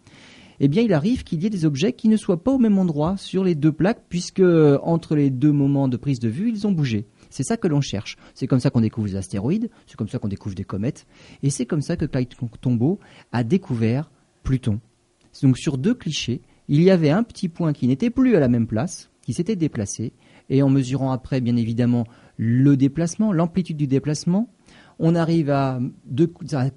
eh 0.58 0.68
bien, 0.68 0.82
il 0.82 0.92
arrive 0.92 1.22
qu'il 1.22 1.42
y 1.42 1.46
ait 1.46 1.50
des 1.50 1.66
objets 1.66 1.92
qui 1.92 2.08
ne 2.08 2.16
soient 2.16 2.42
pas 2.42 2.52
au 2.52 2.58
même 2.58 2.78
endroit 2.78 3.16
sur 3.16 3.44
les 3.44 3.54
deux 3.54 3.72
plaques, 3.72 4.04
puisque 4.08 4.42
entre 4.82 5.14
les 5.14 5.30
deux 5.30 5.52
moments 5.52 5.88
de 5.88 5.96
prise 5.96 6.18
de 6.18 6.28
vue, 6.28 6.50
ils 6.50 6.66
ont 6.66 6.72
bougé. 6.72 7.06
C'est 7.28 7.42
ça 7.42 7.56
que 7.56 7.68
l'on 7.68 7.80
cherche. 7.82 8.16
C'est 8.34 8.46
comme 8.46 8.60
ça 8.60 8.70
qu'on 8.70 8.80
découvre 8.80 9.06
les 9.06 9.16
astéroïdes, 9.16 9.68
c'est 9.86 9.96
comme 9.96 10.08
ça 10.08 10.18
qu'on 10.18 10.28
découvre 10.28 10.54
des 10.54 10.64
comètes, 10.64 11.06
et 11.42 11.50
c'est 11.50 11.66
comme 11.66 11.82
ça 11.82 11.96
que 11.96 12.06
Clyde 12.06 12.34
Tombaugh 12.60 12.98
a 13.32 13.44
découvert 13.44 14.10
Pluton. 14.42 14.80
Donc 15.42 15.58
sur 15.58 15.76
deux 15.76 15.94
clichés, 15.94 16.40
il 16.68 16.82
y 16.82 16.90
avait 16.90 17.10
un 17.10 17.22
petit 17.22 17.48
point 17.48 17.72
qui 17.72 17.86
n'était 17.86 18.10
plus 18.10 18.36
à 18.36 18.40
la 18.40 18.48
même 18.48 18.66
place, 18.66 19.10
qui 19.22 19.32
s'était 19.32 19.56
déplacé, 19.56 20.12
et 20.48 20.62
en 20.62 20.68
mesurant 20.68 21.12
après, 21.12 21.40
bien 21.40 21.56
évidemment, 21.56 22.06
le 22.36 22.76
déplacement, 22.76 23.32
l'amplitude 23.32 23.76
du 23.76 23.86
déplacement, 23.86 24.48
on 24.98 25.14
arrive 25.14 25.50
à, 25.50 25.80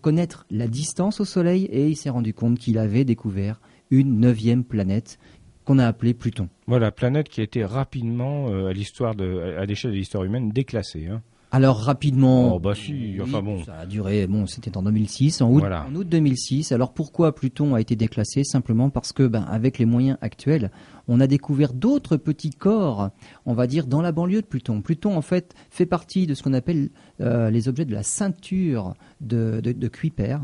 connaître 0.02 0.46
la 0.50 0.68
distance 0.68 1.20
au 1.20 1.26
Soleil, 1.26 1.66
et 1.66 1.88
il 1.88 1.96
s'est 1.96 2.10
rendu 2.10 2.34
compte 2.34 2.60
qu'il 2.60 2.78
avait 2.78 3.06
découvert 3.06 3.62
une 3.92 4.20
neuvième 4.20 4.64
planète 4.64 5.20
qu'on 5.66 5.80
a 5.80 5.86
appelée 5.86 6.14
Pluton. 6.14 6.50
Voilà, 6.68 6.92
planète 6.92 7.30
qui 7.30 7.42
a 7.42 7.44
été 7.44 7.64
rapidement, 7.64 8.50
euh, 8.50 8.68
à 8.68 8.74
l'échelle 8.74 9.92
de 9.92 9.96
l'histoire 9.96 10.24
humaine, 10.24 10.50
déclassée. 10.50 11.08
Hein. 11.08 11.22
Alors 11.52 11.78
rapidement, 11.78 12.56
oh, 12.56 12.60
bah 12.60 12.76
si, 12.76 13.18
enfin 13.20 13.42
bon. 13.42 13.64
ça 13.64 13.74
a 13.80 13.86
duré, 13.88 14.28
bon, 14.28 14.46
c'était 14.46 14.78
en 14.78 14.84
2006, 14.84 15.42
en 15.42 15.52
août, 15.52 15.64
en 15.64 15.96
août 15.96 16.08
2006. 16.08 16.72
Alors 16.72 16.94
pourquoi 16.94 17.34
Pluton 17.34 17.74
a 17.74 17.82
été 17.82 17.96
déclassé? 17.96 18.44
Simplement 18.44 18.92
parce 18.92 19.14
que, 19.14 19.24
ben, 19.24 19.46
avec 19.50 19.80
les 19.80 19.86
moyens 19.86 20.20
actuels, 20.22 20.70
on 21.08 21.20
a 21.20 21.26
découvert 21.26 21.74
d'autres 21.74 22.18
petits 22.18 22.52
corps, 22.52 23.10
on 23.48 23.54
va 23.54 23.66
dire, 23.66 23.88
dans 23.88 24.04
la 24.04 24.12
banlieue 24.12 24.42
de 24.42 24.46
Pluton. 24.46 24.82
Pluton, 24.82 25.18
en 25.18 25.24
fait, 25.24 25.56
fait 25.72 25.88
partie 25.88 26.28
de 26.28 26.36
ce 26.36 26.44
qu'on 26.44 26.54
appelle 26.54 26.92
euh, 27.20 27.50
les 27.50 27.68
objets 27.68 27.86
de 27.86 27.94
la 27.94 28.04
ceinture 28.04 28.94
de, 29.20 29.60
de, 29.64 29.72
de 29.72 29.88
Kuiper. 29.88 30.38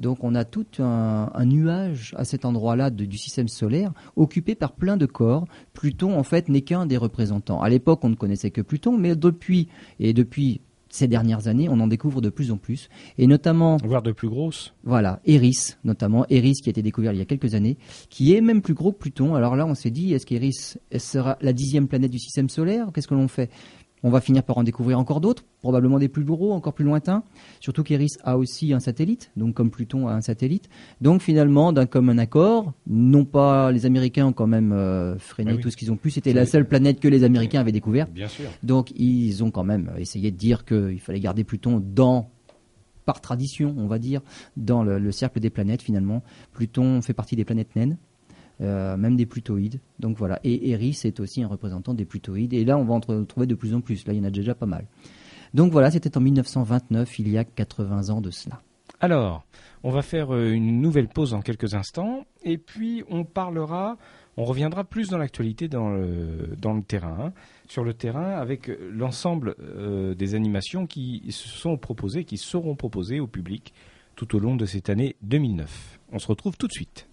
Donc 0.00 0.24
on 0.24 0.34
a 0.34 0.44
tout 0.44 0.66
un, 0.78 1.30
nuage 1.44 2.14
à 2.16 2.24
cet 2.24 2.44
endroit-là 2.44 2.90
du 2.90 3.18
système 3.18 3.48
solaire 3.48 3.92
occupé 4.16 4.54
par 4.54 4.72
plein 4.72 4.96
de 4.96 5.06
corps. 5.06 5.46
Pluton 5.74 6.18
en 6.18 6.22
fait 6.22 6.48
n'est 6.48 6.62
qu'un 6.62 6.86
des 6.86 6.96
représentants. 6.96 7.60
À 7.60 7.68
l'époque 7.68 8.00
on 8.02 8.08
ne 8.08 8.14
connaissait 8.14 8.50
que 8.50 8.62
Pluton, 8.62 8.96
mais 8.96 9.14
depuis 9.14 9.68
et 9.98 10.12
depuis 10.12 10.62
ces 10.90 11.06
dernières 11.06 11.46
années, 11.46 11.68
on 11.68 11.78
en 11.80 11.86
découvre 11.86 12.20
de 12.20 12.28
plus 12.28 12.50
en 12.50 12.56
plus, 12.56 12.88
et 13.16 13.26
notamment 13.26 13.76
voire 13.84 14.02
de 14.02 14.12
plus 14.12 14.28
grosses. 14.28 14.74
Voilà, 14.84 15.20
Eris 15.24 15.76
notamment, 15.84 16.26
Eris 16.28 16.54
qui 16.54 16.68
a 16.68 16.72
été 16.72 16.82
découvert 16.82 17.12
il 17.12 17.18
y 17.18 17.22
a 17.22 17.26
quelques 17.26 17.54
années, 17.54 17.78
qui 18.08 18.34
est 18.34 18.40
même 18.40 18.60
plus 18.60 18.74
gros 18.74 18.92
que 18.92 18.98
Pluton. 18.98 19.34
Alors 19.34 19.56
là, 19.56 19.66
on 19.66 19.74
s'est 19.74 19.90
dit, 19.90 20.12
est-ce 20.12 20.26
qu'Eris 20.26 20.74
sera 20.98 21.38
la 21.40 21.52
dixième 21.52 21.86
planète 21.86 22.10
du 22.10 22.18
système 22.18 22.48
solaire? 22.48 22.88
Qu'est-ce 22.92 23.08
que 23.08 23.14
l'on 23.14 23.28
fait? 23.28 23.50
On 24.02 24.10
va 24.10 24.20
finir 24.20 24.42
par 24.42 24.58
en 24.58 24.62
découvrir 24.62 24.98
encore 24.98 25.20
d'autres, 25.20 25.44
probablement 25.60 25.98
des 25.98 26.08
plus 26.08 26.24
gros, 26.24 26.52
encore 26.52 26.72
plus 26.72 26.84
lointains. 26.84 27.22
Surtout 27.60 27.82
qu'Eris 27.82 28.12
a 28.24 28.38
aussi 28.38 28.72
un 28.72 28.80
satellite, 28.80 29.30
donc 29.36 29.54
comme 29.54 29.70
Pluton 29.70 30.08
a 30.08 30.12
un 30.12 30.20
satellite. 30.20 30.68
Donc 31.00 31.22
finalement, 31.22 31.72
d'un 31.72 31.86
commun 31.86 32.18
accord, 32.18 32.72
non 32.86 33.24
pas 33.24 33.70
les 33.72 33.86
Américains 33.86 34.26
ont 34.26 34.32
quand 34.32 34.46
même 34.46 34.72
euh, 34.72 35.18
freiné 35.18 35.52
ah 35.54 35.60
tout 35.60 35.70
ce 35.70 35.76
qu'ils 35.76 35.92
ont 35.92 35.96
pu, 35.96 36.10
c'était 36.10 36.32
la 36.32 36.46
seule 36.46 36.66
planète 36.66 37.00
que 37.00 37.08
les 37.08 37.24
Américains 37.24 37.60
avaient 37.60 37.72
découvert. 37.72 38.06
Bien 38.08 38.28
sûr. 38.28 38.50
Donc 38.62 38.92
ils 38.96 39.44
ont 39.44 39.50
quand 39.50 39.64
même 39.64 39.92
essayé 39.98 40.30
de 40.30 40.36
dire 40.36 40.64
qu'il 40.64 41.00
fallait 41.00 41.20
garder 41.20 41.44
Pluton 41.44 41.82
dans 41.84 42.30
par 43.04 43.20
tradition, 43.20 43.74
on 43.76 43.86
va 43.86 43.98
dire, 43.98 44.20
dans 44.56 44.84
le, 44.84 45.10
cercle 45.10 45.40
des 45.40 45.50
planètes 45.50 45.82
finalement. 45.82 46.22
Pluton 46.52 47.02
fait 47.02 47.12
partie 47.12 47.34
des 47.34 47.44
planètes 47.44 47.74
naines. 47.74 47.98
Même 48.60 49.16
des 49.16 49.26
plutoïdes. 49.26 49.80
Donc 49.98 50.16
voilà. 50.18 50.38
Et 50.44 50.70
Eris 50.70 51.00
est 51.04 51.18
aussi 51.18 51.42
un 51.42 51.48
représentant 51.48 51.94
des 51.94 52.04
plutoïdes. 52.04 52.52
Et 52.52 52.64
là, 52.64 52.76
on 52.76 52.84
va 52.84 52.94
en 52.94 53.00
trouver 53.00 53.46
de 53.46 53.54
plus 53.54 53.74
en 53.74 53.80
plus. 53.80 54.06
Là, 54.06 54.12
il 54.12 54.18
y 54.18 54.20
en 54.20 54.24
a 54.24 54.30
déjà 54.30 54.54
pas 54.54 54.66
mal. 54.66 54.86
Donc 55.54 55.72
voilà, 55.72 55.90
c'était 55.90 56.16
en 56.16 56.20
1929, 56.20 57.18
il 57.18 57.28
y 57.28 57.38
a 57.38 57.44
80 57.44 58.10
ans 58.10 58.20
de 58.20 58.30
cela. 58.30 58.60
Alors, 59.00 59.44
on 59.82 59.90
va 59.90 60.02
faire 60.02 60.34
une 60.34 60.80
nouvelle 60.80 61.08
pause 61.08 61.32
en 61.32 61.40
quelques 61.40 61.74
instants, 61.74 62.26
et 62.42 62.58
puis 62.58 63.02
on 63.08 63.24
parlera 63.24 63.96
on 64.40 64.44
reviendra 64.44 64.84
plus 64.84 65.08
dans 65.10 65.18
l'actualité 65.18 65.68
dans 65.68 65.90
le, 65.90 66.56
dans 66.56 66.80
terrain, 66.80 67.16
hein. 67.20 67.32
sur 67.68 67.84
le 67.84 67.92
terrain 67.92 68.32
avec 68.38 68.70
l'ensemble 68.90 69.54
euh, 69.60 70.14
des 70.14 70.34
animations 70.34 70.86
qui 70.86 71.26
sont 71.28 71.76
proposées, 71.76 72.24
qui 72.24 72.38
seront 72.38 72.74
proposées 72.74 73.20
au 73.20 73.26
public 73.26 73.74
tout 74.16 74.34
au 74.34 74.38
long 74.38 74.56
de 74.56 74.64
cette 74.64 74.88
année 74.88 75.16
2009. 75.22 76.00
On 76.12 76.18
se 76.18 76.26
retrouve 76.26 76.56
tout 76.56 76.68
de 76.68 76.72
suite. 76.72 77.09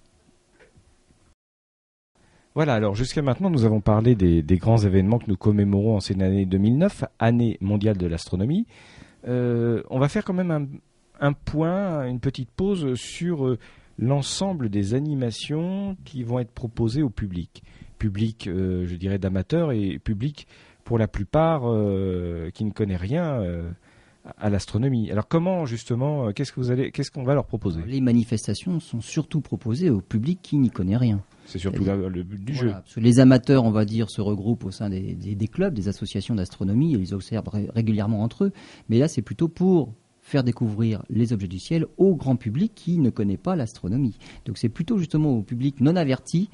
Voilà, 2.58 2.74
alors 2.74 2.96
jusqu'à 2.96 3.22
maintenant, 3.22 3.52
nous 3.52 3.66
avons 3.66 3.82
parlé 3.82 4.16
des, 4.16 4.58
grands 4.58 4.80
événements 4.80 5.20
que 5.20 5.28
nous 5.28 5.38
commémorons 5.38 5.98
en 5.98 6.00
cette 6.00 6.20
année 6.20 6.48
2009, 6.48 7.04
année 7.20 7.60
mondiale 7.62 7.98
de 7.98 8.08
l'astronomie. 8.08 8.66
Euh, 9.28 9.84
on 9.92 10.00
va 10.00 10.10
faire 10.10 10.26
quand 10.26 10.34
même 10.34 10.68
un, 11.20 11.34
point, 11.34 12.08
une 12.08 12.20
petite 12.20 12.50
pause 12.50 12.96
sur 12.96 13.46
euh, 13.46 13.60
l'ensemble 14.00 14.70
des 14.70 14.96
animations 14.96 15.98
qui 16.04 16.24
vont 16.24 16.40
être 16.40 16.50
proposées 16.50 17.04
au 17.04 17.12
public. 17.12 17.62
Public, 18.00 18.48
euh, 18.48 18.88
je 18.88 18.96
dirais, 18.96 19.20
d'amateurs 19.20 19.72
et 19.72 20.00
public, 20.00 20.48
pour 20.84 20.98
la 20.98 21.08
plupart, 21.08 21.62
qui 22.56 22.66
ne 22.66 22.72
connaît 22.72 22.98
rien 22.98 23.40
à 24.40 24.50
l'astronomie. 24.50 25.12
Alors 25.12 25.28
comment, 25.28 25.68
justement, 25.68 26.32
qu'est-ce 26.32 26.54
que 26.54 26.60
vous 26.60 26.72
allez, 26.72 26.92
qu'est-ce 26.92 27.12
qu'on 27.12 27.24
va 27.24 27.36
leur 27.36 27.46
proposer? 27.46 27.82
Les 27.86 28.02
manifestations 28.02 28.80
sont 28.80 29.02
surtout 29.02 29.42
proposées 29.42 29.92
au 29.92 30.02
public 30.02 30.40
qui 30.42 30.58
n'y 30.58 30.72
connaît 30.72 30.98
rien. 30.98 31.22
C'est 31.48 31.60
surtout 31.60 31.84
le 31.84 32.24
but 32.24 32.44
du 32.44 32.54
jeu. 32.54 32.74
Les 32.98 33.20
amateurs, 33.20 33.64
on 33.64 33.72
va 33.72 33.86
dire, 33.86 34.10
se 34.10 34.22
regroupent 34.22 34.66
au 34.66 34.72
sein 34.72 34.90
des, 34.90 35.16
des 35.16 35.48
clubs, 35.48 35.74
des 35.74 35.88
associations 35.88 36.36
d'astronomie, 36.36 36.94
et 36.94 36.98
ils 36.98 37.14
observent 37.14 37.50
régulièrement 37.74 38.22
entre 38.22 38.46
eux. 38.46 38.52
Mais 38.90 39.00
là, 39.00 39.08
c'est 39.08 39.22
plutôt 39.22 39.48
pour 39.48 39.94
faire 40.28 40.44
découvrir 40.44 41.04
les 41.10 41.32
objets 41.32 41.48
du 41.48 41.58
ciel 41.58 41.86
au 41.96 42.14
grand 42.16 42.36
public 42.36 42.74
qui 42.76 43.00
ne 43.00 43.10
connaît 43.10 43.38
pas 43.38 43.56
l'astronomie. 43.56 44.18
Donc 44.46 44.58
c'est 44.58 44.68
plutôt 44.68 44.98
justement 44.98 45.38
au 45.38 45.42
public 45.42 45.80
non 45.80 45.96
averti 45.96 46.50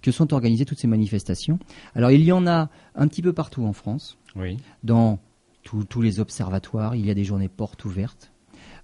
que 0.00 0.10
sont 0.10 0.32
organisées 0.32 0.64
toutes 0.64 0.78
ces 0.78 0.86
manifestations. 0.86 1.58
Alors 1.94 2.10
il 2.10 2.22
y 2.22 2.32
en 2.32 2.46
a 2.46 2.70
un 2.94 3.06
petit 3.06 3.20
peu 3.20 3.34
partout 3.34 3.64
en 3.64 3.74
France, 3.74 4.16
oui. 4.34 4.56
dans 4.82 5.18
tous 5.62 6.00
les 6.00 6.20
observatoires, 6.20 6.96
il 6.96 7.04
y 7.04 7.10
a 7.10 7.14
des 7.14 7.24
journées 7.24 7.50
portes 7.50 7.84
ouvertes. 7.84 8.32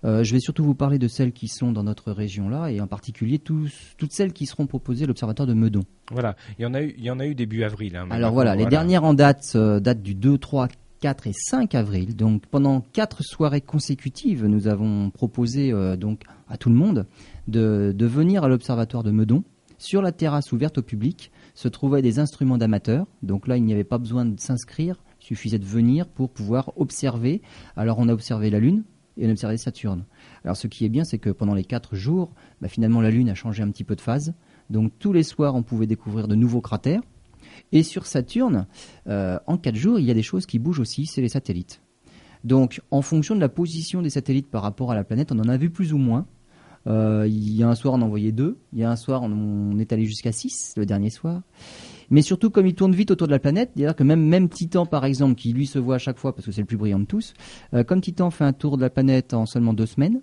Euh, 0.04 0.22
je 0.22 0.32
vais 0.32 0.40
surtout 0.40 0.64
vous 0.64 0.74
parler 0.74 0.98
de 0.98 1.08
celles 1.08 1.32
qui 1.32 1.48
sont 1.48 1.72
dans 1.72 1.82
notre 1.82 2.12
région-là, 2.12 2.70
et 2.70 2.80
en 2.80 2.86
particulier 2.86 3.38
toutes 3.38 4.12
celles 4.12 4.32
qui 4.32 4.46
seront 4.46 4.66
proposées 4.66 5.04
à 5.04 5.06
l'observatoire 5.06 5.46
de 5.46 5.54
Meudon. 5.54 5.82
Voilà, 6.10 6.36
il 6.58 6.62
y 6.62 6.66
en 6.66 6.74
a 6.74 6.82
eu, 6.82 6.94
il 6.98 7.04
y 7.04 7.10
en 7.10 7.20
a 7.20 7.26
eu 7.26 7.34
début 7.34 7.64
avril. 7.64 7.96
Hein, 7.96 8.08
Alors 8.10 8.32
voilà, 8.32 8.54
les 8.54 8.66
dernières 8.66 9.04
en 9.04 9.14
date 9.14 9.52
euh, 9.54 9.80
datent 9.80 10.02
du 10.02 10.14
2, 10.14 10.36
3, 10.36 10.68
4 11.00 11.26
et 11.26 11.32
5 11.32 11.74
avril. 11.74 12.16
Donc 12.16 12.46
pendant 12.46 12.80
quatre 12.80 13.22
soirées 13.22 13.60
consécutives, 13.60 14.46
nous 14.46 14.68
avons 14.68 15.10
proposé 15.10 15.72
euh, 15.72 15.96
donc 15.96 16.22
à 16.48 16.58
tout 16.58 16.68
le 16.68 16.74
monde 16.74 17.06
de, 17.48 17.94
venir 18.00 18.44
à 18.44 18.48
l'observatoire 18.48 19.02
de 19.02 19.10
Meudon. 19.10 19.44
Sur 19.78 20.02
la 20.02 20.12
terrasse 20.12 20.52
ouverte 20.52 20.78
au 20.78 20.82
public 20.82 21.30
se 21.54 21.68
trouvaient 21.68 22.02
des 22.02 22.18
instruments 22.18 22.58
d'amateurs. 22.58 23.06
Donc 23.22 23.46
là, 23.46 23.56
il 23.56 23.64
n'y 23.64 23.72
avait 23.72 23.84
pas 23.84 23.98
besoin 23.98 24.24
de 24.24 24.38
s'inscrire, 24.38 25.02
il 25.20 25.24
suffisait 25.24 25.58
de 25.58 25.64
venir 25.64 26.06
pour 26.08 26.30
pouvoir 26.30 26.72
observer. 26.76 27.42
Alors 27.76 27.98
on 27.98 28.08
a 28.08 28.12
observé 28.12 28.50
la 28.50 28.58
Lune 28.58 28.84
et 29.16 29.26
on 29.26 29.28
a 29.28 29.32
observé 29.32 29.56
Saturne. 29.56 30.04
Alors 30.44 30.56
ce 30.56 30.66
qui 30.66 30.84
est 30.84 30.88
bien, 30.88 31.04
c'est 31.04 31.18
que 31.18 31.30
pendant 31.30 31.54
les 31.54 31.64
quatre 31.64 31.96
jours, 31.96 32.32
bah, 32.60 32.68
finalement 32.68 33.00
la 33.00 33.10
Lune 33.10 33.28
a 33.28 33.34
changé 33.34 33.62
un 33.62 33.70
petit 33.70 33.84
peu 33.84 33.96
de 33.96 34.00
phase. 34.00 34.34
Donc 34.70 34.92
tous 34.98 35.12
les 35.12 35.22
soirs, 35.22 35.54
on 35.54 35.62
pouvait 35.62 35.86
découvrir 35.86 36.28
de 36.28 36.34
nouveaux 36.34 36.60
cratères. 36.60 37.02
Et 37.72 37.82
sur 37.82 38.06
Saturne, 38.06 38.66
euh, 39.06 39.38
en 39.46 39.56
quatre 39.56 39.76
jours, 39.76 39.98
il 39.98 40.04
y 40.04 40.10
a 40.10 40.14
des 40.14 40.22
choses 40.22 40.46
qui 40.46 40.58
bougent 40.58 40.80
aussi, 40.80 41.06
c'est 41.06 41.20
les 41.20 41.28
satellites. 41.28 41.80
Donc, 42.42 42.82
en 42.90 43.00
fonction 43.00 43.34
de 43.34 43.40
la 43.40 43.48
position 43.48 44.02
des 44.02 44.10
satellites 44.10 44.50
par 44.50 44.62
rapport 44.62 44.92
à 44.92 44.94
la 44.94 45.02
planète, 45.02 45.32
on 45.32 45.38
en 45.38 45.48
a 45.48 45.56
vu 45.56 45.70
plus 45.70 45.92
ou 45.92 45.98
moins. 45.98 46.26
Euh, 46.86 47.26
il 47.26 47.54
y 47.54 47.62
a 47.62 47.68
un 47.68 47.74
soir, 47.74 47.94
on 47.94 48.02
en 48.02 48.08
voyait 48.08 48.32
deux. 48.32 48.58
Il 48.74 48.80
y 48.80 48.84
a 48.84 48.90
un 48.90 48.96
soir, 48.96 49.22
on 49.22 49.78
est 49.78 49.92
allé 49.92 50.04
jusqu'à 50.04 50.32
six, 50.32 50.74
le 50.76 50.84
dernier 50.84 51.08
soir. 51.08 51.42
Mais 52.10 52.22
surtout, 52.22 52.50
comme 52.50 52.66
il 52.66 52.74
tourne 52.74 52.94
vite 52.94 53.10
autour 53.10 53.26
de 53.26 53.32
la 53.32 53.38
planète, 53.38 53.72
c'est-à-dire 53.74 53.96
que 53.96 54.02
même, 54.02 54.48
Titan, 54.48 54.86
par 54.86 55.04
exemple, 55.04 55.34
qui 55.34 55.52
lui 55.52 55.66
se 55.66 55.78
voit 55.78 55.96
à 55.96 55.98
chaque 55.98 56.18
fois 56.18 56.34
parce 56.34 56.46
que 56.46 56.52
c'est 56.52 56.62
le 56.62 56.66
plus 56.66 56.76
brillant 56.76 56.98
de 56.98 57.04
tous, 57.04 57.34
euh, 57.74 57.84
comme 57.84 58.00
Titan 58.00 58.30
fait 58.30 58.44
un 58.44 58.52
tour 58.52 58.76
de 58.76 58.82
la 58.82 58.90
planète 58.90 59.34
en 59.34 59.46
seulement 59.46 59.72
deux 59.72 59.86
semaines, 59.86 60.20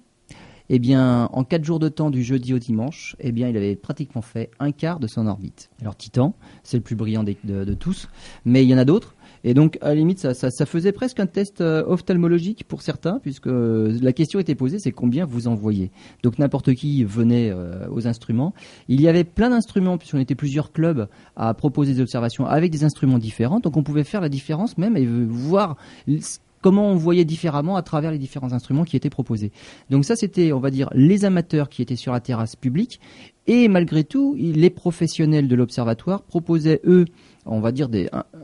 eh 0.74 0.80
bien, 0.80 1.30
en 1.34 1.44
quatre 1.44 1.66
jours 1.66 1.80
de 1.80 1.90
temps 1.90 2.10
du 2.10 2.24
jeudi 2.24 2.54
au 2.54 2.60
dimanche, 2.60 3.18
eh 3.20 3.34
bien, 3.34 3.50
il 3.50 3.58
avait 3.58 3.76
pratiquement 3.76 4.22
fait 4.22 4.52
un 4.58 4.72
quart 4.72 5.02
de 5.02 5.08
son 5.08 5.28
orbite. 5.28 5.70
Alors 5.82 5.98
Titan, 5.98 6.34
c'est 6.64 6.78
le 6.78 6.84
plus 6.84 6.96
brillant 6.96 7.24
de, 7.24 7.74
tous, 7.74 8.08
mais 8.46 8.64
il 8.64 8.70
y 8.70 8.74
en 8.74 8.78
a 8.78 8.86
d'autres. 8.86 9.16
Et 9.44 9.54
donc, 9.54 9.78
à 9.82 9.90
la 9.90 9.96
limite, 9.96 10.20
ça, 10.34 10.66
faisait 10.66 10.92
presque 10.92 11.20
un 11.20 11.26
test 11.26 11.62
euh, 11.62 11.84
ophtalmologique 11.86 12.64
pour 12.68 12.82
certains, 12.82 13.20
puisque 13.20 13.48
euh, 13.48 13.98
la 14.02 14.14
question 14.14 14.40
était 14.40 14.56
posée, 14.56 14.80
c'est 14.80 14.92
combien 14.92 15.26
vous 15.26 15.48
envoyez? 15.48 15.92
Donc, 16.24 16.40
n'importe 16.40 16.74
qui 16.74 17.04
venait 17.04 17.50
euh, 17.52 17.88
aux 17.90 18.08
instruments. 18.08 18.54
Il 18.88 19.02
y 19.02 19.08
avait 19.08 19.24
plein 19.24 19.50
d'instruments, 19.50 19.98
puisqu'on 19.98 20.20
était 20.20 20.36
plusieurs 20.36 20.72
clubs 20.72 21.08
à 21.36 21.54
proposer 21.54 21.94
des 21.94 22.02
observations 22.02 22.46
avec 22.46 22.72
des 22.72 22.84
instruments 22.84 23.18
différents. 23.18 23.60
Donc, 23.60 23.78
on 23.78 23.84
pouvait 23.84 24.04
faire 24.04 24.22
la 24.22 24.30
différence 24.30 24.78
même 24.78 24.96
et 24.96 25.06
voir 25.06 25.78
comment 26.62 26.88
on 26.88 26.96
voyait 26.96 27.26
différemment 27.26 27.76
à 27.76 27.82
travers 27.82 28.12
les 28.12 28.18
différents 28.18 28.54
instruments 28.54 28.84
qui 28.84 28.96
étaient 28.96 29.10
proposés. 29.10 29.52
Donc 29.90 30.06
ça, 30.06 30.16
c'était, 30.16 30.54
on 30.54 30.60
va 30.60 30.70
dire, 30.70 30.90
les 30.94 31.26
amateurs 31.26 31.70
qui 31.70 31.82
étaient 31.82 31.96
sur 31.96 32.14
la 32.14 32.20
terrasse 32.20 32.56
publique. 32.56 33.00
Et 33.48 33.68
malgré 33.68 34.04
tout, 34.04 34.36
les 34.38 34.70
professionnels 34.70 35.48
de 35.48 35.56
l'observatoire 35.56 36.22
proposaient, 36.22 36.80
eux, 36.86 37.06
on 37.46 37.60
va 37.60 37.72
dire 37.72 37.90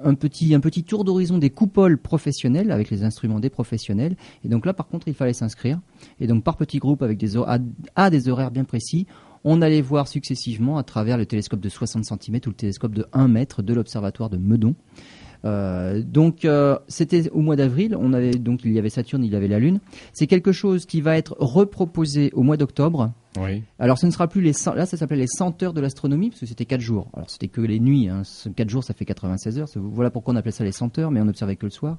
un, 0.03 0.15
petit, 0.15 0.83
tour 0.83 1.03
d'horizon 1.03 1.37
des 1.37 1.49
coupoles 1.49 1.97
professionnelles 1.97 2.71
avec 2.71 2.89
les 2.89 3.03
instruments 3.03 3.39
des 3.39 3.49
professionnels. 3.49 4.15
Et 4.43 4.49
donc 4.49 4.65
là, 4.65 4.73
par 4.73 4.87
contre, 4.87 5.07
il 5.07 5.13
fallait 5.13 5.33
s'inscrire. 5.33 5.79
Et 6.19 6.27
donc 6.27 6.43
par 6.43 6.57
petits 6.57 6.79
groupes 6.79 7.03
avec 7.03 7.17
des, 7.17 7.33
à 7.95 8.09
des 8.09 8.29
horaires 8.29 8.51
bien 8.51 8.63
précis, 8.63 9.05
on 9.43 9.61
allait 9.61 9.81
voir 9.81 10.07
successivement 10.07 10.77
à 10.77 10.83
travers 10.83 11.17
le 11.17 11.25
télescope 11.25 11.59
de 11.59 11.69
60 11.69 12.05
cm 12.05 12.39
ou 12.45 12.49
le 12.49 12.55
télescope 12.55 12.93
de 12.93 13.05
1 13.13 13.27
mètre 13.27 13.61
de 13.61 13.73
l'observatoire 13.73 14.29
de 14.29 14.37
Meudon. 14.37 14.75
Euh, 15.45 16.01
donc 16.01 16.45
euh, 16.45 16.77
c'était 16.87 17.29
au 17.29 17.41
mois 17.41 17.55
d'avril, 17.55 17.95
on 17.99 18.11
avait 18.13 18.31
donc 18.31 18.61
il 18.65 18.73
y 18.73 18.79
avait 18.79 18.89
Saturne, 18.89 19.23
il 19.23 19.31
y 19.31 19.35
avait 19.35 19.47
la 19.47 19.59
Lune. 19.59 19.79
C'est 20.11 20.27
quelque 20.27 20.51
chose 20.51 20.85
qui 20.85 21.01
va 21.01 21.15
être 21.15 21.35
reproposé 21.39 22.31
au 22.33 22.41
mois 22.41 22.57
d'octobre 22.57 23.13
alors 23.79 23.97
ce 23.97 24.05
ne 24.05 24.11
sera 24.11 24.27
plus 24.27 24.41
les 24.41 24.53
là 24.75 24.85
ça 24.85 24.97
s'appelait 24.97 25.17
les 25.17 25.27
100 25.27 25.63
heures 25.63 25.73
de 25.73 25.81
l'astronomie 25.81 26.29
parce 26.29 26.41
que 26.41 26.45
c'était 26.45 26.65
4 26.65 26.81
jours. 26.81 27.07
Alors 27.13 27.29
c'était 27.29 27.47
que 27.47 27.61
les 27.61 27.79
nuits, 27.79 28.09
hein. 28.09 28.23
4 28.55 28.69
jours 28.69 28.83
ça 28.83 28.93
fait 28.93 29.05
96 29.05 29.59
heures. 29.59 29.67
Voilà 29.75 30.09
pourquoi 30.09 30.33
on 30.33 30.37
appelait 30.37 30.51
ça 30.51 30.63
les 30.63 30.71
100 30.71 30.99
heures, 30.99 31.11
mais 31.11 31.21
on 31.21 31.25
n'observait 31.25 31.55
que 31.55 31.65
le 31.65 31.71
soir. 31.71 31.97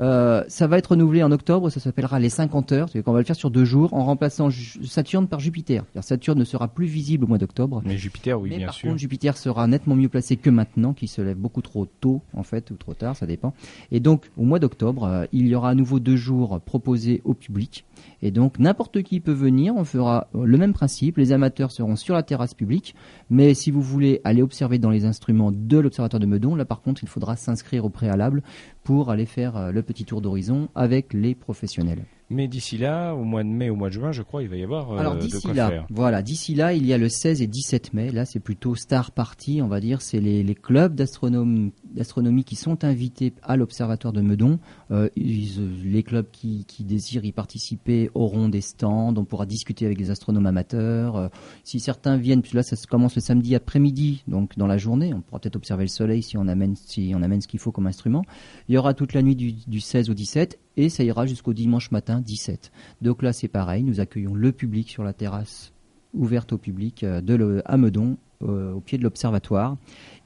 Euh, 0.00 0.44
ça 0.48 0.66
va 0.66 0.78
être 0.78 0.88
renouvelé 0.88 1.22
en 1.22 1.32
octobre, 1.32 1.70
ça 1.70 1.80
s'appellera 1.80 2.18
les 2.18 2.28
50 2.28 2.72
heures, 2.72 2.88
c'est 2.90 3.02
qu'on 3.02 3.12
va 3.12 3.20
le 3.20 3.24
faire 3.24 3.36
sur 3.36 3.50
deux 3.50 3.64
jours 3.64 3.94
en 3.94 4.04
remplaçant 4.04 4.48
Saturne 4.84 5.28
par 5.28 5.40
Jupiter. 5.40 5.84
Saturne 6.00 6.38
ne 6.38 6.44
sera 6.44 6.68
plus 6.68 6.86
visible 6.86 7.24
au 7.24 7.28
mois 7.28 7.38
d'octobre. 7.38 7.82
Mais 7.84 7.96
Jupiter, 7.96 8.40
oui, 8.40 8.50
bien 8.50 8.66
par 8.66 8.74
sûr. 8.74 8.88
Contre, 8.88 9.00
Jupiter 9.00 9.36
sera 9.36 9.66
nettement 9.66 9.94
mieux 9.94 10.08
placé 10.08 10.36
que 10.36 10.50
maintenant, 10.50 10.92
qui 10.92 11.08
se 11.08 11.22
lève 11.22 11.36
beaucoup 11.36 11.62
trop 11.62 11.86
tôt 11.86 12.20
en 12.34 12.42
fait 12.42 12.70
ou 12.70 12.74
trop 12.74 12.94
tard, 12.94 13.16
ça 13.16 13.26
dépend. 13.26 13.54
Et 13.92 14.00
donc 14.00 14.30
au 14.36 14.44
mois 14.44 14.58
d'octobre, 14.58 15.04
euh, 15.04 15.24
il 15.32 15.46
y 15.46 15.54
aura 15.54 15.70
à 15.70 15.74
nouveau 15.74 16.00
deux 16.00 16.16
jours 16.16 16.60
proposés 16.60 17.22
au 17.24 17.34
public. 17.34 17.84
Et 18.22 18.30
donc 18.30 18.58
n'importe 18.58 19.02
qui 19.02 19.20
peut 19.20 19.32
venir, 19.32 19.74
on 19.76 19.84
fera 19.84 20.28
le 20.34 20.58
même 20.58 20.73
principe, 20.74 21.16
les 21.16 21.32
amateurs 21.32 21.70
seront 21.70 21.96
sur 21.96 22.14
la 22.14 22.22
terrasse 22.22 22.52
publique, 22.52 22.94
mais 23.30 23.54
si 23.54 23.70
vous 23.70 23.80
voulez 23.80 24.20
aller 24.24 24.42
observer 24.42 24.78
dans 24.78 24.90
les 24.90 25.06
instruments 25.06 25.50
de 25.50 25.78
l'observatoire 25.78 26.20
de 26.20 26.26
Meudon, 26.26 26.54
là 26.54 26.66
par 26.66 26.82
contre 26.82 27.02
il 27.02 27.08
faudra 27.08 27.36
s'inscrire 27.36 27.86
au 27.86 27.88
préalable 27.88 28.42
pour 28.84 29.10
aller 29.10 29.26
faire 29.26 29.56
euh, 29.56 29.72
le 29.72 29.82
petit 29.82 30.04
tour 30.04 30.20
d'horizon 30.20 30.68
avec 30.74 31.12
les 31.12 31.34
professionnels. 31.34 32.04
Mais 32.30 32.48
d'ici 32.48 32.78
là, 32.78 33.12
au 33.12 33.22
mois 33.22 33.42
de 33.42 33.48
mai, 33.48 33.68
au 33.68 33.76
mois 33.76 33.90
de 33.90 33.94
juin, 33.94 34.10
je 34.10 34.22
crois, 34.22 34.42
il 34.42 34.48
va 34.48 34.56
y 34.56 34.64
avoir 34.64 34.92
euh, 34.92 34.96
Alors 34.96 35.16
d'ici 35.16 35.52
là, 35.52 35.84
voilà, 35.90 36.22
d'ici 36.22 36.54
là, 36.54 36.72
il 36.72 36.86
y 36.86 36.94
a 36.94 36.98
le 36.98 37.10
16 37.10 37.42
et 37.42 37.46
17 37.46 37.92
mai. 37.92 38.10
Là, 38.10 38.24
c'est 38.24 38.40
plutôt 38.40 38.74
star 38.74 39.10
party, 39.10 39.60
on 39.60 39.68
va 39.68 39.78
dire. 39.78 40.00
C'est 40.00 40.20
les, 40.20 40.42
les, 40.42 40.54
clubs 40.54 40.94
d'astronomie, 40.94 42.44
qui 42.44 42.56
sont 42.56 42.82
invités 42.82 43.34
à 43.42 43.56
l'observatoire 43.56 44.14
de 44.14 44.22
Meudon. 44.22 44.58
Euh, 44.90 45.10
les 45.16 46.02
clubs 46.02 46.26
qui, 46.32 46.64
qui, 46.64 46.82
désirent 46.82 47.26
y 47.26 47.32
participer 47.32 48.10
auront 48.14 48.48
des 48.48 48.62
stands. 48.62 49.14
On 49.16 49.24
pourra 49.24 49.44
discuter 49.44 49.84
avec 49.84 49.98
les 49.98 50.10
astronomes 50.10 50.46
amateurs. 50.46 51.16
Euh, 51.16 51.28
si 51.62 51.78
certains 51.78 52.16
viennent, 52.16 52.42
puis 52.42 52.56
là, 52.56 52.62
ça 52.62 52.74
commence 52.88 53.14
le 53.16 53.20
samedi 53.20 53.54
après-midi, 53.54 54.24
donc 54.28 54.56
dans 54.56 54.66
la 54.66 54.78
journée, 54.78 55.12
on 55.12 55.20
pourra 55.20 55.40
peut-être 55.40 55.56
observer 55.56 55.84
le 55.84 55.88
soleil 55.88 56.22
si 56.22 56.38
on 56.38 56.48
amène, 56.48 56.74
si 56.74 57.12
on 57.14 57.22
amène 57.22 57.42
ce 57.42 57.48
qu'il 57.48 57.60
faut 57.60 57.70
comme 57.70 57.86
instrument. 57.86 58.24
Il 58.68 58.73
y 58.74 58.78
aura 58.78 58.94
toute 58.94 59.12
la 59.12 59.22
nuit 59.22 59.36
du, 59.36 59.52
du 59.52 59.80
16 59.80 60.10
au 60.10 60.14
17 60.14 60.58
et 60.76 60.88
ça 60.88 61.04
ira 61.04 61.26
jusqu'au 61.26 61.52
dimanche 61.52 61.90
matin 61.90 62.20
17. 62.20 62.72
Donc 63.02 63.22
là, 63.22 63.32
c'est 63.32 63.48
pareil, 63.48 63.82
nous 63.82 64.00
accueillons 64.00 64.34
le 64.34 64.52
public 64.52 64.90
sur 64.90 65.04
la 65.04 65.12
terrasse 65.12 65.72
ouverte 66.12 66.52
au 66.52 66.58
public 66.58 67.02
euh, 67.02 67.20
de 67.20 67.62
à 67.64 67.76
Meudon, 67.76 68.16
euh, 68.42 68.72
au 68.72 68.80
pied 68.80 68.98
de 68.98 69.02
l'observatoire. 69.02 69.76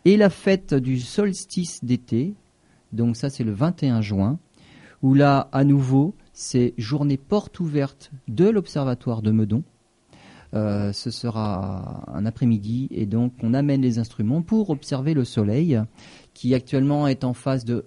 Et 0.05 0.17
la 0.17 0.31
fête 0.31 0.75
du 0.75 1.01
solstice 1.01 1.85
d'été, 1.85 2.35
donc 2.93 3.17
ça 3.17 3.31
c'est 3.31 3.45
le 3.45 3.53
21 3.53 4.01
juin, 4.01 4.39
où 5.03 5.15
là, 5.15 5.49
à 5.53 5.65
nouveau, 5.65 6.15
c'est 6.33 6.75
journée 6.77 7.17
porte 7.17 7.61
ouverte 7.61 8.11
de 8.27 8.49
l'observatoire 8.49 9.23
de 9.23 9.31
Meudon. 9.31 9.63
ce 10.53 11.11
sera 11.11 12.05
un 12.09 12.27
après-midi 12.27 12.89
et 12.91 13.07
donc 13.07 13.33
on 13.43 13.55
amène 13.55 13.83
les 13.83 13.99
instruments 13.99 14.43
pour 14.43 14.71
observer 14.71 15.15
le 15.15 15.25
Soleil 15.25 15.81
qui 16.35 16.55
actuellement 16.55 17.07
est 17.07 17.23
en 17.23 17.35
phase 17.35 17.65
de 17.65 17.85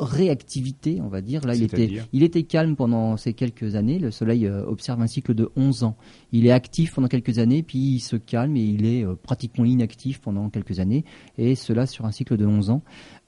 réactivité, 0.00 1.00
on 1.02 1.08
va 1.08 1.20
dire. 1.20 1.46
Là, 1.46 1.54
il 1.54 1.62
était, 1.62 2.02
il 2.12 2.22
était 2.22 2.42
calme 2.42 2.74
pendant 2.74 3.16
ces 3.16 3.34
quelques 3.34 3.74
années. 3.74 3.98
Le 3.98 4.10
Soleil 4.10 4.46
euh, 4.46 4.64
observe 4.64 5.00
un 5.02 5.06
cycle 5.06 5.34
de 5.34 5.50
11 5.56 5.84
ans. 5.84 5.96
Il 6.32 6.46
est 6.46 6.50
actif 6.50 6.94
pendant 6.94 7.08
quelques 7.08 7.38
années, 7.38 7.62
puis 7.62 7.78
il 7.78 8.00
se 8.00 8.16
calme 8.16 8.56
et 8.56 8.62
il 8.62 8.86
est 8.86 9.04
euh, 9.04 9.14
pratiquement 9.14 9.64
inactif 9.64 10.20
pendant 10.20 10.48
quelques 10.48 10.80
années. 10.80 11.04
Et 11.36 11.54
cela 11.54 11.86
sur 11.86 12.06
un 12.06 12.12
cycle 12.12 12.36
de 12.36 12.46
11 12.46 12.70
ans. 12.70 12.82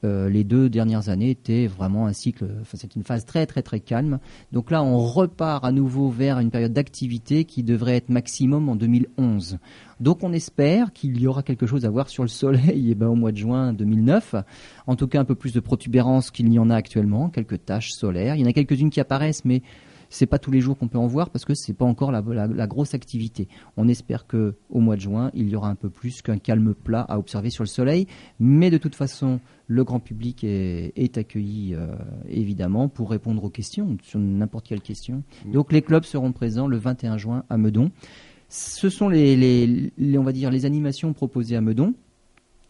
Euh, 0.04 0.28
les 0.28 0.42
deux 0.42 0.68
dernières 0.68 1.08
années 1.08 1.30
étaient 1.30 1.66
vraiment 1.66 2.06
un 2.06 2.12
cycle, 2.12 2.48
c'est 2.74 2.96
une 2.96 3.04
phase 3.04 3.24
très 3.24 3.46
très 3.46 3.62
très 3.62 3.80
calme. 3.80 4.18
Donc 4.50 4.70
là, 4.70 4.82
on 4.82 4.98
repart 4.98 5.64
à 5.64 5.70
nouveau 5.70 6.08
vers 6.08 6.38
une 6.40 6.50
période 6.50 6.72
d'activité 6.72 7.44
qui 7.44 7.62
devrait 7.62 7.96
être 7.96 8.08
maximum 8.08 8.68
en 8.68 8.76
2011. 8.76 9.58
Donc 10.00 10.24
on 10.24 10.32
espère 10.32 10.92
qu'il 10.92 11.20
y 11.20 11.26
aura 11.28 11.44
quelque 11.44 11.66
chose 11.66 11.84
à 11.84 11.90
voir 11.90 12.08
sur 12.08 12.24
le 12.24 12.28
Soleil 12.28 12.88
et 12.88 12.90
eh 12.90 12.94
ben, 12.96 13.06
au 13.06 13.14
mois 13.14 13.30
de 13.30 13.36
juin 13.36 13.72
2009. 13.72 14.34
En 14.88 14.96
tout 14.96 15.06
cas, 15.06 15.20
un 15.20 15.24
peu 15.24 15.36
plus 15.36 15.52
de 15.52 15.60
protubérance 15.60 16.30
qu'il 16.30 16.48
n'y 16.48 16.58
en 16.58 16.70
a 16.70 16.74
actuellement, 16.74 17.28
quelques 17.28 17.64
taches 17.64 17.92
solaires. 17.92 18.34
Il 18.34 18.40
y 18.40 18.44
en 18.44 18.48
a 18.48 18.52
quelques-unes 18.52 18.90
qui 18.90 19.00
apparaissent, 19.00 19.44
mais 19.44 19.62
c'est 20.12 20.26
pas 20.26 20.38
tous 20.38 20.50
les 20.50 20.60
jours 20.60 20.76
qu'on 20.76 20.88
peut 20.88 20.98
en 20.98 21.06
voir 21.06 21.30
parce 21.30 21.44
que 21.44 21.54
c'est 21.54 21.72
pas 21.72 21.86
encore 21.86 22.12
la, 22.12 22.66
grosse 22.66 22.94
activité. 22.94 23.48
On 23.76 23.88
espère 23.88 24.26
que 24.26 24.54
au 24.70 24.80
mois 24.80 24.96
de 24.96 25.00
juin, 25.00 25.30
il 25.34 25.48
y 25.48 25.56
aura 25.56 25.68
un 25.68 25.74
peu 25.74 25.88
plus 25.88 26.20
qu'un 26.20 26.38
calme 26.38 26.74
plat 26.74 27.00
à 27.08 27.18
observer 27.18 27.48
sur 27.48 27.64
le 27.64 27.68
soleil, 27.68 28.06
mais 28.38 28.70
de 28.70 28.76
toute 28.76 28.94
façon, 28.94 29.40
le 29.72 29.84
grand 29.84 30.00
public 30.00 30.44
est, 30.44 31.16
accueilli 31.16 31.74
euh, 31.74 31.94
évidemment 32.28 32.88
pour 32.88 33.10
répondre 33.10 33.42
aux 33.44 33.50
questions 33.50 33.96
sur 34.02 34.18
n'importe 34.18 34.68
quelle 34.68 34.80
question. 34.80 35.22
Donc 35.46 35.72
les 35.72 35.82
clubs 35.82 36.04
seront 36.04 36.32
présents 36.32 36.66
le 36.66 36.76
21 36.76 37.16
juin 37.16 37.44
à 37.48 37.56
Meudon. 37.56 37.90
Ce 38.48 38.90
sont 38.90 39.08
les, 39.08 39.92
on 39.98 40.22
va 40.22 40.32
dire 40.32 40.50
les 40.50 40.66
animations 40.66 41.12
proposées 41.12 41.56
à 41.56 41.60
Meudon 41.60 41.94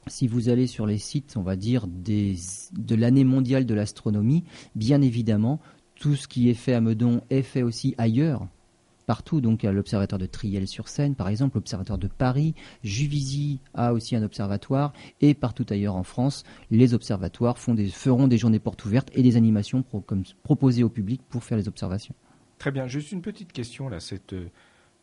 si 0.08 0.26
vous 0.26 0.48
allez 0.48 0.66
sur 0.66 0.84
les 0.84 0.98
sites, 0.98 1.36
on 1.36 1.42
va 1.42 1.54
dire, 1.54 1.86
de 1.86 2.94
l'année 2.96 3.22
mondiale 3.22 3.66
de 3.66 3.74
l'astronomie, 3.74 4.42
bien 4.74 5.00
évidemment, 5.00 5.60
tout 5.94 6.16
ce 6.16 6.26
qui 6.26 6.50
est 6.50 6.54
fait 6.54 6.74
à 6.74 6.80
Meudon 6.80 7.20
est 7.30 7.42
fait 7.42 7.62
aussi 7.62 7.94
ailleurs, 7.98 8.48
partout. 9.06 9.40
Donc, 9.40 9.62
l'observatoire 9.62 10.18
de 10.18 10.26
Triel-sur-Seine, 10.26 11.14
par 11.14 11.28
exemple, 11.28 11.56
l'observatoire 11.56 11.98
de 11.98 12.08
Paris, 12.08 12.54
Juvisy 12.82 13.60
a 13.74 13.92
aussi 13.92 14.16
un 14.16 14.22
observatoire, 14.22 14.92
et 15.20 15.34
partout 15.34 15.66
ailleurs 15.70 15.96
en 15.96 16.02
France, 16.02 16.44
les 16.70 16.94
observatoires 16.94 17.58
feront 17.58 18.26
des 18.26 18.38
journées 18.38 18.58
portes 18.58 18.84
ouvertes 18.84 19.10
et 19.14 19.22
des 19.22 19.36
animations 19.36 19.84
proposées 20.42 20.84
au 20.84 20.88
public 20.88 21.20
pour 21.28 21.44
faire 21.44 21.58
les 21.58 21.68
observations. 21.68 22.14
Très 22.58 22.70
bien. 22.70 22.86
Juste 22.86 23.12
une 23.12 23.22
petite 23.22 23.52
question 23.52 23.88
là, 23.88 23.98
cette 23.98 24.34
euh, 24.34 24.48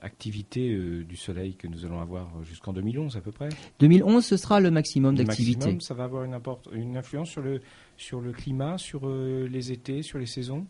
activité 0.01 0.71
euh, 0.71 1.03
du 1.03 1.17
Soleil 1.17 1.55
que 1.55 1.67
nous 1.67 1.85
allons 1.85 1.99
avoir 1.99 2.43
jusqu'en 2.43 2.73
2011 2.73 3.17
à 3.17 3.21
peu 3.21 3.31
près? 3.31 3.49
2011, 3.79 4.25
ce 4.25 4.37
sera 4.37 4.59
le 4.59 4.71
maximum 4.71 5.15
d'activité. 5.15 5.77
Ça 5.81 5.93
va 5.93 6.05
avoir 6.05 6.23
une, 6.23 6.97
influence 6.97 7.29
sur 7.29 7.41
le, 7.41 7.61
sur 7.97 8.21
le 8.21 8.31
climat, 8.31 8.77
sur 8.77 9.07
euh, 9.07 9.47
les 9.47 9.71
étés, 9.71 10.01
sur 10.01 10.19
les 10.19 10.25
saisons? 10.25 10.65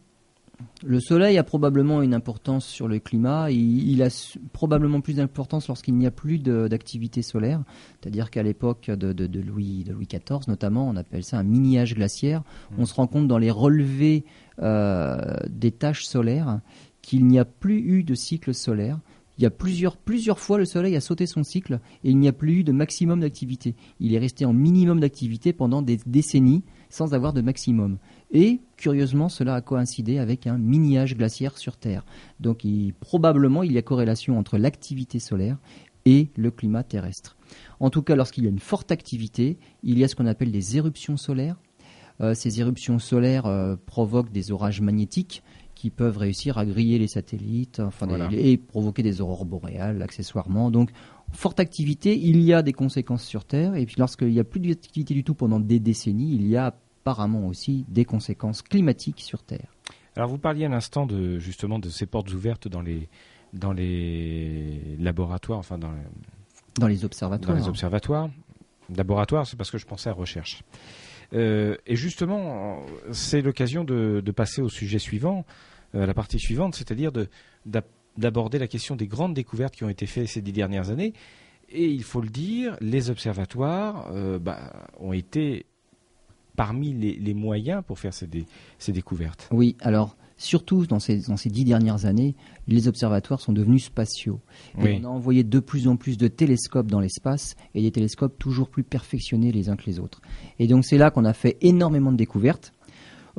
Le 0.83 0.99
soleil 0.99 1.37
a 1.37 1.43
probablement 1.43 2.01
une 2.01 2.13
importance 2.13 2.65
sur 2.65 2.87
le 2.87 2.99
climat. 2.99 3.51
Il, 3.51 4.01
a 4.01 4.09
probablement 4.53 5.01
plus 5.01 5.15
d'importance 5.15 5.67
lorsqu'il 5.67 5.95
n'y 5.95 6.07
a 6.07 6.11
plus 6.11 6.39
d'activité 6.39 7.21
solaire. 7.21 7.63
C'est-à-dire 7.99 8.29
qu'à 8.29 8.43
l'époque 8.43 8.89
de, 8.89 9.39
Louis, 9.39 9.83
de 9.83 9.93
Louis 9.93 10.07
XIV, 10.07 10.47
notamment, 10.47 10.87
on 10.87 10.95
appelle 10.95 11.23
ça 11.23 11.37
un 11.37 11.43
mini-âge 11.43 11.95
glaciaire. 11.95 12.41
Mmh. 12.41 12.75
On 12.79 12.85
se 12.85 12.93
rend 12.93 13.07
compte 13.07 13.27
dans 13.27 13.37
les 13.37 13.51
relevés 13.51 14.25
euh, 14.61 15.17
des 15.49 15.71
tâches 15.71 16.05
solaires 16.05 16.59
qu'il 17.01 17.25
n'y 17.25 17.39
a 17.39 17.45
plus 17.45 17.79
eu 17.79 18.03
de 18.03 18.13
cycle 18.13 18.53
solaire. 18.53 18.99
Il 19.39 19.43
y 19.43 19.45
a 19.45 19.49
plusieurs, 19.49 19.95
plusieurs 19.95 20.37
fois 20.37 20.57
le 20.57 20.65
Soleil 20.65 20.97
a 20.97 21.01
sauté 21.01 21.25
son 21.25 21.43
cycle 21.43 21.79
et 22.03 22.09
il 22.09 22.17
n'y 22.17 22.27
a 22.27 22.33
plus 22.33 22.55
eu 22.55 22.63
de 22.65 22.73
maximum 22.73 23.21
d'activité. 23.21 23.73
Il 24.01 24.13
est 24.13 24.19
resté 24.19 24.43
en 24.43 24.51
minimum 24.51 24.99
d'activité 24.99 25.53
pendant 25.53 25.81
des 25.81 25.97
décennies 26.05 26.65
sans 26.89 27.13
avoir 27.13 27.31
de 27.31 27.39
maximum. 27.39 27.99
Et 28.31 28.61
curieusement, 28.77 29.27
cela 29.27 29.55
a 29.55 29.61
coïncidé 29.61 30.19
avec 30.19 30.45
un 30.45 30.57
mini-âge 30.57 31.15
glaciaire 31.15 31.57
sur 31.57 31.77
Terre. 31.77 32.05
Donc 32.39 32.65
probablement, 32.99 33.63
il 33.63 33.71
y 33.71 33.77
a 33.77 33.81
corrélation 33.81 34.37
entre 34.37 34.57
l'activité 34.57 35.19
solaire 35.19 35.57
et 36.05 36.29
le 36.35 36.51
climat 36.51 36.83
terrestre. 36.83 37.37
En 37.79 37.89
tout 37.89 38.01
cas, 38.01 38.15
lorsqu'il 38.15 38.43
y 38.43 38.47
a 38.47 38.51
une 38.51 38.59
forte 38.59 38.91
activité, 38.91 39.57
il 39.83 39.97
y 39.97 40.03
a 40.03 40.07
ce 40.07 40.15
qu'on 40.15 40.27
appelle 40.27 40.51
des 40.51 40.77
éruptions 40.77 41.17
solaires. 41.17 41.57
Euh, 42.21 42.33
ces 42.33 42.59
éruptions 42.59 42.99
solaires 42.99 43.45
euh, 43.45 43.75
provoquent 43.85 44.31
des 44.31 44.51
orages 44.51 44.81
magnétiques 44.81 45.41
qui 45.73 45.89
peuvent 45.89 46.17
réussir 46.17 46.57
à 46.57 46.65
griller 46.65 46.99
les 46.99 47.07
satellites 47.07 47.81
et 48.31 48.57
provoquer 48.57 49.01
des 49.01 49.21
aurores 49.21 49.45
boréales 49.45 50.01
accessoirement. 50.01 50.71
Donc, 50.71 50.91
forte 51.31 51.61
activité, 51.61 52.19
il 52.19 52.41
y 52.41 52.51
a 52.51 52.61
des 52.61 52.73
conséquences 52.73 53.23
sur 53.23 53.45
Terre. 53.45 53.75
Et 53.75 53.85
puis, 53.85 53.95
lorsqu'il 53.97 54.27
n'y 54.27 54.41
a 54.41 54.43
plus 54.43 54.59
d'activité 54.59 55.13
du 55.13 55.23
tout 55.23 55.35
pendant 55.35 55.61
des 55.61 55.79
décennies, 55.79 56.35
il 56.35 56.45
y 56.47 56.57
a 56.57 56.75
apparemment 57.01 57.47
aussi 57.47 57.85
des 57.87 58.05
conséquences 58.05 58.61
climatiques 58.61 59.21
sur 59.21 59.43
Terre. 59.43 59.73
Alors, 60.15 60.29
vous 60.29 60.37
parliez 60.37 60.65
à 60.65 60.69
l'instant 60.69 61.05
de, 61.05 61.39
justement 61.39 61.79
de 61.79 61.89
ces 61.89 62.05
portes 62.05 62.31
ouvertes 62.33 62.67
dans 62.67 62.81
les, 62.81 63.07
dans 63.53 63.71
les 63.73 64.97
laboratoires, 64.99 65.59
enfin 65.59 65.77
dans, 65.77 65.93
dans 66.77 66.87
les 66.87 67.05
observatoires. 67.05 67.55
Dans 67.55 67.61
les 67.61 67.69
observatoires. 67.69 68.29
Laboratoires, 68.95 69.45
c'est 69.45 69.55
parce 69.55 69.71
que 69.71 69.77
je 69.77 69.85
pensais 69.85 70.09
à 70.09 70.13
recherche. 70.13 70.63
Euh, 71.33 71.77
et 71.85 71.95
justement, 71.95 72.81
c'est 73.11 73.41
l'occasion 73.41 73.83
de, 73.83 74.31
passer 74.35 74.61
au 74.61 74.69
sujet 74.69 74.99
suivant. 74.99 75.45
Euh, 75.95 76.05
la 76.05 76.13
partie 76.13 76.39
suivante, 76.39 76.75
c'est-à-dire 76.75 77.11
d'aborder 78.17 78.59
la 78.59 78.67
question 78.67 78.95
des 78.95 79.07
grandes 79.07 79.33
découvertes 79.33 79.75
qui 79.75 79.83
ont 79.83 79.89
été 79.89 80.05
faites 80.05 80.27
ces 80.27 80.41
dix 80.41 80.53
dernières 80.53 80.89
années. 80.89 81.13
Et 81.69 81.85
il 81.85 82.03
faut 82.03 82.21
le 82.21 82.29
dire, 82.29 82.75
les 82.81 83.11
observatoires 83.11 84.09
euh, 84.11 84.39
bah, 84.39 84.87
ont 84.99 85.13
été 85.13 85.65
parmi 86.59 86.93
les, 86.93 87.33
moyens 87.33 87.81
pour 87.87 87.99
faire 87.99 88.13
ces, 88.13 88.27
ces 88.79 88.91
découvertes? 88.91 89.47
Oui, 89.49 89.77
alors 89.79 90.17
surtout 90.35 90.85
dans 90.85 90.99
ces, 90.99 91.19
dans 91.19 91.37
ces 91.37 91.49
dix 91.49 91.63
dernières 91.63 92.05
années, 92.05 92.35
les 92.67 92.89
observatoires 92.89 93.39
sont 93.39 93.53
devenus 93.53 93.85
spatiaux. 93.85 94.41
on 94.77 95.03
a 95.05 95.07
envoyé 95.07 95.45
de 95.45 95.59
plus 95.59 95.87
en 95.87 95.95
plus 95.95 96.17
de 96.17 96.27
télescopes 96.27 96.87
dans 96.87 96.99
l'espace 96.99 97.55
et 97.75 97.81
des 97.81 97.91
télescopes 97.91 98.37
toujours 98.37 98.69
plus 98.69 98.83
perfectionnés 98.83 99.53
les 99.53 99.69
uns 99.69 99.77
que 99.77 99.85
les 99.85 99.99
autres. 99.99 100.21
Et 100.59 100.67
donc 100.67 100.83
c'est 100.83 100.97
là 100.97 101.11
qu'on 101.11 101.23
a 101.23 101.31
fait 101.31 101.55
énormément 101.61 102.11
de 102.11 102.17
découvertes. 102.17 102.73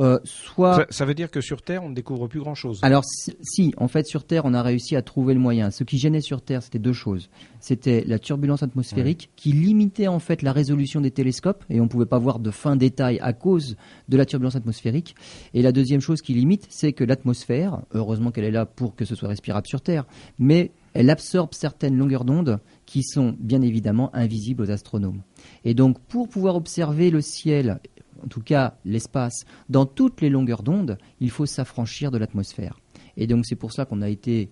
Euh, 0.01 0.19
soit... 0.25 0.87
Ça, 0.91 1.05
veut 1.05 1.15
dire 1.15 1.31
que 1.31 1.41
sur 1.41 1.63
Terre, 1.63 1.85
on 1.85 1.91
ne 1.91 1.95
découvre 1.95 2.27
plus 2.27 2.41
grand-chose. 2.41 2.81
Alors 2.83 3.05
si, 3.05 3.75
en 3.77 3.89
fait, 3.89 4.07
sur 4.07 4.25
Terre, 4.25 4.45
on 4.45 4.55
a 4.55 4.63
réussi 4.63 4.97
à 4.97 5.03
trouver 5.03 5.35
le 5.35 5.41
moyen. 5.41 5.71
Ce 5.71 5.85
qui 5.85 5.99
gênait 5.99 6.23
sur 6.23 6.41
Terre, 6.41 6.63
c'était 6.63 6.79
deux 6.79 6.95
choses. 6.95 7.29
C'était 7.61 8.05
la 8.07 8.19
turbulence 8.19 8.63
atmosphérique 8.63 9.31
qui 9.37 9.53
limitait 9.53 10.09
en 10.09 10.19
fait 10.19 10.43
la 10.43 10.53
résolution 10.53 11.01
des 11.01 11.11
télescopes 11.11 11.65
et 11.69 11.81
on 11.81 11.85
ne 11.85 11.89
pouvait 11.89 12.07
pas 12.07 12.19
voir 12.19 12.39
de 12.39 12.51
fin 12.51 12.77
détail 12.77 13.19
à 13.21 13.33
cause 13.33 13.77
de 14.09 14.17
la 14.17 14.25
turbulence 14.25 14.57
atmosphérique. 14.57 15.15
Et 15.53 15.61
la 15.61 15.73
deuxième 15.73 16.01
chose 16.01 16.23
qui 16.23 16.33
limite, 16.33 16.67
c'est 16.71 16.93
que 16.93 17.05
l'atmosphère, 17.05 17.83
heureusement 17.93 18.31
qu'elle 18.31 18.45
est 18.45 18.51
là 18.51 18.65
pour 18.65 18.95
que 18.97 19.05
ce 19.05 19.15
soit 19.15 19.29
respirable 19.29 19.67
sur 19.67 19.83
Terre, 19.83 20.07
mais 20.39 20.73
elle 20.95 21.11
absorbe 21.11 21.51
certaines 21.53 21.97
longueurs 21.97 22.25
d'onde 22.25 22.59
qui 22.87 23.03
sont 23.03 23.37
bien 23.39 23.63
évidemment 23.63 24.15
invisibles 24.15 24.63
aux 24.63 24.71
astronomes. 24.71 25.23
Et 25.65 25.75
donc 25.75 26.01
pour 26.01 26.29
pouvoir 26.29 26.57
observer 26.57 27.11
le 27.11 27.21
ciel 27.21 27.81
en 28.23 28.29
tout 28.29 28.41
cas 28.41 28.75
l'espace, 28.85 29.45
dans 29.69 29.87
toutes 29.87 30.21
les 30.21 30.31
longueurs 30.31 30.63
d'onde, 30.63 30.99
il 31.21 31.31
faut 31.31 31.47
s'affranchir 31.47 32.11
de 32.11 32.19
l'atmosphère. 32.19 32.79
Et 33.17 33.27
donc 33.27 33.47
c'est 33.47 33.57
pour 33.57 33.73
ça 33.73 33.85
qu'on 33.85 34.03
a 34.03 34.09
été 34.09 34.51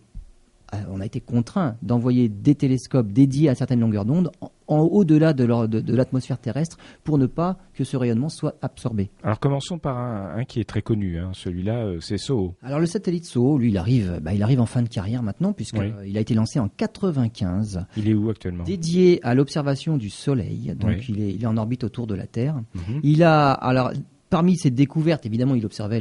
on 0.90 1.00
a 1.00 1.06
été 1.06 1.20
contraint 1.20 1.76
d'envoyer 1.82 2.28
des 2.28 2.54
télescopes 2.54 3.12
dédiés 3.12 3.48
à 3.48 3.54
certaines 3.54 3.80
longueurs 3.80 4.04
d'onde 4.04 4.30
en, 4.66 4.80
au-delà 4.80 5.32
de, 5.32 5.44
l'atmosphère 5.92 6.38
terrestre 6.38 6.76
pour 7.04 7.18
ne 7.18 7.26
pas 7.26 7.58
que 7.74 7.84
ce 7.84 7.96
rayonnement 7.96 8.28
soit 8.28 8.56
absorbé. 8.60 9.10
Alors 9.22 9.40
commençons 9.40 9.78
par 9.78 9.96
un, 9.98 10.44
qui 10.44 10.60
est 10.60 10.64
très 10.64 10.82
connu, 10.82 11.18
hein. 11.18 11.30
celui-là 11.32 11.84
euh, 11.84 12.00
c'est 12.00 12.18
SOHO. 12.18 12.54
Alors 12.62 12.80
le 12.80 12.86
satellite 12.86 13.24
SOHO, 13.24 13.58
lui 13.58 13.70
il 13.70 13.78
arrive, 13.78 14.20
bah, 14.22 14.34
il 14.34 14.42
arrive 14.42 14.60
en 14.60 14.66
fin 14.66 14.82
de 14.82 14.88
carrière 14.88 15.22
maintenant 15.22 15.52
puisqu'il 15.52 15.80
euh, 15.80 16.16
a 16.16 16.20
été 16.20 16.34
lancé 16.34 16.60
en 16.60 16.68
95. 16.68 17.86
Il 17.96 18.08
est 18.08 18.14
où 18.14 18.28
actuellement? 18.28 18.64
Dédié 18.64 19.20
à 19.22 19.34
l'observation 19.34 19.96
du 19.96 20.10
Soleil, 20.10 20.74
donc 20.78 21.08
il, 21.08 21.42
est, 21.42 21.46
en 21.46 21.56
orbite 21.56 21.84
autour 21.84 22.06
de 22.06 22.14
la 22.14 22.26
Terre. 22.26 22.56
Mhm. 22.74 23.00
Il 23.02 23.22
a 23.22 23.52
alors 23.52 23.92
parmi 24.30 24.56
ces 24.56 24.70
découvertes, 24.70 25.26
évidemment, 25.26 25.54
il 25.54 25.64
observait 25.64 26.00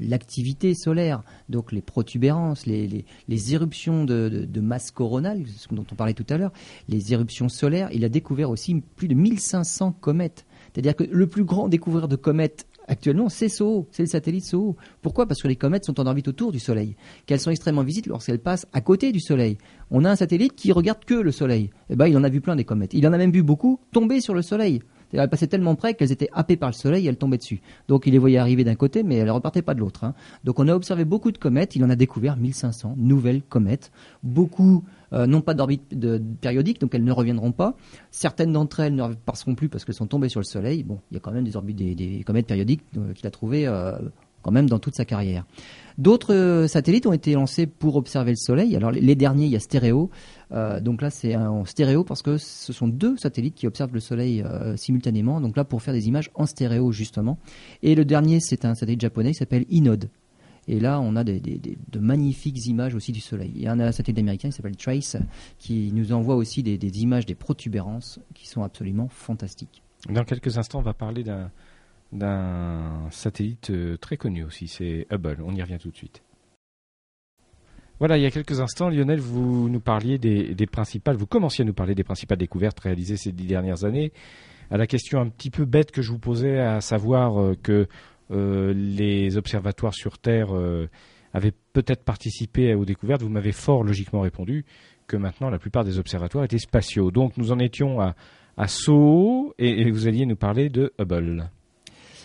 l'activité 0.00 0.74
solaire, 0.74 1.22
donc 1.48 1.72
les 1.72 1.82
protubérances, 1.82 2.66
les, 2.66 3.04
éruptions 3.52 4.04
de, 4.04 4.60
masse 4.60 4.90
coronale, 4.90 5.44
dont 5.70 5.86
on 5.90 5.94
parlait 5.94 6.14
tout 6.14 6.26
à 6.28 6.36
l'heure, 6.36 6.52
les 6.88 7.12
éruptions 7.12 7.48
solaires. 7.48 7.88
Il 7.92 8.04
a 8.04 8.08
découvert 8.08 8.50
aussi 8.50 8.82
plus 8.96 9.08
de 9.08 9.14
1500 9.14 9.92
comètes. 9.92 10.46
C'est-à-dire 10.72 10.94
que 10.94 11.04
le 11.04 11.26
plus 11.26 11.44
grand 11.44 11.68
découvreur 11.68 12.08
de 12.08 12.16
comètes 12.16 12.66
actuellement, 12.86 13.28
c'est 13.28 13.48
SOHO, 13.48 13.88
c'est 13.92 14.02
le 14.02 14.08
satellite 14.08 14.44
SOHO. 14.44 14.76
Pourquoi? 15.00 15.26
Parce 15.26 15.40
que 15.40 15.48
les 15.48 15.56
comètes 15.56 15.84
sont 15.84 16.00
en 16.00 16.06
orbite 16.06 16.28
autour 16.28 16.52
du 16.52 16.58
Soleil, 16.58 16.96
qu'elles 17.26 17.40
sont 17.40 17.50
extrêmement 17.50 17.84
visibles 17.84 18.10
lorsqu'elles 18.10 18.40
passent 18.40 18.66
à 18.72 18.80
côté 18.80 19.12
du 19.12 19.20
Soleil. 19.20 19.58
On 19.90 20.04
a 20.04 20.10
un 20.10 20.16
satellite 20.16 20.54
qui 20.54 20.72
regarde 20.72 21.04
que 21.04 21.14
le 21.14 21.32
Soleil. 21.32 21.70
Eh 21.88 21.96
ben, 21.96 22.06
il 22.06 22.16
en 22.16 22.24
a 22.24 22.28
vu 22.28 22.40
plein 22.40 22.56
des 22.56 22.64
comètes. 22.64 22.94
Il 22.94 23.06
en 23.06 23.12
a 23.12 23.18
même 23.18 23.32
vu 23.32 23.42
beaucoup 23.42 23.80
tomber 23.92 24.20
sur 24.20 24.34
le 24.34 24.42
Soleil. 24.42 24.80
Elles 25.12 25.28
passaient 25.28 25.46
tellement 25.46 25.74
près 25.74 25.94
qu'elles 25.94 26.12
étaient 26.12 26.28
happées 26.32 26.56
par 26.56 26.70
le 26.70 26.74
Soleil 26.74 27.06
et 27.06 27.08
elles 27.08 27.16
tombaient 27.16 27.38
dessus. 27.38 27.60
Donc 27.88 28.06
il 28.06 28.12
les 28.12 28.18
voyait 28.18 28.38
arriver 28.38 28.64
d'un 28.64 28.74
côté, 28.74 29.02
mais 29.02 29.16
elles 29.16 29.26
ne 29.26 29.32
repartaient 29.32 29.62
pas 29.62 29.74
de 29.74 29.80
l'autre. 29.80 30.04
Hein. 30.04 30.14
Donc 30.44 30.58
on 30.58 30.68
a 30.68 30.74
observé 30.74 31.04
beaucoup 31.04 31.32
de 31.32 31.38
comètes. 31.38 31.76
Il 31.76 31.84
en 31.84 31.90
a 31.90 31.96
découvert 31.96 32.36
1500 32.36 32.94
nouvelles 32.96 33.42
comètes. 33.42 33.90
Beaucoup 34.22 34.84
euh, 35.12 35.26
non 35.26 35.40
pas 35.40 35.54
d'orbite 35.54 35.94
périodique, 36.40 36.80
donc 36.80 36.94
elles 36.94 37.04
ne 37.04 37.12
reviendront 37.12 37.52
pas. 37.52 37.76
Certaines 38.10 38.52
d'entre 38.52 38.80
elles 38.80 38.94
ne 38.94 39.14
passeront 39.14 39.54
plus 39.54 39.68
parce 39.68 39.84
qu'elles 39.84 39.94
sont 39.94 40.06
tombées 40.06 40.28
sur 40.28 40.40
le 40.40 40.44
Soleil. 40.44 40.84
Bon, 40.84 41.00
il 41.10 41.14
y 41.14 41.16
a 41.16 41.20
quand 41.20 41.32
même 41.32 41.44
des 41.44 41.56
orbites, 41.56 41.76
des, 41.76 42.22
comètes 42.24 42.46
périodiques 42.46 42.82
euh, 42.96 43.12
qu'il 43.12 43.26
a 43.26 43.30
trouvées 43.30 43.66
euh, 43.66 43.98
quand 44.42 44.52
même 44.52 44.68
dans 44.68 44.78
toute 44.78 44.94
sa 44.94 45.04
carrière. 45.04 45.44
D'autres 45.98 46.66
satellites 46.68 47.06
ont 47.06 47.12
été 47.12 47.34
lancés 47.34 47.66
pour 47.66 47.96
observer 47.96 48.30
le 48.30 48.36
Soleil. 48.36 48.74
Alors 48.76 48.90
les, 48.90 49.14
derniers, 49.14 49.46
il 49.46 49.52
y 49.52 49.56
a 49.56 49.60
Stéréo. 49.60 50.10
Donc 50.50 51.02
là, 51.02 51.10
c'est 51.10 51.36
en 51.36 51.64
stéréo 51.64 52.04
parce 52.04 52.22
que 52.22 52.36
ce 52.36 52.72
sont 52.72 52.88
deux 52.88 53.16
satellites 53.16 53.54
qui 53.54 53.66
observent 53.66 53.94
le 53.94 54.00
Soleil 54.00 54.44
simultanément. 54.76 55.40
Donc 55.40 55.56
là, 55.56 55.64
pour 55.64 55.82
faire 55.82 55.94
des 55.94 56.08
images 56.08 56.30
en 56.34 56.46
stéréo 56.46 56.90
justement. 56.92 57.38
Et 57.82 57.94
le 57.94 58.04
dernier, 58.04 58.40
c'est 58.40 58.64
un 58.64 58.74
satellite 58.74 59.00
japonais 59.00 59.30
qui 59.30 59.38
s'appelle 59.38 59.64
Inode. 59.70 60.08
Et 60.68 60.78
là, 60.78 61.00
on 61.00 61.16
a 61.16 61.24
de 61.24 61.98
magnifiques 61.98 62.66
images 62.66 62.94
aussi 62.94 63.10
du 63.10 63.20
Soleil. 63.20 63.50
Il 63.54 63.62
y 63.62 63.66
a 63.66 63.72
un 63.72 63.92
satellite 63.92 64.20
américain 64.20 64.50
qui 64.50 64.56
s'appelle 64.56 64.76
Trace 64.76 65.16
qui 65.58 65.90
nous 65.92 66.12
envoie 66.12 66.36
aussi 66.36 66.62
des, 66.62 67.02
images 67.02 67.26
des 67.26 67.34
protubérances 67.34 68.20
qui 68.34 68.46
sont 68.46 68.62
absolument 68.62 69.08
fantastiques. 69.08 69.82
Dans 70.08 70.24
quelques 70.24 70.58
instants, 70.58 70.78
on 70.78 70.82
va 70.82 70.94
parler 70.94 71.24
d'un 72.12 73.10
satellite 73.10 73.70
euh, 73.70 73.96
très 73.96 74.16
connu 74.16 74.44
aussi, 74.44 74.68
c'est 74.68 75.06
Hubble. 75.10 75.38
On 75.44 75.54
y 75.54 75.62
revient 75.62 75.78
tout 75.80 75.90
de 75.90 75.96
suite. 75.96 76.22
Voilà, 78.00 78.16
il 78.16 78.22
y 78.22 78.26
a 78.26 78.30
quelques 78.30 78.60
instants, 78.60 78.88
Lionel, 78.88 79.20
vous 79.20 79.68
nous 79.68 79.78
parliez 79.78 80.16
des, 80.16 80.66
principales, 80.66 81.16
vous 81.16 81.26
commenciez 81.26 81.62
à 81.62 81.66
nous 81.66 81.74
parler 81.74 81.94
des 81.94 82.02
principales 82.02 82.38
découvertes 82.38 82.80
réalisées 82.80 83.18
ces 83.18 83.30
dix 83.30 83.44
dernières 83.44 83.84
années. 83.84 84.10
À 84.70 84.78
la 84.78 84.86
question 84.86 85.20
un 85.20 85.28
petit 85.28 85.50
peu 85.50 85.66
bête 85.66 85.90
que 85.90 86.00
je 86.00 86.10
vous 86.10 86.18
posais, 86.18 86.60
à 86.60 86.80
savoir 86.80 87.38
euh, 87.38 87.56
que 87.62 87.88
euh, 88.30 88.72
les 88.72 89.36
observatoires 89.36 89.92
sur 89.92 90.16
Terre 90.16 90.56
euh, 90.56 90.88
avaient 91.34 91.52
peut-être 91.74 92.02
participé 92.02 92.74
aux 92.74 92.86
découvertes, 92.86 93.20
vous 93.20 93.28
m'avez 93.28 93.52
fort 93.52 93.84
logiquement 93.84 94.22
répondu 94.22 94.64
que 95.06 95.18
maintenant 95.18 95.50
la 95.50 95.58
plupart 95.58 95.84
des 95.84 95.98
observatoires 95.98 96.44
étaient 96.44 96.56
spatiaux. 96.56 97.10
Donc 97.10 97.36
nous 97.36 97.52
en 97.52 97.58
étions 97.58 98.00
à, 98.00 98.14
à 98.56 98.66
et, 99.58 99.90
vous 99.90 100.08
alliez 100.08 100.24
nous 100.24 100.36
parler 100.36 100.70
de 100.70 100.94
Hubble. 100.98 101.50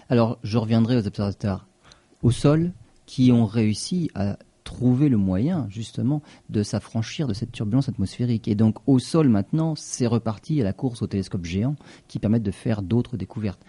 Alors 0.08 0.40
je 0.42 0.58
reviendrai 0.58 0.96
aux 0.96 1.06
observatoires 1.06 1.68
au 2.24 2.32
sol 2.32 2.72
qui 3.06 3.34
ont 3.34 3.46
réussi 3.46 4.10
à 4.16 4.38
trouver 4.66 5.08
le 5.08 5.16
moyen 5.16 5.68
justement 5.70 6.22
de 6.50 6.62
s'affranchir 6.62 7.28
de 7.28 7.34
cette 7.34 7.54
turbulence 7.54 7.88
atmosphérique. 7.88 8.50
Et 8.50 8.56
donc 8.56 8.80
au 8.86 9.00
sol 9.00 9.30
maintenant, 9.30 9.76
c'est 9.78 10.08
reparti 10.08 10.60
à 10.60 10.66
la 10.66 10.74
course 10.74 11.02
au 11.02 11.08
télescope 11.08 11.46
géant 11.46 11.78
qui 12.10 12.20
permettent 12.20 12.44
de 12.44 12.52
faire 12.52 12.82
d'autres 12.82 13.16
découvertes. 13.16 13.62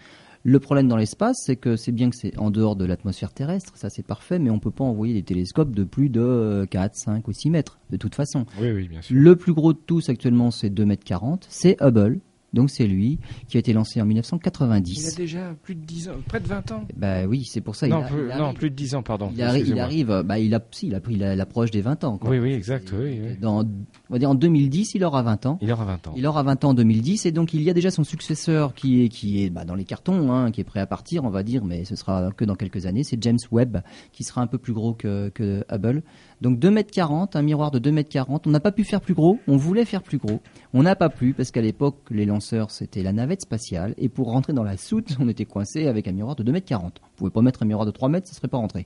Le 0.43 0.59
problème 0.59 0.87
dans 0.87 0.97
l'espace, 0.97 1.35
c'est 1.45 1.55
que 1.55 1.75
c'est 1.75 1.91
bien 1.91 2.09
que 2.09 2.15
c'est 2.15 2.37
en 2.37 2.51
dehors 2.51 2.75
de 2.75 2.85
l'atmosphère 2.85 3.33
terrestre, 3.33 3.73
ça 3.75 3.89
c'est 3.89 4.05
parfait, 4.05 4.39
mais 4.39 4.49
on 4.49 4.55
ne 4.55 4.59
peut 4.59 4.71
pas 4.71 4.83
envoyer 4.83 5.13
des 5.13 5.23
télescopes 5.23 5.71
de 5.71 5.83
plus 5.83 6.09
de 6.09 6.65
4, 6.69 6.95
5 6.95 7.27
ou 7.27 7.33
6 7.33 7.49
mètres, 7.49 7.79
de 7.89 7.97
toute 7.97 8.15
façon. 8.15 8.45
Oui, 8.59 8.71
oui, 8.71 8.87
bien 8.87 9.01
sûr. 9.01 9.15
Le 9.15 9.35
plus 9.35 9.53
gros 9.53 9.73
de 9.73 9.79
tous 9.79 10.09
actuellement, 10.09 10.51
c'est 10.51 10.69
2 10.69 10.85
mètres 10.85 11.03
40, 11.03 11.45
c'est 11.49 11.75
Hubble, 11.81 12.19
donc 12.53 12.69
c'est 12.69 12.87
lui 12.87 13.19
qui 13.47 13.57
a 13.57 13.59
été 13.59 13.73
lancé 13.73 14.01
en 14.01 14.05
1990. 14.05 15.01
Il 15.01 15.07
a 15.07 15.15
déjà 15.15 15.55
plus 15.61 15.75
de 15.75 15.81
10 15.81 16.09
ans, 16.09 16.13
près 16.27 16.39
de 16.39 16.47
20 16.47 16.71
ans. 16.71 16.85
Bah 16.95 17.25
oui, 17.25 17.43
c'est 17.45 17.61
pour 17.61 17.75
ça. 17.75 17.87
Non, 17.87 18.03
plus, 18.03 18.27
non 18.37 18.53
plus 18.53 18.69
de 18.69 18.75
10 18.75 18.95
ans, 18.95 19.03
pardon. 19.03 19.31
Il, 19.35 19.41
arrive, 19.41 20.23
bah 20.25 20.39
il 20.39 20.53
a, 20.55 20.61
si, 20.71 20.87
il 20.87 20.95
a 20.95 21.01
pris 21.01 21.15
l'approche 21.15 21.71
des 21.71 21.81
20 21.81 22.03
ans. 22.03 22.19
Oui, 22.23 22.39
oui, 22.39 22.53
exact. 22.53 22.93
Oui, 22.97 23.19
Dans, 23.41 23.63
on 23.63 24.13
va 24.13 24.19
dire 24.19 24.29
en 24.29 24.35
2010, 24.35 24.95
il 24.95 25.03
aura 25.03 25.21
20 25.23 25.45
ans. 25.45 25.59
Il 25.61 25.71
aura 25.71 25.85
20 25.85 26.07
ans. 26.07 26.13
Il 26.15 26.25
aura 26.25 26.43
20 26.43 26.65
ans 26.65 26.69
en 26.69 26.73
2010 26.73 27.25
et 27.25 27.31
donc 27.31 27.53
il 27.53 27.61
y 27.61 27.69
a 27.69 27.73
déjà 27.73 27.91
son 27.91 28.03
successeur 28.03 28.73
qui 28.73 29.03
est 29.03 29.09
qui 29.09 29.43
est 29.43 29.49
bah, 29.49 29.65
dans 29.65 29.75
les 29.75 29.85
cartons, 29.85 30.31
hein, 30.31 30.51
qui 30.51 30.61
est 30.61 30.65
prêt 30.65 30.79
à 30.79 30.87
partir, 30.87 31.25
on 31.25 31.29
va 31.29 31.43
dire, 31.43 31.65
mais 31.65 31.85
ce 31.85 31.95
sera 31.95 32.31
que 32.35 32.45
dans 32.45 32.55
quelques 32.55 32.85
années. 32.85 33.03
C'est 33.03 33.21
James 33.21 33.39
Webb 33.51 33.81
qui 34.11 34.23
sera 34.23 34.41
un 34.41 34.47
peu 34.47 34.57
plus 34.57 34.73
gros 34.73 34.93
que, 34.93 35.29
que 35.29 35.63
Hubble. 35.69 36.03
Donc 36.41 36.59
2 36.59 36.69
mètres 36.71 36.91
40, 36.91 37.35
un 37.35 37.41
miroir 37.41 37.71
de 37.71 37.79
2 37.79 37.91
mètres 37.91 38.09
40. 38.09 38.47
On 38.47 38.51
n'a 38.51 38.59
pas 38.59 38.71
pu 38.71 38.83
faire 38.83 39.01
plus 39.01 39.13
gros. 39.13 39.39
On 39.47 39.57
voulait 39.57 39.85
faire 39.85 40.03
plus 40.03 40.17
gros. 40.17 40.39
On 40.73 40.83
n'a 40.83 40.95
pas 40.95 41.09
pu 41.09 41.33
parce 41.33 41.51
qu'à 41.51 41.61
l'époque, 41.61 41.97
les 42.11 42.25
c'était 42.39 43.03
la 43.03 43.13
navette 43.13 43.41
spatiale. 43.41 43.93
Et 43.97 44.09
pour 44.09 44.31
rentrer 44.31 44.53
dans 44.53 44.63
la 44.63 44.77
soute, 44.77 45.15
on 45.19 45.29
était 45.29 45.45
coincé 45.45 45.87
avec 45.87 46.07
un 46.07 46.11
miroir 46.11 46.35
de 46.35 46.43
2 46.43 46.51
mètres 46.51 46.67
40. 46.67 47.01
On 47.01 47.17
pouvait 47.17 47.31
pas 47.31 47.41
mettre 47.41 47.63
un 47.63 47.65
miroir 47.65 47.85
de 47.85 47.91
3 47.91 48.09
mètres, 48.09 48.27
ça 48.27 48.33
serait 48.33 48.47
pas 48.47 48.57
rentré. 48.57 48.85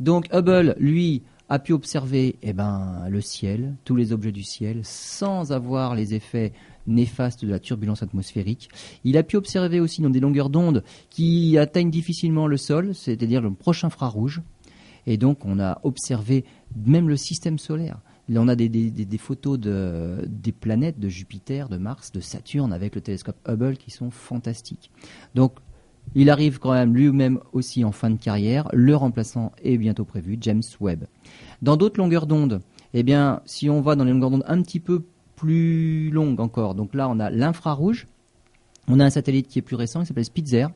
Donc 0.00 0.28
Hubble, 0.32 0.74
lui, 0.78 1.22
a 1.48 1.58
pu 1.58 1.72
observer 1.72 2.36
eh 2.42 2.52
ben, 2.52 3.06
le 3.08 3.20
ciel, 3.20 3.74
tous 3.84 3.96
les 3.96 4.12
objets 4.12 4.32
du 4.32 4.42
ciel, 4.42 4.80
sans 4.84 5.52
avoir 5.52 5.94
les 5.94 6.14
effets 6.14 6.52
néfastes 6.86 7.44
de 7.44 7.50
la 7.50 7.58
turbulence 7.58 8.02
atmosphérique. 8.02 8.68
Il 9.04 9.16
a 9.16 9.22
pu 9.22 9.36
observer 9.36 9.80
aussi 9.80 10.02
dans 10.02 10.10
des 10.10 10.20
longueurs 10.20 10.50
d'onde 10.50 10.84
qui 11.10 11.56
atteignent 11.58 11.90
difficilement 11.90 12.46
le 12.46 12.56
sol, 12.56 12.94
c'est-à-dire 12.94 13.40
le 13.40 13.52
proche 13.52 13.84
infrarouge, 13.84 14.42
et 15.08 15.16
donc, 15.16 15.46
on 15.46 15.58
a 15.58 15.80
observé 15.84 16.44
même 16.76 17.08
le 17.08 17.16
système 17.16 17.58
solaire. 17.58 17.98
On 18.34 18.48
a 18.48 18.54
des, 18.56 19.18
photos 19.18 19.58
de, 19.58 20.24
des 20.26 20.52
planètes 20.52 20.98
de 21.00 21.08
Jupiter, 21.08 21.68
de 21.68 21.78
Mars, 21.78 22.12
de 22.12 22.20
Saturne 22.20 22.72
avec 22.72 22.94
le 22.94 23.00
télescope 23.00 23.36
Hubble 23.48 23.76
qui 23.76 23.90
sont 23.90 24.10
fantastiques. 24.10 24.90
Donc, 25.34 25.52
il 26.14 26.30
arrive 26.30 26.58
quand 26.58 26.72
même 26.72 26.94
lui-même 26.94 27.40
aussi 27.52 27.84
en 27.84 27.92
fin 27.92 28.10
de 28.10 28.18
carrière. 28.18 28.68
Le 28.72 28.96
remplaçant 28.96 29.52
est 29.62 29.76
bientôt 29.76 30.04
prévu, 30.04 30.38
James 30.40 30.62
Webb. 30.80 31.04
Dans 31.62 31.76
d'autres 31.76 32.00
longueurs 32.00 32.26
d'onde, 32.26 32.60
eh 32.94 33.02
bien, 33.02 33.40
si 33.44 33.68
on 33.68 33.80
va 33.80 33.94
dans 33.94 34.04
les 34.04 34.12
longueurs 34.12 34.30
d'onde 34.30 34.44
un 34.46 34.62
petit 34.62 34.80
peu 34.80 35.04
plus 35.36 36.10
longues 36.10 36.40
encore, 36.40 36.74
donc 36.74 36.94
là, 36.94 37.08
on 37.08 37.20
a 37.20 37.30
l'infrarouge. 37.30 38.06
On 38.88 39.00
a 39.00 39.04
un 39.04 39.10
satellite 39.10 39.48
qui 39.48 39.58
est 39.58 39.62
plus 39.62 39.76
récent, 39.76 40.00
qui 40.00 40.06
s'appelle 40.06 40.24
Spitzer, 40.24 40.66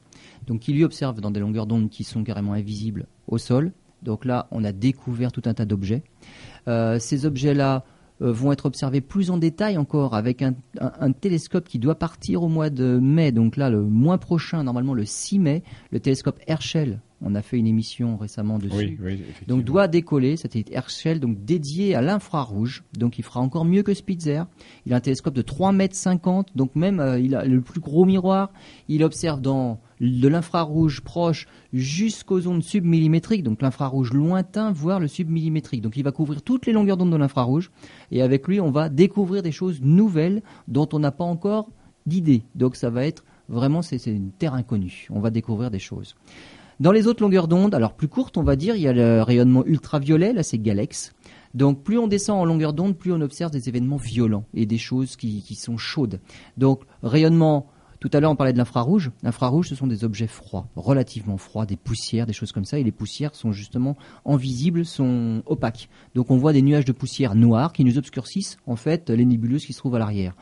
donc 0.46 0.60
qui 0.60 0.72
lui 0.72 0.84
observe 0.84 1.20
dans 1.20 1.30
des 1.30 1.40
longueurs 1.40 1.66
d'onde 1.66 1.88
qui 1.88 2.04
sont 2.04 2.22
carrément 2.24 2.52
invisibles 2.52 3.06
au 3.26 3.38
sol. 3.38 3.72
Donc 4.02 4.24
là, 4.24 4.48
on 4.50 4.64
a 4.64 4.72
découvert 4.72 5.32
tout 5.32 5.42
un 5.46 5.54
tas 5.54 5.64
d'objets. 5.64 6.02
Euh, 6.68 6.98
ces 6.98 7.26
objets-là 7.26 7.84
euh, 8.22 8.30
vont 8.30 8.52
être 8.52 8.66
observés 8.66 9.00
plus 9.00 9.30
en 9.30 9.38
détail 9.38 9.78
encore 9.78 10.14
avec 10.14 10.42
un, 10.42 10.54
télescope 11.12 11.68
qui 11.68 11.78
doit 11.78 11.96
partir 11.96 12.42
au 12.42 12.48
mois 12.48 12.70
de 12.70 12.98
mai. 12.98 13.32
Donc 13.32 13.56
là, 13.56 13.68
le 13.68 13.82
mois 13.82 14.18
prochain, 14.18 14.62
normalement 14.62 14.94
le 14.94 15.04
6 15.04 15.38
mai, 15.38 15.62
le 15.90 15.98
télescope 15.98 16.38
Herschel. 16.46 17.00
On 17.24 17.34
a 17.34 17.42
fait 17.42 17.56
une 17.56 17.68
émission 17.68 18.16
récemment 18.16 18.58
dessus. 18.58 18.98
donc 19.46 19.62
doit 19.62 19.86
décoller, 19.86 20.36
satellite 20.36 20.70
Herschel, 20.72 21.20
donc 21.20 21.44
dédié 21.44 21.94
à 21.94 22.02
l'infrarouge. 22.02 22.82
Donc 22.98 23.18
il 23.18 23.22
fera 23.22 23.40
encore 23.40 23.64
mieux 23.64 23.82
que 23.82 23.94
Spitzer. 23.94 24.42
Il 24.86 24.92
a 24.92 24.96
un 24.96 25.00
télescope 25.00 25.34
de 25.34 25.42
3 25.42 25.72
mètres 25.72 25.94
50, 25.94 26.56
donc 26.56 26.74
même 26.74 26.98
euh, 27.00 27.18
il 27.20 27.34
a 27.36 27.44
le 27.44 27.60
plus 27.60 27.80
gros 27.80 28.04
miroir. 28.04 28.50
Il 28.88 29.04
observe 29.04 29.40
dans 29.40 29.80
de 30.02 30.28
l'infrarouge 30.28 31.00
proche 31.00 31.46
jusqu'aux 31.72 32.48
ondes 32.48 32.62
submillimétriques, 32.62 33.44
donc 33.44 33.62
l'infrarouge 33.62 34.12
lointain, 34.12 34.72
voire 34.72 34.98
le 34.98 35.06
submillimétrique. 35.06 35.80
Donc 35.80 35.96
il 35.96 36.02
va 36.02 36.10
couvrir 36.10 36.42
toutes 36.42 36.66
les 36.66 36.72
longueurs 36.72 36.96
d'onde 36.96 37.12
de 37.12 37.16
l'infrarouge, 37.16 37.70
et 38.10 38.20
avec 38.20 38.48
lui, 38.48 38.60
on 38.60 38.70
va 38.70 38.88
découvrir 38.88 39.42
des 39.42 39.52
choses 39.52 39.80
nouvelles 39.80 40.42
dont 40.66 40.88
on 40.92 40.98
n'a 40.98 41.12
pas 41.12 41.24
encore 41.24 41.70
d'idée. 42.06 42.42
Donc 42.56 42.74
ça 42.74 42.90
va 42.90 43.06
être 43.06 43.24
vraiment, 43.48 43.80
c'est 43.80 44.04
une 44.06 44.32
terre 44.32 44.54
inconnue. 44.54 45.06
On 45.10 45.20
va 45.20 45.30
découvrir 45.30 45.70
des 45.70 45.78
choses. 45.78 46.16
Dans 46.80 46.90
les 46.90 47.06
autres 47.06 47.22
longueurs 47.22 47.46
d'onde, 47.46 47.74
alors 47.74 47.94
plus 47.94 48.08
courtes, 48.08 48.36
on 48.36 48.42
va 48.42 48.56
dire, 48.56 48.74
il 48.74 48.82
y 48.82 48.88
a 48.88 48.92
le 48.92 49.22
rayonnement 49.22 49.64
ultraviolet, 49.64 50.32
là 50.32 50.42
c'est 50.42 50.58
Galex. 50.58 51.12
Donc 51.54 51.84
plus 51.84 51.98
on 51.98 52.08
descend 52.08 52.40
en 52.40 52.44
longueur 52.44 52.72
d'onde, 52.72 52.96
plus 52.96 53.12
on 53.12 53.20
observe 53.20 53.52
des 53.52 53.68
événements 53.68 53.98
violents 53.98 54.46
et 54.54 54.66
des 54.66 54.78
choses 54.78 55.14
qui, 55.14 55.42
qui 55.42 55.54
sont 55.54 55.76
chaudes. 55.76 56.18
Donc 56.56 56.82
rayonnement 57.02 57.68
tout 58.02 58.10
à 58.14 58.18
l'heure, 58.18 58.32
on 58.32 58.36
parlait 58.36 58.52
de 58.52 58.58
l'infrarouge. 58.58 59.12
L'infrarouge, 59.22 59.68
ce 59.68 59.76
sont 59.76 59.86
des 59.86 60.02
objets 60.02 60.26
froids, 60.26 60.66
relativement 60.74 61.36
froids, 61.36 61.66
des 61.66 61.76
poussières, 61.76 62.26
des 62.26 62.32
choses 62.32 62.50
comme 62.50 62.64
ça. 62.64 62.80
Et 62.80 62.82
les 62.82 62.90
poussières 62.90 63.36
sont 63.36 63.52
justement 63.52 63.96
invisibles, 64.26 64.84
sont 64.84 65.44
opaques. 65.46 65.88
Donc 66.16 66.32
on 66.32 66.36
voit 66.36 66.52
des 66.52 66.62
nuages 66.62 66.84
de 66.84 66.90
poussière 66.90 67.36
noires 67.36 67.72
qui 67.72 67.84
nous 67.84 67.98
obscurcissent 67.98 68.56
en 68.66 68.74
fait 68.74 69.08
les 69.08 69.24
nébuleuses 69.24 69.64
qui 69.64 69.72
se 69.72 69.78
trouvent 69.78 69.94
à 69.94 70.00
l'arrière. 70.00 70.34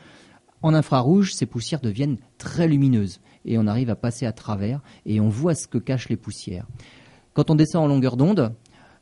En 0.63 0.73
infrarouge, 0.73 1.35
ces 1.35 1.45
poussières 1.45 1.81
deviennent 1.81 2.17
très 2.39 2.67
lumineuses 2.67 3.21
et 3.45 3.59
on 3.59 3.67
arrive 3.67 3.91
à 3.91 3.95
passer 3.95 4.25
à 4.25 4.31
travers 4.31 4.81
et 5.05 5.21
on 5.21 5.29
voit 5.29 5.53
ce 5.53 5.67
que 5.67 5.77
cachent 5.77 6.09
les 6.09 6.17
poussières. 6.17 6.65
Quand 7.35 7.51
on 7.51 7.55
descend 7.55 7.83
en 7.83 7.87
longueur 7.87 8.17
d'onde, 8.17 8.55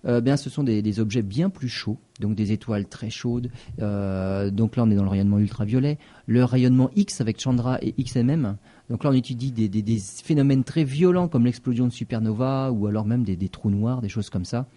euh, 0.06 0.22
bien, 0.22 0.38
ce 0.38 0.50
sont 0.50 0.64
des, 0.64 1.00
objets 1.00 1.22
bien 1.22 1.50
plus 1.50 1.68
chauds, 1.68 1.98
donc 2.20 2.36
des 2.36 2.52
étoiles 2.52 2.88
très 2.88 3.10
chaudes. 3.10 3.52
Euh, 3.80 4.50
donc 4.50 4.76
là, 4.76 4.84
on 4.84 4.92
est 4.92 4.96
dans 4.96 5.04
le 5.04 5.10
rayonnement 5.10 5.40
ultraviolet. 5.40 5.98
Le 6.26 6.44
rayonnement 6.44 6.90
X 6.96 7.22
avec 7.22 7.40
Chandra 7.40 7.80
et 7.82 7.94
XMM. 8.02 8.58
Donc 8.90 9.04
là, 9.04 9.10
on 9.10 9.14
étudie 9.14 9.52
des, 9.52 10.00
phénomènes 10.24 10.64
très 10.64 10.84
violents 10.84 11.28
comme 11.28 11.46
l'explosion 11.46 11.88
de 11.88 11.92
supernova 11.92 12.72
ou 12.72 12.88
alors 12.88 13.06
même 13.06 13.24
des, 13.24 13.50
trous 13.50 13.70
noirs, 13.70 14.02
des 14.02 14.10
choses 14.10 14.30
comme 14.30 14.46
ça. 14.46 14.68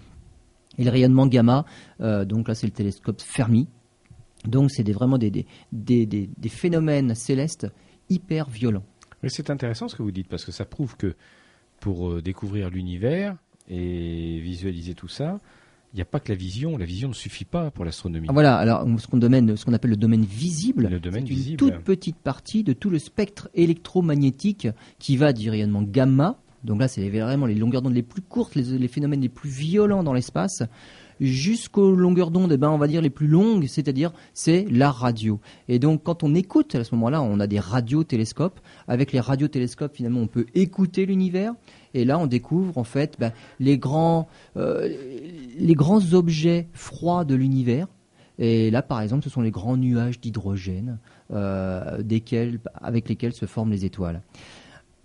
Et 0.78 0.84
le 0.84 0.90
rayonnement 0.90 1.26
gamma, 1.26 1.64
euh, 2.00 2.24
donc 2.24 2.48
là, 2.48 2.54
c'est 2.54 2.66
le 2.66 2.72
télescope 2.72 3.20
Fermi. 3.20 3.68
Donc 4.44 4.72
c'est 4.72 4.90
vraiment 4.90 5.18
des, 5.18 5.46
phénomènes 6.48 7.14
célestes 7.14 7.68
hyper 8.08 8.50
violents. 8.50 8.84
C'est 9.28 9.50
intéressant 9.50 9.86
ce 9.86 9.94
que 9.94 10.02
vous 10.02 10.10
dites 10.10 10.26
parce 10.26 10.44
que 10.44 10.50
ça 10.50 10.64
prouve 10.64 10.96
que 10.96 11.14
pour 11.78 12.20
découvrir 12.20 12.70
l'univers, 12.70 13.36
et 13.68 14.38
visualiser 14.40 14.94
tout 14.94 15.08
ça, 15.08 15.38
il 15.92 15.96
n'y 15.96 16.02
a 16.02 16.06
pas 16.06 16.20
que 16.20 16.30
la 16.30 16.36
vision. 16.36 16.78
La 16.78 16.86
vision 16.86 17.08
ne 17.08 17.14
suffit 17.14 17.44
pas 17.44 17.70
pour 17.70 17.84
l'astronomie. 17.84 18.26
Ah, 18.30 18.32
voilà. 18.32 18.56
Alors, 18.56 18.86
ce 18.98 19.06
qu'on 19.06 19.20
ce 19.20 19.64
qu'on 19.64 19.72
appelle 19.72 19.90
le 19.90 19.96
domaine 19.96 20.24
visible, 20.24 20.88
le 20.88 21.00
domaine 21.00 21.26
c'est 21.26 21.50
une 21.50 21.56
toute 21.56 21.78
petite 21.78 22.16
partie 22.16 22.62
de 22.62 22.72
tout 22.72 22.90
le 22.90 22.98
spectre 22.98 23.50
électromagnétique 23.54 24.68
qui 24.98 25.16
va 25.16 25.32
du 25.32 25.50
rayonnement 25.50 25.82
gamma. 25.82 26.38
Donc 26.64 26.80
là, 26.80 26.88
c'est 26.88 27.08
vraiment 27.10 27.46
les 27.46 27.56
longueurs 27.56 27.82
d'onde 27.82 27.94
les 27.94 28.02
plus 28.02 28.22
courtes, 28.22 28.54
les, 28.54 28.88
phénomènes 28.88 29.20
les 29.20 29.28
plus 29.28 29.50
violents 29.50 30.04
dans 30.04 30.12
l'espace, 30.12 30.62
jusqu'aux 31.20 31.94
longueurs 31.94 32.30
d'onde, 32.30 32.52
eh 32.52 32.56
ben, 32.56 32.70
on 32.70 32.78
va 32.78 32.88
dire 32.88 33.02
les 33.02 33.10
plus 33.10 33.26
longues, 33.26 33.66
c'est-à-dire 33.66 34.12
c'est 34.34 34.66
la 34.70 34.90
radio. 34.90 35.40
Et 35.68 35.78
donc, 35.78 36.02
quand 36.02 36.22
on 36.22 36.34
écoute, 36.34 36.74
à 36.74 36.84
ce 36.84 36.94
moment-là, 36.94 37.22
on 37.22 37.40
a 37.40 37.46
des 37.46 37.60
radiotélescopes. 37.60 38.60
Avec 38.88 39.12
les 39.12 39.20
radiotélescopes, 39.20 39.96
finalement, 39.96 40.20
on 40.20 40.26
peut 40.26 40.46
écouter 40.54 41.06
l'univers. 41.06 41.54
Et 41.94 42.04
là, 42.04 42.18
on 42.18 42.26
découvre 42.26 42.78
en 42.78 42.84
fait 42.84 43.16
ben, 43.18 43.32
les, 43.60 43.78
grands, 43.78 44.28
euh, 44.56 44.88
les 45.58 45.74
grands 45.74 46.14
objets 46.14 46.68
froids 46.72 47.24
de 47.24 47.34
l'univers. 47.34 47.86
Et 48.38 48.70
là, 48.70 48.82
par 48.82 49.00
exemple, 49.00 49.24
ce 49.24 49.30
sont 49.30 49.42
les 49.42 49.50
grands 49.50 49.76
nuages 49.76 50.20
d'hydrogène 50.20 50.98
euh, 51.32 52.02
avec 52.80 53.08
lesquels 53.08 53.32
se 53.34 53.46
forment 53.46 53.70
les 53.70 53.84
étoiles. 53.84 54.22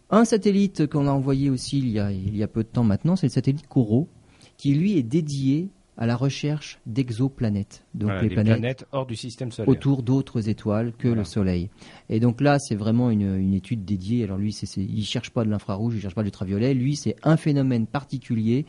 Un 0.09 0.23
satellite 0.23 0.87
qu'on 0.87 1.07
a 1.07 1.11
envoyé 1.11 1.49
aussi 1.49 1.79
il 1.79 1.89
y 1.89 1.99
a, 1.99 2.11
il 2.11 2.35
y 2.35 2.43
a 2.43 2.47
peu 2.47 2.63
de 2.63 2.69
temps 2.69 2.85
maintenant, 2.85 3.17
c'est 3.17 3.27
le 3.27 3.31
satellite 3.31 3.67
Koro, 3.67 4.07
qui 4.55 4.73
lui 4.73 4.97
est 4.97 5.03
dédié 5.03 5.69
à 5.97 6.05
la 6.05 6.15
recherche 6.15 6.79
d'exoplanètes. 6.85 7.83
Donc 7.95 8.11
les 8.21 8.29
planètes, 8.29 8.85
hors 8.91 9.07
du 9.07 9.15
système 9.15 9.51
solaire. 9.51 9.69
Autour 9.69 10.03
d'autres 10.03 10.47
étoiles 10.47 10.93
que 10.97 11.07
le 11.07 11.23
Soleil. 11.23 11.69
Et 12.09 12.19
donc 12.19 12.39
là, 12.39 12.59
c'est 12.59 12.75
vraiment 12.75 13.09
une, 13.09 13.53
étude 13.53 13.83
dédiée. 13.83 14.23
Alors 14.23 14.37
lui, 14.37 14.53
c'est, 14.53 14.67
il 14.79 15.03
cherche 15.03 15.31
pas 15.31 15.43
de 15.43 15.49
l'infrarouge, 15.49 15.95
il 15.95 16.01
cherche 16.01 16.13
pas 16.13 16.21
de 16.21 16.27
l'ultraviolet. 16.27 16.73
Lui, 16.73 16.95
c'est 16.95 17.15
un 17.23 17.35
phénomène 17.35 17.87
particulier. 17.87 18.65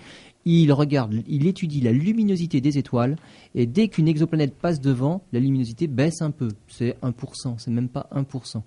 Il 0.47 0.73
regarde, 0.73 1.23
il 1.29 1.47
étudie 1.47 1.83
la 1.83 1.93
luminosité 1.93 2.63
des 2.63 2.79
étoiles. 2.79 3.17
Et 3.55 3.67
dès 3.67 3.89
qu'une 3.89 4.09
exoplanète 4.09 4.55
passe 4.55 4.81
devant, 4.81 5.23
la 5.33 5.41
luminosité 5.41 5.87
baisse 5.87 6.23
un 6.23 6.31
peu. 6.31 6.49
C'est 6.69 6.97
1%, 7.03 7.59
c'est 7.59 7.71
même 7.71 7.91
pas 7.91 8.09
1%. 8.15 8.63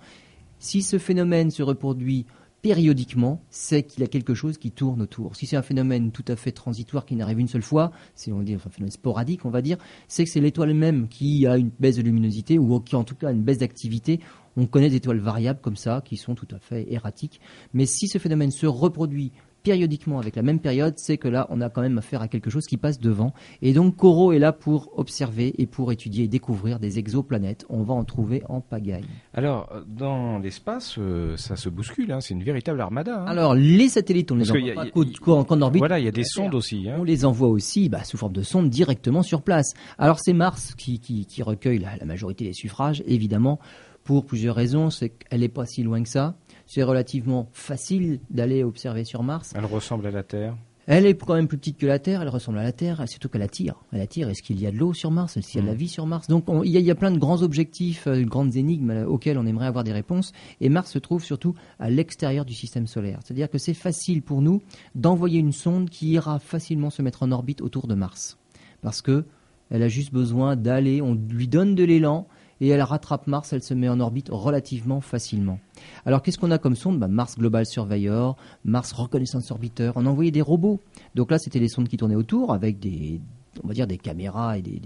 Si 0.59 0.83
ce 0.83 0.99
phénomène 0.99 1.49
se 1.49 1.63
reproduit 1.63 2.27
périodiquement, 2.61 3.43
c'est 3.49 3.83
qu'il 3.83 4.01
y 4.01 4.03
a 4.03 4.07
quelque 4.07 4.33
chose 4.33 4.57
qui 4.57 4.71
tourne 4.71 5.01
autour. 5.01 5.35
Si 5.35 5.45
c'est 5.47 5.55
un 5.55 5.61
phénomène 5.61 6.11
tout 6.11 6.25
à 6.27 6.35
fait 6.35 6.51
transitoire 6.51 7.05
qui 7.05 7.15
n'arrive 7.15 7.39
une 7.39 7.47
seule 7.47 7.61
fois, 7.61 7.91
c'est 8.13 8.31
on 8.31 8.41
dit 8.41 8.53
un 8.53 8.59
phénomène 8.59 8.91
sporadique, 8.91 9.45
on 9.45 9.49
va 9.49 9.61
dire, 9.61 9.77
c'est 10.07 10.23
que 10.23 10.29
c'est 10.29 10.41
l'étoile 10.41 10.73
même 10.73 11.07
qui 11.07 11.47
a 11.47 11.57
une 11.57 11.71
baisse 11.79 11.95
de 11.95 12.01
luminosité 12.01 12.59
ou 12.59 12.79
qui 12.79 12.95
en 12.95 13.03
tout 13.03 13.15
cas 13.15 13.31
une 13.31 13.43
baisse 13.43 13.57
d'activité. 13.57 14.19
On 14.57 14.65
connaît 14.67 14.89
des 14.89 14.97
étoiles 14.97 15.19
variables 15.19 15.61
comme 15.61 15.77
ça 15.77 16.01
qui 16.03 16.17
sont 16.17 16.35
tout 16.35 16.47
à 16.51 16.59
fait 16.59 16.91
erratiques. 16.91 17.39
Mais 17.73 17.85
si 17.85 18.07
ce 18.07 18.17
phénomène 18.17 18.51
se 18.51 18.65
reproduit 18.67 19.31
périodiquement 19.63 20.19
avec 20.19 20.35
la 20.35 20.41
même 20.41 20.59
période, 20.59 20.93
c'est 20.97 21.17
que 21.17 21.27
là, 21.27 21.47
on 21.49 21.61
a 21.61 21.69
quand 21.69 21.81
même 21.81 21.97
affaire 21.97 22.21
à 22.21 22.27
quelque 22.27 22.49
chose 22.49 22.65
qui 22.65 22.77
passe 22.77 22.99
devant. 22.99 23.33
Et 23.61 23.73
donc, 23.73 23.95
Coro 23.95 24.31
est 24.31 24.39
là 24.39 24.51
pour 24.51 24.97
observer 24.97 25.53
et 25.57 25.67
pour 25.67 25.91
étudier 25.91 26.25
et 26.25 26.27
découvrir 26.27 26.79
des 26.79 26.99
exoplanètes. 26.99 27.65
On 27.69 27.83
va 27.83 27.93
en 27.93 28.03
trouver 28.03 28.43
en 28.49 28.61
pagaille. 28.61 29.05
Alors, 29.33 29.69
dans 29.87 30.39
l'espace, 30.39 30.95
euh, 30.97 31.37
ça 31.37 31.55
se 31.55 31.69
bouscule, 31.69 32.11
hein. 32.11 32.21
c'est 32.21 32.33
une 32.33 32.43
véritable 32.43 32.81
armada. 32.81 33.21
Hein. 33.21 33.25
Alors, 33.25 33.55
les 33.55 33.89
satellites, 33.89 34.31
on 34.31 34.35
les 34.35 34.51
envoie 34.51 34.85
pas 34.85 35.43
qu'en 35.43 35.61
orbite. 35.61 35.79
Voilà, 35.79 35.99
il 35.99 36.05
y 36.05 36.09
a 36.09 36.11
des 36.11 36.23
sondes 36.23 36.55
aussi. 36.55 36.89
Hein. 36.89 36.97
On 36.99 37.03
les 37.03 37.25
envoie 37.25 37.49
aussi 37.49 37.89
bah, 37.89 38.03
sous 38.03 38.17
forme 38.17 38.33
de 38.33 38.43
sondes 38.43 38.69
directement 38.69 39.23
sur 39.23 39.41
place. 39.41 39.73
Alors, 39.97 40.19
c'est 40.19 40.33
Mars 40.33 40.73
qui, 40.75 40.99
qui, 40.99 41.43
recueille 41.43 41.79
la, 41.79 41.97
la 41.97 42.05
majorité 42.05 42.45
des 42.45 42.53
suffrages, 42.53 43.03
évidemment, 43.07 43.59
pour 44.03 44.25
plusieurs 44.25 44.55
raisons. 44.55 44.89
C'est 44.89 45.09
qu'elle 45.09 45.41
n'est 45.41 45.49
pas 45.49 45.65
si 45.65 45.83
loin 45.83 46.03
que 46.03 46.09
ça 46.09 46.35
c'est 46.71 46.83
relativement 46.83 47.49
facile 47.51 48.21
d'aller 48.29 48.63
observer 48.63 49.03
sur 49.03 49.23
Mars. 49.23 49.51
Elle 49.57 49.65
ressemble 49.65 50.07
à 50.07 50.11
la 50.11 50.23
Terre 50.23 50.55
elle 50.87 51.05
est 51.05 51.13
quand 51.13 51.35
même 51.35 51.47
plus 51.47 51.59
petite 51.59 51.77
que 51.77 51.85
la 51.85 51.99
Terre, 51.99 52.23
elle 52.23 52.29
ressemble 52.29 52.57
à 52.57 52.63
la 52.63 52.71
Terre, 52.71 53.03
surtout 53.07 53.29
qu'elle 53.29 53.43
attire. 53.43 53.75
Elle 53.93 54.01
attire. 54.01 54.29
Est-ce 54.29 54.41
qu'il 54.41 54.59
y 54.59 54.65
a 54.65 54.71
de 54.71 54.77
l'eau 54.77 54.93
sur 54.93 55.11
Mars? 55.11 55.37
Est-ce 55.37 55.51
qu'il 55.51 55.59
y 55.59 55.59
a 55.59 55.61
de 55.61 55.67
la 55.67 55.75
mm. 55.75 55.77
vie 55.77 55.87
sur 55.87 56.07
Mars? 56.07 56.27
Donc 56.27 56.45
il, 56.65 56.71
y 56.71 56.91
a, 56.91 56.95
plein 56.95 57.11
de 57.11 57.19
grands 57.19 57.43
objectifs, 57.43 58.07
de 58.07 58.13
euh, 58.13 58.25
grandes 58.25 58.55
énigmes 58.55 58.89
euh, 58.89 59.05
auxquelles 59.05 59.37
on 59.37 59.45
aimerait 59.45 59.67
avoir 59.67 59.83
des 59.83 59.93
réponses. 59.93 60.33
Et 60.59 60.69
Mars 60.69 60.91
se 60.91 60.97
trouve 60.97 61.23
surtout 61.23 61.53
à 61.79 61.91
l'extérieur 61.91 62.45
du 62.45 62.55
système 62.55 62.87
solaire. 62.87 63.19
C'est-à-dire 63.23 63.49
que 63.49 63.59
c'est 63.59 63.75
facile 63.75 64.23
pour 64.23 64.41
nous 64.41 64.63
d'envoyer 64.95 65.39
une 65.39 65.53
sonde 65.53 65.89
qui 65.89 66.09
ira 66.09 66.39
facilement 66.39 66.89
se 66.89 67.03
mettre 67.03 67.21
en 67.21 67.31
orbite 67.31 67.61
autour 67.61 67.85
de 67.85 67.93
Mars. 67.93 68.39
Parce 68.81 69.03
que 69.03 69.23
elle 69.69 69.83
a 69.83 69.87
juste 69.87 70.11
besoin 70.11 70.55
d'aller, 70.55 71.01
on 71.01 71.13
lui 71.13 71.47
donne 71.47 71.75
de 71.75 71.83
l'élan, 71.83 72.27
et 72.61 72.69
elle 72.69 72.81
rattrape 72.81 73.27
Mars, 73.27 73.51
elle 73.51 73.63
se 73.63 73.73
met 73.73 73.89
en 73.89 73.99
orbite 73.99 74.29
relativement 74.31 75.01
facilement. 75.01 75.59
Alors 76.05 76.21
qu'est-ce 76.21 76.37
qu'on 76.37 76.51
a 76.51 76.59
comme 76.59 76.75
sonde? 76.75 76.99
Bah, 76.99 77.07
Mars 77.07 77.37
Global 77.37 77.65
Surveyor, 77.65 78.37
Mars 78.63 78.93
Reconnaissance 78.93 79.51
Orbiter, 79.51 79.91
on 79.95 80.05
a 80.05 80.09
envoyé 80.09 80.31
des 80.31 80.41
robots. 80.41 80.79
Donc 81.15 81.31
là 81.31 81.39
c'était 81.39 81.59
les 81.59 81.67
sondes 81.67 81.89
qui 81.89 81.97
tournaient 81.97 82.15
autour 82.15 82.53
avec 82.53 82.79
des, 82.79 83.19
on 83.63 83.67
va 83.67 83.73
dire 83.73 83.87
des 83.87 83.97
caméras 83.97 84.57
et 84.57 84.61
des, 84.61 84.79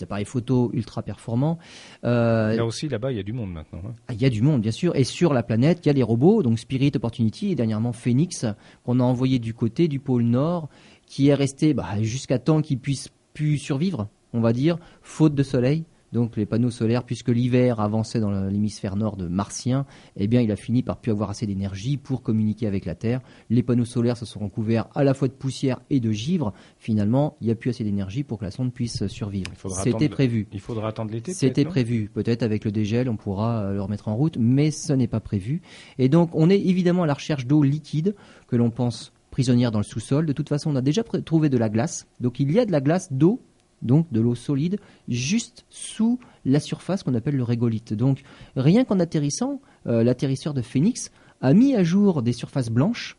appareils 0.00 0.24
photo 0.24 0.70
ultra 0.72 1.02
performants. 1.02 1.58
Euh, 2.04 2.54
là 2.54 2.64
aussi, 2.64 2.88
là-bas, 2.88 3.12
il 3.12 3.16
y 3.16 3.20
a 3.20 3.24
du 3.24 3.32
monde 3.32 3.52
maintenant. 3.52 3.80
Hein. 3.86 3.94
Ah, 4.08 4.14
il 4.14 4.20
y 4.20 4.24
a 4.24 4.30
du 4.30 4.42
monde, 4.42 4.62
bien 4.62 4.70
sûr. 4.70 4.94
Et 4.94 5.04
sur 5.04 5.32
la 5.32 5.42
planète, 5.42 5.80
il 5.84 5.88
y 5.88 5.90
a 5.90 5.94
les 5.94 6.02
robots, 6.02 6.42
donc 6.42 6.58
Spirit, 6.58 6.92
Opportunity 6.94 7.50
et 7.50 7.54
dernièrement 7.54 7.92
Phoenix, 7.92 8.46
qu'on 8.84 9.00
a 9.00 9.02
envoyé 9.02 9.38
du 9.38 9.54
côté 9.54 9.88
du 9.88 9.98
pôle 9.98 10.22
Nord, 10.22 10.68
qui 11.06 11.28
est 11.28 11.34
resté 11.34 11.74
bah, 11.74 12.02
jusqu'à 12.02 12.38
temps 12.38 12.60
qu'il 12.62 12.78
puisse 12.78 13.08
plus 13.34 13.58
survivre, 13.58 14.08
on 14.32 14.40
va 14.40 14.52
dire, 14.52 14.78
faute 15.02 15.34
de 15.34 15.42
soleil 15.42 15.84
donc 16.12 16.36
les 16.36 16.46
panneaux 16.46 16.70
solaires, 16.70 17.04
puisque 17.04 17.28
l'hiver 17.28 17.80
avançait 17.80 18.20
dans 18.20 18.30
l'hémisphère 18.30 18.96
nord 18.96 19.16
de 19.16 19.26
martien, 19.26 19.86
eh 20.16 20.26
bien 20.26 20.40
il 20.40 20.50
a 20.52 20.56
fini 20.56 20.82
par 20.82 20.98
plus 20.98 21.12
avoir 21.12 21.30
assez 21.30 21.46
d'énergie 21.46 21.96
pour 21.96 22.22
communiquer 22.22 22.66
avec 22.66 22.84
la 22.84 22.94
Terre. 22.94 23.20
Les 23.50 23.62
panneaux 23.62 23.84
solaires 23.84 24.16
se 24.16 24.24
sont 24.24 24.40
recouverts 24.40 24.86
à 24.94 25.04
la 25.04 25.14
fois 25.14 25.28
de 25.28 25.32
poussière 25.32 25.80
et 25.90 26.00
de 26.00 26.12
givre. 26.12 26.52
Finalement, 26.78 27.36
il 27.40 27.46
n'y 27.46 27.52
a 27.52 27.56
plus 27.56 27.70
assez 27.70 27.84
d'énergie 27.84 28.22
pour 28.22 28.38
que 28.38 28.44
la 28.44 28.50
sonde 28.50 28.72
puisse 28.72 29.06
survivre. 29.06 29.50
C'était 29.82 30.08
prévu. 30.08 30.48
Il 30.52 30.60
faudra 30.60 30.88
attendre 30.88 31.12
l'été. 31.12 31.32
C'était 31.32 31.64
prévu. 31.64 32.10
Peut-être 32.12 32.42
avec 32.42 32.64
le 32.64 32.72
dégel, 32.72 33.08
on 33.08 33.16
pourra 33.16 33.62
euh, 33.62 33.74
le 33.74 33.82
remettre 33.82 34.08
en 34.08 34.16
route, 34.16 34.36
mais 34.38 34.70
ce 34.70 34.92
n'est 34.92 35.08
pas 35.08 35.20
prévu. 35.20 35.62
Et 35.98 36.08
donc 36.08 36.30
on 36.34 36.50
est 36.50 36.60
évidemment 36.60 37.02
à 37.02 37.06
la 37.06 37.14
recherche 37.14 37.46
d'eau 37.46 37.62
liquide 37.62 38.14
que 38.48 38.56
l'on 38.56 38.70
pense 38.70 39.12
prisonnière 39.30 39.70
dans 39.70 39.80
le 39.80 39.84
sous-sol. 39.84 40.24
De 40.24 40.32
toute 40.32 40.48
façon, 40.48 40.70
on 40.70 40.76
a 40.76 40.80
déjà 40.80 41.02
trouvé 41.02 41.48
de 41.48 41.58
la 41.58 41.68
glace. 41.68 42.06
Donc 42.20 42.40
il 42.40 42.50
y 42.52 42.58
a 42.58 42.64
de 42.64 42.72
la 42.72 42.80
glace 42.80 43.12
d'eau 43.12 43.40
donc 43.82 44.10
de 44.12 44.20
l'eau 44.20 44.34
solide, 44.34 44.78
juste 45.08 45.66
sous 45.68 46.18
la 46.44 46.60
surface 46.60 47.02
qu'on 47.02 47.14
appelle 47.14 47.36
le 47.36 47.42
régolithe. 47.42 47.94
Donc 47.94 48.22
rien 48.56 48.84
qu'en 48.84 49.00
atterrissant, 49.00 49.60
euh, 49.86 50.02
l'atterrisseur 50.02 50.54
de 50.54 50.62
Phoenix 50.62 51.10
a 51.40 51.52
mis 51.54 51.74
à 51.74 51.84
jour 51.84 52.22
des 52.22 52.32
surfaces 52.32 52.70
blanches 52.70 53.16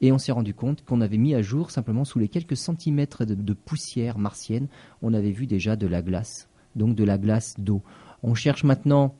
et 0.00 0.12
on 0.12 0.18
s'est 0.18 0.32
rendu 0.32 0.54
compte 0.54 0.84
qu'on 0.84 1.00
avait 1.00 1.16
mis 1.16 1.34
à 1.34 1.42
jour 1.42 1.70
simplement 1.70 2.04
sous 2.04 2.18
les 2.18 2.28
quelques 2.28 2.56
centimètres 2.56 3.24
de, 3.24 3.52
poussière 3.54 4.18
martienne, 4.18 4.68
on 5.02 5.14
avait 5.14 5.30
vu 5.30 5.46
déjà 5.46 5.74
de 5.76 5.86
la 5.86 6.02
glace, 6.02 6.48
donc 6.74 6.94
de 6.94 7.04
la 7.04 7.18
glace 7.18 7.54
d'eau. 7.58 7.82
On 8.22 8.34
cherche 8.34 8.64
maintenant 8.64 9.14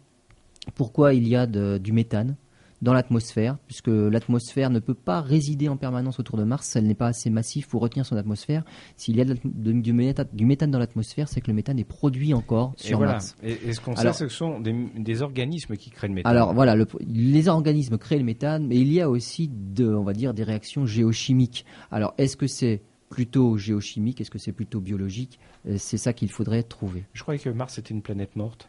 pourquoi 0.74 1.14
il 1.14 1.26
y 1.26 1.36
a 1.36 1.46
du 1.46 1.92
méthane 1.92 2.36
dans 2.82 2.92
l'atmosphère, 2.92 3.56
puisque 3.66 3.88
l'atmosphère 3.88 4.70
ne 4.70 4.78
peut 4.78 4.94
pas 4.94 5.20
résider 5.20 5.68
en 5.68 5.76
permanence 5.76 6.20
autour 6.20 6.36
de 6.36 6.44
Mars, 6.44 6.76
elle 6.76 6.86
n'est 6.86 6.94
pas 6.94 7.06
assez 7.06 7.30
massive 7.30 7.66
pour 7.68 7.80
retenir 7.80 8.04
son 8.04 8.16
atmosphère. 8.16 8.64
S'il 8.96 9.16
y 9.16 9.20
a 9.20 9.24
du, 9.24 9.92
méthane, 9.92 10.70
dans 10.70 10.78
l'atmosphère, 10.78 11.28
c'est 11.28 11.40
que 11.40 11.48
le 11.48 11.54
méthane 11.54 11.78
est 11.78 11.84
produit 11.84 12.34
encore 12.34 12.74
sur 12.76 13.00
Mars. 13.00 13.36
Et, 13.42 13.72
ce 13.72 13.80
qu'on 13.80 13.96
sait, 13.96 14.12
ce 14.12 14.28
sont 14.28 14.60
des, 14.60 15.22
organismes 15.22 15.76
qui 15.76 15.90
créent 15.90 16.08
le 16.08 16.14
méthane. 16.14 16.30
Alors 16.30 16.52
voilà, 16.52 16.76
les 17.06 17.48
organismes 17.48 17.96
créent 17.96 18.18
le 18.18 18.24
méthane, 18.24 18.66
mais 18.66 18.76
il 18.76 18.92
y 18.92 19.00
a 19.00 19.08
aussi, 19.08 19.48
de, 19.48 19.86
on 19.86 20.04
va 20.04 20.12
dire, 20.12 20.34
des 20.34 20.44
réactions 20.44 20.84
géochimiques. 20.84 21.64
Alors 21.90 22.14
est-ce 22.18 22.36
que 22.36 22.46
c'est 22.46 22.82
plutôt 23.08 23.56
géochimique, 23.56 24.20
est-ce 24.20 24.30
que 24.30 24.38
c'est 24.38 24.52
plutôt 24.52 24.80
biologique? 24.80 25.38
Euh, 25.66 25.76
C'est 25.78 25.96
ça 25.96 26.12
qu'il 26.12 26.30
faudrait 26.30 26.62
trouver. 26.62 27.04
Je 27.12 27.22
croyais 27.22 27.38
que 27.38 27.48
Mars 27.50 27.78
était 27.78 27.94
une 27.94 28.02
planète 28.02 28.36
morte. 28.36 28.68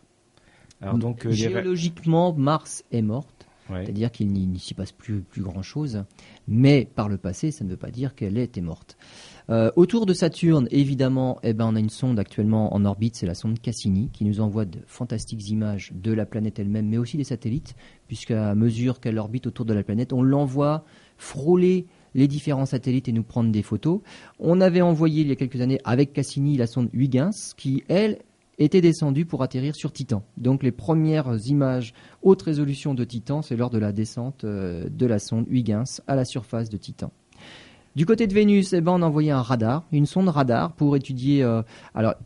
Alors 0.82 0.98
donc, 0.98 1.26
euh, 1.26 1.32
Géologiquement, 1.32 2.34
Mars 2.34 2.84
est 2.92 3.02
morte. 3.02 3.47
C'est-à-dire 3.70 4.12
qu'il 4.12 4.32
n'y 4.32 4.60
s'y 4.60 4.74
passe 4.74 4.92
plus, 4.92 5.24
grand-chose. 5.38 6.04
Mais 6.48 6.88
par 6.96 7.10
le 7.10 7.18
passé, 7.18 7.52
ça 7.52 7.64
ne 7.64 7.70
veut 7.70 7.78
pas 7.78 7.92
dire 7.92 8.16
qu'elle 8.16 8.38
était 8.38 8.62
morte. 8.62 8.98
Euh, 9.50 9.72
autour 9.76 10.06
de 10.06 10.14
Saturne, 10.14 10.68
évidemment, 10.72 11.40
eh 11.44 11.54
ben, 11.54 11.68
on 11.68 11.76
a 11.76 11.80
une 11.80 11.90
sonde 11.90 12.20
actuellement 12.20 12.74
en 12.74 12.84
orbite, 12.84 13.16
c'est 13.16 13.26
la 13.26 13.34
sonde 13.34 13.60
Cassini, 13.60 14.10
qui 14.12 14.26
nous 14.26 14.42
envoie 14.42 14.66
de 14.66 14.80
fantastiques 14.88 15.50
images 15.50 15.92
de 15.94 16.12
la 16.12 16.26
planète 16.26 16.60
elle-même, 16.60 16.88
mais 16.88 16.98
aussi 16.98 17.18
des 17.18 17.24
satellites, 17.24 17.76
puisqu'à 18.08 18.56
mesure 18.56 19.00
qu'elle 19.00 19.18
orbite 19.18 19.48
autour 19.48 19.66
de 19.66 19.74
la 19.74 19.84
planète, 19.84 20.12
on 20.12 20.22
l'envoie 20.22 20.84
frôler 21.18 21.88
les 22.14 22.28
différents 22.28 22.66
satellites 22.66 23.08
et 23.08 23.12
nous 23.12 23.24
prendre 23.24 23.52
des 23.52 23.64
photos. 23.64 24.02
On 24.40 24.60
avait 24.60 24.82
envoyé 24.82 25.22
il 25.22 25.28
y 25.28 25.32
a 25.32 25.36
quelques 25.36 25.62
années 25.62 25.80
avec 25.84 26.14
Cassini 26.14 26.58
la 26.58 26.68
sonde 26.68 26.90
Huygens, 26.94 27.54
qui, 27.56 27.84
elle, 27.88 28.20
était 28.60 28.82
descendu 28.82 29.26
pour 29.26 29.44
atterrir 29.44 29.76
sur 29.76 29.92
Titan. 29.92 30.24
Donc 30.38 30.64
les 30.64 30.72
premières 30.72 31.36
images 31.48 31.94
haute 32.24 32.42
résolution 32.42 32.94
de 32.94 33.04
Titan, 33.04 33.42
c'est 33.42 33.56
lors 33.56 33.70
de 33.70 33.78
la 33.78 33.92
descente 33.92 34.44
euh, 34.44 34.90
de 34.90 35.06
la 35.06 35.20
sonde 35.20 35.46
Huygens 35.50 36.02
à 36.08 36.16
la 36.16 36.26
surface 36.26 36.70
de 36.70 36.78
Titan. 36.78 37.12
Du 37.96 38.06
côté 38.06 38.28
de 38.28 38.34
Vénus, 38.34 38.74
eh 38.74 38.82
ben, 38.82 38.92
on 38.92 39.02
a 39.02 39.06
envoyé 39.06 39.32
un 39.32 39.42
radar, 39.42 39.84
une 39.92 40.06
sonde 40.06 40.30
radar 40.30 40.74
pour 40.74 40.96
étudier, 40.96 41.44
euh, 41.44 41.64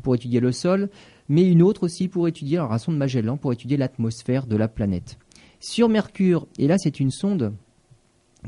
pour 0.04 0.16
étudier 0.16 0.42
le 0.42 0.52
sol, 0.52 0.90
mais 1.30 1.48
une 1.48 1.62
autre 1.62 1.84
aussi 1.84 2.10
pour 2.10 2.28
étudier, 2.28 2.58
alors, 2.58 2.72
la 2.72 2.78
sonde 2.78 2.98
Magellan, 2.98 3.38
pour 3.38 3.54
étudier 3.54 3.78
l'atmosphère 3.78 4.48
de 4.48 4.58
la 4.58 4.68
planète. 4.68 5.18
Sur 5.62 5.88
Mercure, 5.88 6.48
et 6.58 6.68
là 6.68 6.78
c'est 6.78 7.00
une 7.00 7.12
sonde 7.12 7.54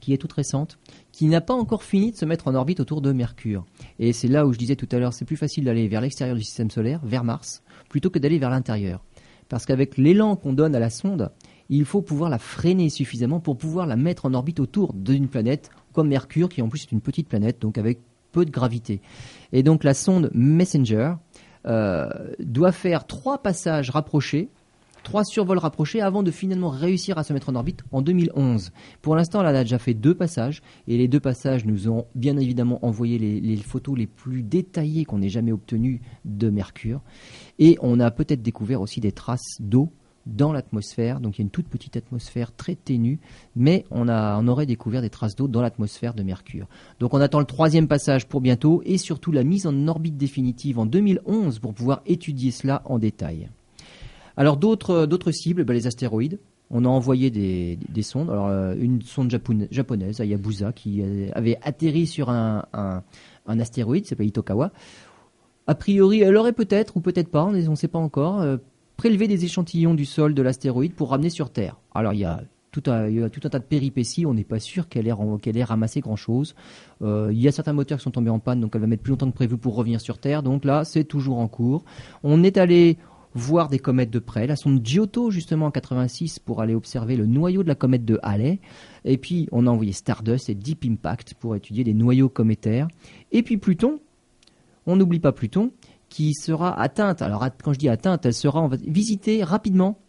qui 0.02 0.14
est 0.14 0.18
toute 0.18 0.34
récente, 0.34 0.80
qui 1.12 1.28
n'a 1.28 1.40
pas 1.40 1.54
encore 1.54 1.84
fini 1.84 2.12
de 2.12 2.18
se 2.18 2.26
mettre 2.26 2.48
en 2.48 2.56
orbite 2.56 2.80
autour 2.80 3.02
de 3.02 3.12
Mercure. 3.12 3.66
Et 4.00 4.14
c'est 4.14 4.28
là 4.28 4.46
où 4.46 4.54
je 4.54 4.58
disais 4.58 4.76
tout 4.76 4.90
à 4.92 5.00
l'heure, 5.00 5.14
c'est 5.14 5.26
plus 5.26 5.38
facile 5.38 5.66
d'aller 5.66 5.88
vers 5.88 6.02
l'extérieur 6.02 6.36
du 6.36 6.44
système 6.44 6.72
solaire, 6.72 7.00
vers 7.04 7.24
Mars, 7.24 7.64
plutôt 7.90 8.10
que 8.10 8.20
d'aller 8.20 8.40
vers 8.40 8.50
l'intérieur. 8.50 9.04
Parce 9.50 9.66
qu'avec 9.66 9.98
l'élan 9.98 10.36
qu'on 10.36 10.54
donne 10.54 10.76
à 10.76 10.80
la 10.80 10.90
sonde, 10.90 11.32
il 11.70 11.86
faut 11.86 12.02
pouvoir 12.02 12.30
la 12.30 12.40
freiner 12.40 12.90
suffisamment 12.90 13.40
pour 13.40 13.58
pouvoir 13.58 13.88
la 13.88 13.96
mettre 13.96 14.26
en 14.26 14.34
orbite 14.34 14.60
autour 14.60 14.94
d'une 14.94 15.28
planète 15.28 15.70
comme 15.92 16.08
Mercure, 16.08 16.50
qui 16.50 16.62
en 16.62 16.70
plus 16.70 16.84
est 16.84 16.92
une 16.92 17.02
petite 17.02 17.30
planète, 17.30 17.62
donc 17.62 17.78
avec 17.78 18.00
peu 18.32 18.46
de 18.46 18.52
gravité. 18.52 19.02
Et 19.52 19.64
donc 19.64 19.84
la 19.84 19.94
sonde 19.94 20.30
Messenger 20.34 21.14
euh, 21.66 22.10
doit 22.40 22.72
faire 22.72 23.06
trois 23.06 23.38
passages 23.42 23.90
rapprochés 23.90 24.50
trois 25.04 25.24
survols 25.24 25.58
rapprochés 25.58 26.02
avant 26.02 26.24
de 26.24 26.32
finalement 26.32 26.70
réussir 26.70 27.18
à 27.18 27.24
se 27.24 27.34
mettre 27.34 27.50
en 27.50 27.56
orbite 27.56 27.84
en 27.92 28.02
2011. 28.02 28.72
Pour 29.02 29.16
l'instant, 29.16 29.42
elle 29.42 29.56
a 29.56 29.64
déjà 29.64 29.78
fait 29.78 29.94
deux 29.94 30.16
passages 30.16 30.62
et 30.88 30.98
les 30.98 31.08
deux 31.08 31.20
passages 31.20 31.66
nous 31.66 31.90
ont 31.90 32.06
bien 32.16 32.38
évidemment 32.38 32.84
envoyé 32.86 33.20
les, 33.20 33.58
photos 33.58 33.98
les 33.98 34.08
plus 34.08 34.44
détaillées 34.44 35.06
qu'on 35.06 35.22
ait 35.22 35.30
jamais 35.30 35.52
obtenues 35.52 36.02
de 36.26 36.50
Mercure. 36.50 37.02
Et 37.60 37.78
on 37.82 38.00
a 38.00 38.10
peut-être 38.12 38.42
découvert 38.42 38.82
aussi 38.82 39.00
des 39.00 39.12
traces 39.12 39.58
d'eau 39.60 39.92
dans 40.26 40.54
l'atmosphère. 40.54 41.20
Donc 41.20 41.38
il 41.38 41.42
y 41.42 41.44
a 41.44 41.46
une 41.46 41.50
toute 41.50 41.68
petite 41.68 41.98
atmosphère 41.98 42.56
très 42.56 42.76
ténue, 42.76 43.20
mais 43.56 43.86
on, 43.92 44.08
a, 44.08 44.40
on 44.40 44.48
aurait 44.48 44.66
découvert 44.66 45.02
des 45.02 45.10
traces 45.10 45.36
d'eau 45.36 45.48
dans 45.48 45.62
l'atmosphère 45.62 46.14
de 46.14 46.24
Mercure. 46.24 46.68
Donc 47.00 47.14
on 47.14 47.22
attend 47.22 47.40
le 47.40 47.46
troisième 47.46 47.88
passage 47.88 48.28
pour 48.28 48.42
bientôt 48.42 48.82
et 48.86 48.98
surtout 48.98 49.32
la 49.32 49.44
mise 49.44 49.68
en 49.68 49.88
orbite 49.88 50.18
définitive 50.18 50.80
en 50.80 50.86
2011 50.86 51.60
pour 51.60 51.74
pouvoir 51.74 52.02
étudier 52.06 52.52
cela 52.52 52.82
en 52.86 53.00
détail. 53.00 53.50
Alors 54.38 54.58
d'autres 54.58 55.06
d'autres 55.06 55.32
cibles, 55.32 55.64
bah, 55.64 55.74
les 55.74 55.88
astéroïdes. 55.88 56.40
On 56.76 56.86
a 56.86 56.88
envoyé 56.88 57.30
des, 57.30 57.78
sondes. 58.02 58.32
Alors 58.32 58.48
euh, 58.48 58.74
une 58.80 59.02
sonde 59.04 59.30
japonaise, 59.70 60.20
Hayabusa, 60.20 60.74
qui 60.74 61.04
avait 61.34 61.60
atterri 61.62 62.08
sur 62.08 62.30
un, 62.32 62.66
un, 62.74 63.04
un 63.46 63.60
astéroïde, 63.60 64.08
s'appelle 64.08 64.28
Itokawa. 64.28 64.72
A 65.68 65.76
priori, 65.76 66.22
elle 66.22 66.36
aurait 66.36 66.54
peut-être 66.54 66.98
ou 66.98 67.00
peut-être 67.00 67.30
pas, 67.30 67.46
on 67.46 67.52
ne 67.52 67.76
sait 67.76 67.88
pas 67.88 68.00
encore, 68.00 68.42
euh, 68.42 68.58
prélevé 68.98 69.28
des 69.28 69.46
échantillons 69.46 69.94
du 69.94 70.06
sol 70.06 70.34
de 70.34 70.42
l'astéroïde 70.42 70.94
pour 70.94 71.12
ramener 71.12 71.30
sur 71.30 71.52
Terre. 71.52 71.78
Alors 71.94 72.14
il 72.14 72.20
y 72.20 72.26
a 72.26 72.42
tout 72.72 72.84
un, 72.88 73.08
il 73.08 73.20
y 73.20 73.24
a 73.24 73.30
tout 73.30 73.40
un 73.46 73.50
tas 73.50 73.60
de 73.60 73.64
péripéties. 73.64 74.26
On 74.26 74.34
n'est 74.34 74.44
pas 74.44 74.60
sûr 74.60 74.90
qu'elle 74.90 75.08
ait, 75.08 75.12
ait 75.12 75.64
ramassé 75.64 76.02
grand-chose. 76.02 76.56
Euh, 77.02 77.30
il 77.32 77.40
y 77.40 77.48
a 77.48 77.52
certains 77.52 77.72
moteurs 77.72 78.00
qui 78.00 78.04
sont 78.04 78.12
tombés 78.12 78.30
en 78.30 78.40
panne, 78.40 78.60
donc 78.60 78.72
elle 78.76 78.82
va 78.82 78.88
mettre 78.88 79.04
plus 79.04 79.12
longtemps 79.12 79.30
que 79.30 79.36
prévu 79.36 79.58
pour 79.58 79.76
revenir 79.76 80.02
sur 80.02 80.18
Terre. 80.18 80.44
Donc 80.44 80.66
là, 80.66 80.84
c'est 80.84 81.06
toujours 81.06 81.38
en 81.38 81.48
cours. 81.48 81.86
On 82.24 82.44
est 82.44 82.58
allé 82.58 82.98
voir 83.34 83.70
des 83.70 83.80
comètes 83.80 84.10
de 84.10 84.20
près. 84.20 84.48
La 84.48 84.56
sonde 84.56 84.86
Giotto, 84.86 85.32
justement, 85.32 85.68
en 85.68 85.72
86, 85.72 86.40
pour 86.40 86.62
aller 86.62 86.76
observer 86.76 87.16
le 87.16 87.26
noyau 87.26 87.64
de 87.64 87.68
la 87.68 87.76
comète 87.76 88.06
de 88.06 88.20
Halley. 88.24 88.60
Et 89.06 89.18
puis, 89.18 89.48
on 89.52 89.68
a 89.68 89.70
envoyé 89.70 89.92
Stardust 89.92 90.50
et 90.50 90.56
Deep 90.56 90.86
Impact 90.86 91.34
pour 91.36 91.56
étudier 91.56 91.84
des 91.84 91.94
noyaux 91.94 92.30
cométaires. 92.30 92.88
Et 93.32 93.44
puis, 93.44 93.58
Pluton, 93.58 94.00
on 94.86 94.96
n'oublie 94.96 95.20
pas 95.20 95.32
Pluton, 95.32 95.72
qui 96.10 96.34
sera 96.34 96.80
atteinte. 96.80 97.22
Alors, 97.22 97.46
quand 97.64 97.74
je 97.74 97.80
dis 97.80 97.90
atteinte, 97.90 98.26
elle 98.26 98.34
sera 98.34 98.70
visitée 98.86 99.44
rapidement 99.44 100.00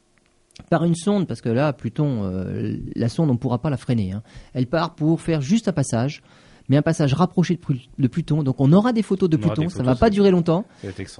par 0.71 0.85
une 0.85 0.95
sonde, 0.95 1.27
parce 1.27 1.41
que 1.41 1.49
là, 1.49 1.73
Pluton, 1.73 2.25
euh, 2.25 2.77
la 2.95 3.09
sonde, 3.09 3.31
on 3.31 3.35
ne 3.35 3.39
pourra 3.39 3.59
pas 3.59 3.71
la 3.71 3.77
freiner. 3.77 4.13
Hein. 4.13 4.23
Elle 4.53 4.67
part 4.67 4.95
pour 4.95 5.21
faire 5.21 5.41
juste 5.41 5.69
un 5.69 5.73
passage 5.73 6.23
mais 6.69 6.77
un 6.77 6.83
passage 6.83 7.15
rapproché 7.15 7.59
de, 7.99 8.09
Pluton. 8.09 8.43
Donc 8.43 8.57
on 8.59 8.73
aura 8.73 8.93
des 8.93 9.03
photos 9.03 9.29
de 9.29 9.37
Pluton, 9.37 9.69
ça 9.69 9.81
ne 9.81 9.85
va 9.85 9.97
pas 9.97 10.11
durer 10.11 10.31
longtemps. 10.31 10.65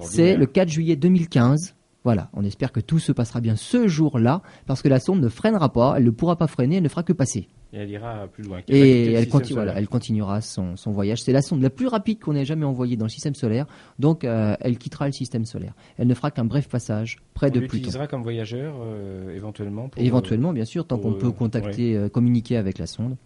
C'est 0.01 0.35
le 0.35 0.45
4 0.45 0.69
juillet 0.69 0.95
2015. 0.95 1.75
Voilà, 2.05 2.29
on 2.33 2.43
espère 2.45 2.71
que 2.71 2.79
tout 2.79 2.99
se 2.99 3.11
passera 3.11 3.41
bien 3.41 3.55
ce 3.55 3.87
jour-là, 3.87 4.43
parce 4.67 4.83
que 4.83 4.87
la 4.87 4.99
sonde 4.99 5.21
ne 5.21 5.27
freinera 5.27 5.73
pas, 5.73 5.95
elle 5.97 6.03
ne 6.03 6.11
pourra 6.11 6.35
pas 6.35 6.45
freiner, 6.45 6.75
elle 6.75 6.83
ne 6.83 6.87
fera 6.87 7.01
que 7.01 7.13
passer. 7.13 7.49
Et 7.73 7.77
elle 7.79 7.89
ira 7.89 8.27
plus 8.27 8.43
loin. 8.43 8.59
Et 8.67 9.13
elle, 9.13 9.15
elle, 9.15 9.87
continuera 9.87 10.39
son, 10.39 10.75
voyage. 10.85 11.23
C'est 11.23 11.33
la 11.33 11.41
sonde 11.41 11.63
la 11.63 11.71
plus 11.71 11.87
rapide 11.87 12.19
qu'on 12.19 12.35
ait 12.35 12.45
jamais 12.45 12.63
envoyée 12.63 12.95
dans 12.95 13.05
le 13.05 13.09
système 13.09 13.33
solaire, 13.33 13.65
donc 13.97 14.23
euh, 14.23 14.55
elle 14.61 14.77
quittera 14.77 15.07
le 15.07 15.13
système 15.13 15.45
solaire. 15.45 15.73
Elle 15.97 16.07
ne 16.07 16.13
fera 16.13 16.29
qu'un 16.29 16.45
bref 16.45 16.69
passage 16.69 17.17
près 17.33 17.49
de 17.49 17.57
Pluton. 17.57 17.73
On 17.73 17.75
l'utilisera 17.77 18.07
comme 18.07 18.21
voyageur 18.21 18.75
euh, 18.79 19.35
éventuellement 19.35 19.89
Éventuellement, 19.97 20.53
bien 20.53 20.65
sûr, 20.65 20.85
tant 20.85 20.99
qu'on 20.99 21.13
peut 21.13 21.31
contacter, 21.31 21.97
euh, 21.97 22.07
communiquer 22.07 22.57
avec 22.57 22.77
la 22.77 22.85
sonde. 22.85 23.17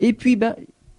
Et 0.00 0.12
puis, 0.12 0.36
ben, 0.36 0.56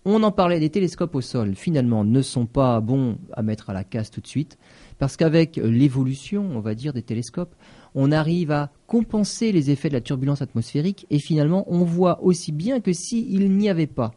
on 0.09 0.23
en 0.23 0.31
parlait, 0.31 0.59
les 0.59 0.69
télescopes 0.69 1.15
au 1.15 1.21
sol, 1.21 1.55
finalement, 1.55 2.05
ne 2.05 2.21
sont 2.21 2.45
pas 2.45 2.79
bons 2.79 3.17
à 3.33 3.43
mettre 3.43 3.69
à 3.69 3.73
la 3.73 3.83
casse 3.83 4.09
tout 4.09 4.21
de 4.21 4.27
suite. 4.27 4.57
Parce 4.99 5.17
qu'avec 5.17 5.57
l'évolution, 5.57 6.49
on 6.53 6.61
va 6.61 6.75
dire, 6.75 6.93
des 6.93 7.03
télescopes, 7.03 7.53
on 7.93 8.11
arrive 8.11 8.51
à 8.51 8.71
compenser 8.85 9.51
les 9.51 9.69
effets 9.69 9.89
de 9.89 9.93
la 9.93 10.01
turbulence 10.01 10.41
atmosphérique 10.41 11.05
et 11.09 11.19
finalement 11.19 11.65
on 11.67 11.83
voit 11.83 12.23
aussi 12.23 12.51
bien 12.51 12.79
que 12.79 12.93
s'il 12.93 13.51
n'y 13.51 13.69
avait 13.69 13.87
pas 13.87 14.11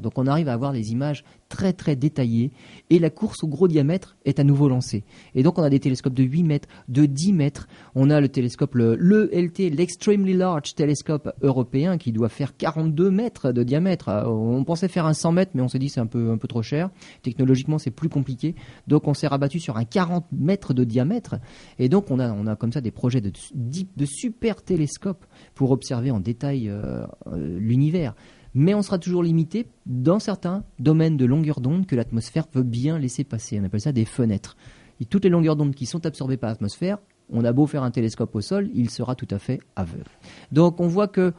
Donc 0.00 0.12
on 0.16 0.26
arrive 0.26 0.48
à 0.48 0.52
avoir 0.52 0.72
des 0.72 0.92
images 0.92 1.24
très 1.48 1.72
très 1.72 1.96
détaillées 1.96 2.52
et 2.90 2.98
la 2.98 3.10
course 3.10 3.42
au 3.42 3.48
gros 3.48 3.68
diamètre 3.68 4.16
est 4.24 4.38
à 4.38 4.44
nouveau 4.44 4.68
lancée. 4.68 5.04
Et 5.34 5.42
donc 5.42 5.58
on 5.58 5.62
a 5.62 5.70
des 5.70 5.80
télescopes 5.80 6.14
de 6.14 6.22
8 6.22 6.44
mètres, 6.44 6.68
de 6.88 7.06
10 7.06 7.32
mètres, 7.32 7.68
on 7.94 8.10
a 8.10 8.20
le 8.20 8.28
télescope, 8.28 8.74
le, 8.74 9.30
LT, 9.32 9.70
l'Extremely 9.70 10.34
Large 10.34 10.74
Telescope 10.74 11.32
européen 11.42 11.98
qui 11.98 12.12
doit 12.12 12.28
faire 12.28 12.56
42 12.56 13.10
mètres 13.10 13.52
de 13.52 13.62
diamètre. 13.62 14.08
Euh, 14.08 14.24
on 14.26 14.64
pensait 14.64 14.88
faire 14.88 15.06
un 15.06 15.14
100 15.14 15.32
mètres 15.32 15.52
mais 15.54 15.62
on 15.62 15.68
s'est 15.68 15.78
dit 15.78 15.88
c'est 15.88 16.00
un 16.00 16.06
peu, 16.06 16.30
un 16.30 16.38
peu 16.38 16.48
trop 16.48 16.62
cher. 16.62 16.90
Technologiquement 17.22 17.78
c'est 17.78 17.90
plus 17.90 18.08
compliqué. 18.08 18.54
Donc 18.86 19.08
on 19.08 19.14
s'est 19.14 19.26
rabattu 19.26 19.58
sur 19.58 19.76
un 19.76 19.84
40 19.84 20.26
mètres 20.32 20.74
de 20.74 20.84
diamètre 20.84 21.36
et 21.78 21.88
donc 21.88 22.10
on 22.10 22.18
a, 22.18 22.32
on 22.32 22.46
a 22.46 22.56
comme 22.56 22.72
ça 22.72 22.80
des 22.80 22.90
projets 22.90 23.20
de, 23.20 23.32
de 23.54 24.06
super 24.06 24.62
télescopes 24.62 25.24
pour 25.54 25.70
observer 25.72 26.10
en 26.10 26.20
détail 26.20 26.68
euh, 26.68 27.04
euh, 27.26 27.58
l'univers 27.58 28.14
mais 28.54 28.74
on 28.74 28.82
sera 28.82 28.98
toujours 28.98 29.22
limité 29.22 29.66
dans 29.86 30.18
certains 30.18 30.64
domaines 30.78 31.16
de 31.16 31.24
longueur 31.24 31.60
d'onde 31.60 31.86
que 31.86 31.96
l'atmosphère 31.96 32.46
veut 32.52 32.62
bien 32.62 32.98
laisser 32.98 33.24
passer. 33.24 33.60
On 33.60 33.64
appelle 33.64 33.80
ça 33.80 33.92
des 33.92 34.04
fenêtres. 34.04 34.56
Et 35.00 35.04
toutes 35.04 35.24
les 35.24 35.30
longueurs 35.30 35.56
d'onde 35.56 35.74
qui 35.74 35.86
sont 35.86 36.04
absorbées 36.04 36.36
par 36.36 36.50
l'atmosphère, 36.50 36.98
on 37.30 37.44
a 37.44 37.52
beau 37.52 37.66
faire 37.66 37.82
un 37.82 37.90
télescope 37.90 38.34
au 38.34 38.40
sol, 38.40 38.68
il 38.74 38.90
sera 38.90 39.14
tout 39.14 39.28
à 39.30 39.38
fait 39.38 39.60
aveugle. 39.76 40.04
Donc 40.52 40.80
on 40.80 40.88
voit 40.88 41.08
que, 41.08 41.32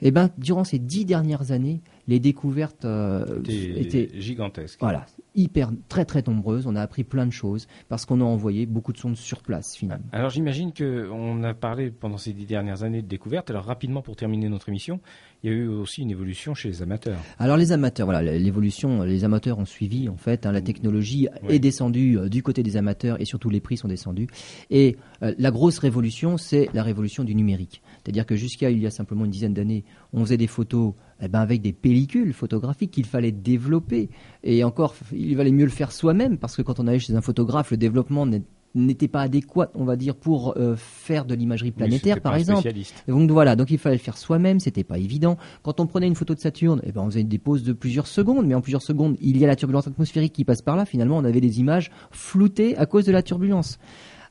eh 0.00 0.10
ben, 0.10 0.30
durant 0.38 0.64
ces 0.64 0.78
dix 0.78 1.04
dernières 1.04 1.52
années, 1.52 1.82
les 2.08 2.18
découvertes 2.18 2.84
euh, 2.84 3.42
étaient 3.46 4.08
gigantesques. 4.14 4.80
Voilà, 4.80 5.06
hyper, 5.34 5.70
très 5.88 6.04
très 6.04 6.22
nombreuses. 6.26 6.66
On 6.66 6.76
a 6.76 6.82
appris 6.82 7.04
plein 7.04 7.26
de 7.26 7.32
choses 7.32 7.66
parce 7.88 8.04
qu'on 8.04 8.20
a 8.20 8.24
envoyé 8.24 8.66
beaucoup 8.66 8.92
de 8.92 8.98
sondes 8.98 9.16
sur 9.16 9.42
place 9.42 9.76
finalement. 9.76 10.06
Alors 10.12 10.30
j'imagine 10.30 10.72
qu'on 10.72 11.42
a 11.44 11.54
parlé 11.54 11.90
pendant 11.90 12.18
ces 12.18 12.32
dix 12.32 12.46
dernières 12.46 12.82
années 12.82 13.02
de 13.02 13.06
découvertes. 13.06 13.50
Alors 13.50 13.64
rapidement 13.64 14.02
pour 14.02 14.16
terminer 14.16 14.48
notre 14.48 14.68
émission, 14.68 15.00
il 15.44 15.50
y 15.50 15.52
a 15.52 15.56
eu 15.56 15.68
aussi 15.68 16.00
une 16.00 16.10
évolution 16.10 16.54
chez 16.54 16.70
les 16.70 16.80
amateurs. 16.80 17.18
Alors 17.38 17.58
les 17.58 17.70
amateurs, 17.70 18.06
voilà, 18.06 18.22
l'évolution, 18.22 19.02
les 19.02 19.24
amateurs 19.24 19.58
ont 19.58 19.66
suivi 19.66 20.08
en 20.08 20.16
fait. 20.16 20.46
Hein, 20.46 20.52
la 20.52 20.62
technologie 20.62 21.28
est 21.50 21.58
descendue 21.58 22.18
euh, 22.18 22.28
du 22.30 22.42
côté 22.42 22.62
des 22.62 22.78
amateurs 22.78 23.20
et 23.20 23.26
surtout 23.26 23.50
les 23.50 23.60
prix 23.60 23.76
sont 23.76 23.86
descendus. 23.86 24.26
Et 24.70 24.96
euh, 25.22 25.34
la 25.36 25.50
grosse 25.50 25.78
révolution, 25.78 26.38
c'est 26.38 26.70
la 26.72 26.82
révolution 26.82 27.24
du 27.24 27.34
numérique. 27.34 27.82
C'est-à-dire 28.02 28.24
que 28.24 28.36
jusqu'à 28.36 28.70
il 28.70 28.78
y 28.78 28.86
a 28.86 28.90
simplement 28.90 29.26
une 29.26 29.30
dizaine 29.30 29.52
d'années, 29.52 29.84
on 30.14 30.24
faisait 30.24 30.38
des 30.38 30.46
photos 30.46 30.94
eh 31.20 31.28
ben 31.28 31.40
avec 31.40 31.60
des 31.60 31.74
pellicules 31.74 32.32
photographiques 32.32 32.90
qu'il 32.90 33.04
fallait 33.04 33.32
développer. 33.32 34.08
Et 34.42 34.64
encore, 34.64 34.94
il 35.12 35.36
valait 35.36 35.52
mieux 35.52 35.64
le 35.64 35.70
faire 35.70 35.92
soi-même, 35.92 36.38
parce 36.38 36.56
que 36.56 36.62
quand 36.62 36.80
on 36.80 36.86
allait 36.86 36.98
chez 36.98 37.14
un 37.14 37.20
photographe, 37.20 37.70
le 37.70 37.76
développement 37.76 38.26
n'était 38.74 39.08
pas 39.08 39.22
adéquat, 39.22 39.70
on 39.74 39.84
va 39.84 39.96
dire, 39.96 40.16
pour 40.16 40.54
euh, 40.56 40.74
faire 40.76 41.24
de 41.24 41.34
l'imagerie 41.34 41.70
planétaire, 41.70 42.20
par 42.20 42.34
exemple. 42.34 42.68
Donc 43.06 43.30
voilà, 43.30 43.56
donc 43.56 43.70
il 43.70 43.78
fallait 43.78 43.96
le 43.96 44.00
faire 44.00 44.16
soi-même, 44.16 44.60
c'était 44.60 44.84
pas 44.84 44.98
évident. 44.98 45.36
Quand 45.62 45.80
on 45.80 45.86
prenait 45.86 46.06
une 46.06 46.16
photo 46.16 46.34
de 46.34 46.40
Saturne, 46.40 46.80
eh 46.84 46.92
ben 46.92 47.02
on 47.02 47.06
faisait 47.06 47.24
des 47.24 47.38
pauses 47.38 47.62
de 47.62 47.72
plusieurs 47.72 48.06
secondes, 48.06 48.46
mais 48.46 48.54
en 48.54 48.60
plusieurs 48.60 48.82
secondes, 48.82 49.16
il 49.20 49.36
y 49.38 49.44
a 49.44 49.46
la 49.46 49.56
turbulence 49.56 49.86
atmosphérique 49.86 50.32
qui 50.32 50.44
passe 50.44 50.62
par 50.62 50.76
là. 50.76 50.84
Finalement, 50.84 51.18
on 51.18 51.24
avait 51.24 51.40
des 51.40 51.60
images 51.60 51.90
floutées 52.10 52.76
à 52.76 52.86
cause 52.86 53.04
de 53.04 53.12
la 53.12 53.22
turbulence. 53.22 53.78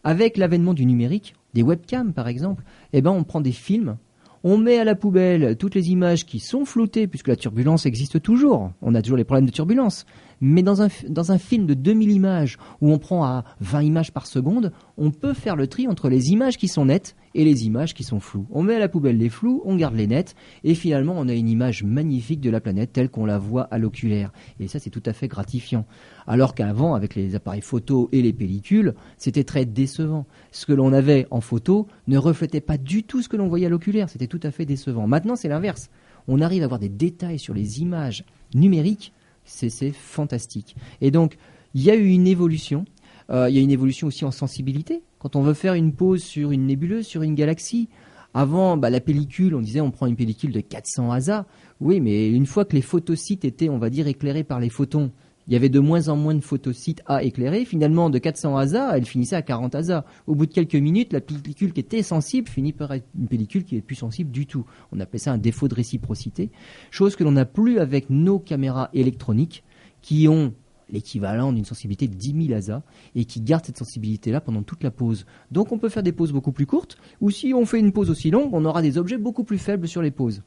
Avec 0.04 0.38
l'avènement 0.38 0.74
du 0.74 0.86
numérique, 0.86 1.36
des 1.54 1.64
webcams 1.64 2.14
par 2.14 2.28
exemple, 2.28 2.64
eh 2.92 3.02
ben 3.02 3.12
on 3.12 3.24
prend 3.24 3.40
des 3.40 3.54
films 3.54 3.98
on 4.44 4.58
met 4.58 4.78
à 4.78 4.84
la 4.84 4.96
poubelle 4.96 5.56
toutes 5.58 5.76
les 5.76 5.92
images 5.92 6.26
qui 6.26 6.40
sont 6.40 6.66
floutées, 6.66 7.08
puisque 7.08 7.30
la 7.30 7.36
turbulence 7.36 7.86
existe 7.86 8.22
toujours. 8.22 8.72
On 8.82 8.94
a 8.94 9.02
toujours 9.02 9.18
les 9.18 9.24
problèmes 9.24 9.46
de 9.46 9.52
turbulence. 9.52 10.06
Mais 10.42 10.64
dans 10.64 10.82
un, 10.82 10.90
dans 11.08 11.32
un 11.32 11.38
film 11.38 11.66
de 11.66 11.74
2000 11.74 12.12
images, 12.12 12.58
où 12.82 12.92
on 12.92 13.00
prend 13.00 13.24
à 13.24 13.46
20 13.62 13.84
images 13.84 14.12
par 14.12 14.28
seconde, 14.28 14.74
on 14.98 15.12
peut 15.12 15.34
faire 15.34 15.56
le 15.56 15.68
tri 15.68 15.88
entre 15.88 16.10
les 16.10 16.32
images 16.32 16.58
qui 16.58 16.68
sont 16.68 16.86
nettes 16.86 17.16
et 17.36 17.44
les 17.44 17.66
images 17.66 17.94
qui 17.94 18.04
sont 18.04 18.20
floues. 18.20 18.48
On 18.52 18.64
met 18.64 18.76
à 18.76 18.80
la 18.80 18.90
poubelle 18.90 19.18
les 19.18 19.30
flous, 19.30 19.62
on 19.66 19.76
garde 19.76 19.96
les 19.96 20.08
nettes, 20.08 20.36
et 20.64 20.76
finalement 20.76 21.16
on 21.18 21.28
a 21.28 21.34
une 21.34 21.50
image 21.50 21.84
magnifique 21.84 22.42
de 22.42 22.50
la 22.50 22.62
planète 22.62 22.94
telle 22.94 23.10
qu'on 23.10 23.26
la 23.26 23.38
voit 23.38 23.64
à 23.64 23.78
l'oculaire. 23.78 24.32
Et 24.60 24.68
ça 24.68 24.80
c'est 24.80 24.90
tout 24.90 25.04
à 25.06 25.14
fait 25.14 25.28
gratifiant. 25.28 25.86
Alors 26.28 26.56
qu'avant, 26.56 26.96
avec 26.96 27.16
les 27.16 27.36
appareils 27.36 27.62
photo 27.62 28.10
et 28.12 28.22
les 28.22 28.34
pellicules, 28.34 28.94
c'était 29.18 29.44
très 29.44 29.66
décevant. 29.66 30.26
Ce 30.52 30.66
que 30.66 30.74
l'on 30.74 30.94
avait 30.94 31.28
en 31.32 31.42
photo 31.42 31.88
ne 32.08 32.18
reflétait 32.18 32.62
pas 32.62 32.78
du 32.78 33.04
tout 33.04 33.22
ce 33.22 33.30
que 33.30 33.38
l'on 33.38 33.48
voyait 33.48 33.66
à 33.66 33.70
l'oculaire, 33.70 34.10
c'était 34.10 34.28
tout 34.28 34.40
à 34.44 34.52
fait 34.52 34.66
décevant. 34.66 35.08
Maintenant 35.08 35.36
c'est 35.36 35.50
l'inverse. 35.50 35.90
On 36.28 36.40
arrive 36.40 36.62
à 36.62 36.66
avoir 36.66 36.80
des 36.80 36.90
détails 36.90 37.40
sur 37.40 37.54
les 37.54 37.82
images 37.82 38.24
numériques 38.54 39.14
c'est 39.46 39.92
fantastique. 39.92 40.76
Et 41.02 41.12
donc, 41.12 41.38
il 41.74 41.84
y 41.84 41.92
a 41.92 41.96
eu 41.96 42.08
une 42.08 42.28
évolution. 42.28 42.86
Euh, 43.30 43.50
il 43.50 43.56
y 43.56 43.60
a 43.60 43.62
une 43.62 43.72
évolution 43.72 44.08
aussi 44.08 44.26
en 44.26 44.32
sensibilité. 44.32 45.04
Quand 45.20 45.36
on 45.36 45.42
veut 45.42 45.54
faire 45.54 45.74
une 45.74 45.94
pause 45.94 46.24
sur 46.24 46.52
une 46.52 46.66
nébuleuse, 46.66 47.06
sur 47.06 47.22
une 47.22 47.36
galaxie, 47.36 47.90
avant, 48.34 48.78
bah, 48.78 48.90
la 48.90 49.00
pellicule, 49.00 49.56
on 49.56 49.62
disait 49.62 49.82
on 49.82 49.92
prend 49.92 50.08
une 50.08 50.16
pellicule 50.16 50.52
de 50.52 50.60
400 50.60 51.12
ASA. 51.12 51.46
Oui, 51.80 52.00
mais 52.00 52.30
une 52.30 52.46
fois 52.46 52.66
que 52.66 52.76
les 52.76 52.82
photosites 52.82 53.46
étaient, 53.46 53.70
on 53.70 53.78
va 53.78 53.90
dire, 53.90 54.08
éclairés 54.08 54.44
par 54.44 54.60
les 54.60 54.70
photons, 54.70 55.12
il 55.48 55.54
y 55.54 55.56
avait 55.56 55.70
de 55.70 55.80
moins 55.80 56.08
en 56.08 56.16
moins 56.16 56.36
de 56.36 56.42
photosites 56.42 57.02
à 57.06 57.22
éclairer. 57.24 57.66
Finalement, 57.66 58.10
de 58.10 58.18
400 58.18 58.56
ASA, 58.56 58.98
elle 58.98 59.06
finissait 59.06 59.36
à 59.36 59.42
40 59.42 59.76
ASA. 59.76 60.06
Au 60.26 60.36
bout 60.36 60.46
de 60.46 60.54
quelques 60.54 60.76
minutes, 60.76 61.12
la 61.12 61.20
pellicule 61.20 61.74
qui 61.74 61.82
était 61.82 62.02
sensible 62.02 62.48
finit 62.48 62.72
par 62.72 62.94
être 62.94 63.06
une 63.20 63.28
pellicule 63.28 63.66
qui 63.66 63.76
est 63.76 63.82
plus 63.82 63.96
sensible 63.96 64.32
du 64.32 64.46
tout. 64.46 64.66
On 64.92 65.00
appelait 65.00 65.20
ça 65.20 65.34
un 65.34 65.38
défaut 65.38 65.68
de 65.68 65.76
réciprocité. 65.76 66.50
Chose 66.92 67.16
que 67.16 67.24
l'on 67.24 67.34
n'a 67.34 67.46
plus 67.46 67.80
avec 67.80 68.10
nos 68.10 68.40
caméras 68.40 68.90
électroniques 68.94 69.64
qui 70.02 70.28
ont 70.28 70.54
l'équivalent 70.94 71.52
d'une 71.52 71.66
sensibilité 71.66 72.08
de 72.08 72.16
10 72.16 72.48
000 72.48 72.58
ASA 72.58 72.84
et 73.16 73.26
qui 73.26 73.42
gardent 73.42 73.66
cette 73.66 73.78
sensibilité-là 73.78 74.40
pendant 74.40 74.64
toute 74.64 74.84
la 74.84 74.92
pause. 74.92 75.26
Donc 75.52 75.74
on 75.74 75.80
peut 75.80 75.90
faire 75.90 76.04
des 76.04 76.14
pauses 76.14 76.32
beaucoup 76.32 76.54
plus 76.54 76.66
courtes 76.66 76.98
ou 77.20 77.30
si 77.30 77.54
on 77.54 77.66
fait 77.66 77.80
une 77.80 77.92
pause 77.92 78.10
aussi 78.10 78.32
longue, 78.32 78.54
on 78.54 78.64
aura 78.64 78.82
des 78.82 78.98
objets 78.98 79.18
beaucoup 79.18 79.44
plus 79.44 79.58
faibles 79.58 79.88
sur 79.88 80.02
les 80.02 80.12
pauses 80.12 80.42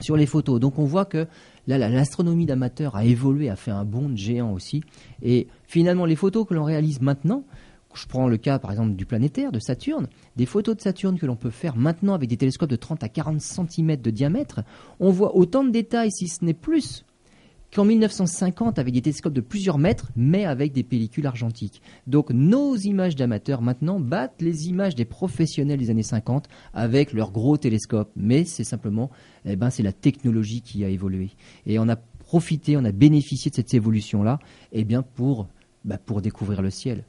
sur 0.00 0.16
les 0.16 0.26
photos. 0.26 0.60
Donc 0.60 0.78
on 0.78 0.84
voit 0.84 1.04
que 1.04 1.26
là, 1.66 1.76
l'astronomie 1.76 2.46
d'amateur 2.46 2.94
a 2.96 3.04
évolué, 3.04 3.50
a 3.50 3.56
fait 3.56 3.72
un 3.72 3.84
bond 3.84 4.14
géant 4.14 4.52
aussi. 4.52 4.82
Et 5.22 5.48
finalement, 5.64 6.06
les 6.06 6.14
photos 6.14 6.46
que 6.46 6.54
l'on 6.54 6.62
réalise 6.64 7.00
maintenant, 7.00 7.42
je 7.94 8.06
prends 8.06 8.28
le 8.28 8.36
cas 8.36 8.58
par 8.58 8.70
exemple 8.70 8.94
du 8.94 9.06
planétaire, 9.06 9.50
de 9.50 9.58
Saturne, 9.58 10.08
des 10.36 10.46
photos 10.46 10.76
de 10.76 10.80
Saturne 10.80 11.18
que 11.18 11.26
l'on 11.26 11.36
peut 11.36 11.50
faire 11.50 11.76
maintenant 11.76 12.14
avec 12.14 12.28
des 12.28 12.36
télescopes 12.36 12.70
de 12.70 12.76
30 12.76 13.02
à 13.02 13.08
40 13.08 13.40
cm 13.40 13.96
de 13.96 14.10
diamètre, 14.10 14.60
on 15.00 15.10
voit 15.10 15.36
autant 15.36 15.64
de 15.64 15.70
détails, 15.70 16.12
si 16.12 16.28
ce 16.28 16.44
n'est 16.44 16.54
plus, 16.54 17.04
qu'en 17.74 17.84
1950 17.84 18.78
avec 18.78 18.94
des 18.94 19.02
télescopes 19.02 19.32
de 19.32 19.40
plusieurs 19.40 19.78
mètres, 19.78 20.10
mais 20.16 20.44
avec 20.44 20.72
des 20.72 20.82
pellicules 20.82 21.26
argentiques. 21.26 21.82
Donc 22.06 22.30
nos 22.30 22.76
images 22.76 23.16
d'amateurs 23.16 23.62
maintenant 23.62 24.00
battent 24.00 24.40
les 24.40 24.68
images 24.68 24.94
des 24.94 25.04
professionnels 25.04 25.78
des 25.78 25.90
années 25.90 26.02
50 26.02 26.48
avec 26.74 27.12
leurs 27.12 27.30
gros 27.30 27.56
télescopes. 27.56 28.10
Mais 28.16 28.44
c'est 28.44 28.64
simplement, 28.64 29.10
eh 29.44 29.56
ben, 29.56 29.70
c'est 29.70 29.82
la 29.82 29.92
technologie 29.92 30.62
qui 30.62 30.84
a 30.84 30.88
évolué. 30.88 31.30
Et 31.66 31.78
on 31.78 31.88
a 31.88 31.96
profité, 31.96 32.76
on 32.76 32.84
a 32.84 32.92
bénéficié 32.92 33.50
de 33.50 33.56
cette 33.56 33.72
évolution-là, 33.74 34.38
eh 34.72 34.84
bien 34.84 35.02
pour, 35.02 35.48
bah, 35.84 35.98
pour 35.98 36.20
découvrir 36.20 36.62
le 36.62 36.70
ciel. 36.70 37.04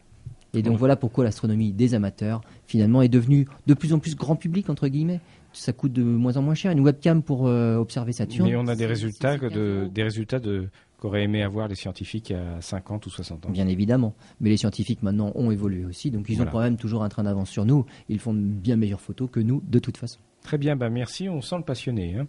Et 0.53 0.64
donc 0.64 0.78
voilà 0.78 0.95
pourquoi 0.95 1.24
l'astronomie 1.24 1.72
des 1.74 1.93
amateurs 1.93 2.41
finalement 2.66 3.03
est 3.03 3.10
devenue 3.10 3.47
de 3.68 3.74
plus 3.76 3.93
en 3.93 3.99
plus 3.99 4.16
grand 4.16 4.36
public 4.36 4.70
entre 4.70 4.88
guillemets 4.88 5.20
ça 5.60 5.74
coûte 5.74 5.93
de 5.93 6.03
moins 6.03 6.38
en 6.38 6.41
moins 6.41 6.55
cher. 6.55 6.72
Une 6.72 6.80
webcam 6.80 7.22
pour 7.22 7.47
euh, 7.47 7.76
observer 7.76 8.14
Saturne. 8.14 8.47
Mais 8.47 8.55
on 8.55 8.68
a 8.68 8.76
des 8.76 8.86
résultats, 8.86 9.38
de, 9.38 9.89
des 9.91 10.03
résultats 10.03 10.39
de, 10.39 10.70
qu'auraient 10.99 11.24
aimé 11.24 11.43
avoir 11.43 11.68
les 11.68 11.76
scientifiques 11.76 12.32
à 12.32 12.62
50 12.62 13.05
ou 13.05 13.10
60 13.10 13.45
ans. 13.45 13.49
Bien 13.49 13.68
évidemment. 13.68 14.16
Mais 14.39 14.49
les 14.49 14.57
scientifiques 14.57 15.03
maintenant 15.03 15.32
ont 15.36 15.51
évolué 15.51 15.86
aussi, 15.86 16.12
donc 16.12 16.28
ils 16.30 16.41
ont 16.41 16.45
quand 16.45 16.62
même 16.62 16.78
toujours 16.78 17.03
un 17.03 17.10
train 17.10 17.24
d'avance 17.24 17.49
sur 17.49 17.66
nous. 17.66 17.86
Ils 18.07 18.20
font 18.20 18.34
de 18.34 18.39
bien 18.39 18.76
meilleures 18.76 19.01
photos 19.01 19.30
que 19.32 19.39
nous, 19.39 19.62
de 19.68 19.80
toute 19.80 19.97
façon. 19.97 20.20
Très 20.43 20.57
bien, 20.57 20.76
bah 20.76 20.89
merci. 20.89 21.28
On 21.30 21.41
sent 21.41 21.57
le 21.57 21.64
passionné. 21.64 22.16
Hein. 22.16 22.28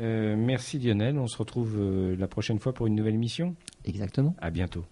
Euh, 0.00 0.36
merci 0.38 0.78
Lionel. 0.78 1.18
On 1.18 1.26
se 1.26 1.36
retrouve 1.36 1.76
euh, 1.78 2.16
la 2.16 2.26
prochaine 2.26 2.58
fois 2.58 2.72
pour 2.72 2.86
une 2.86 2.94
nouvelle 2.94 3.14
émission. 3.14 3.54
Exactement. 3.84 4.34
À 4.40 4.50
bientôt. 4.50 4.84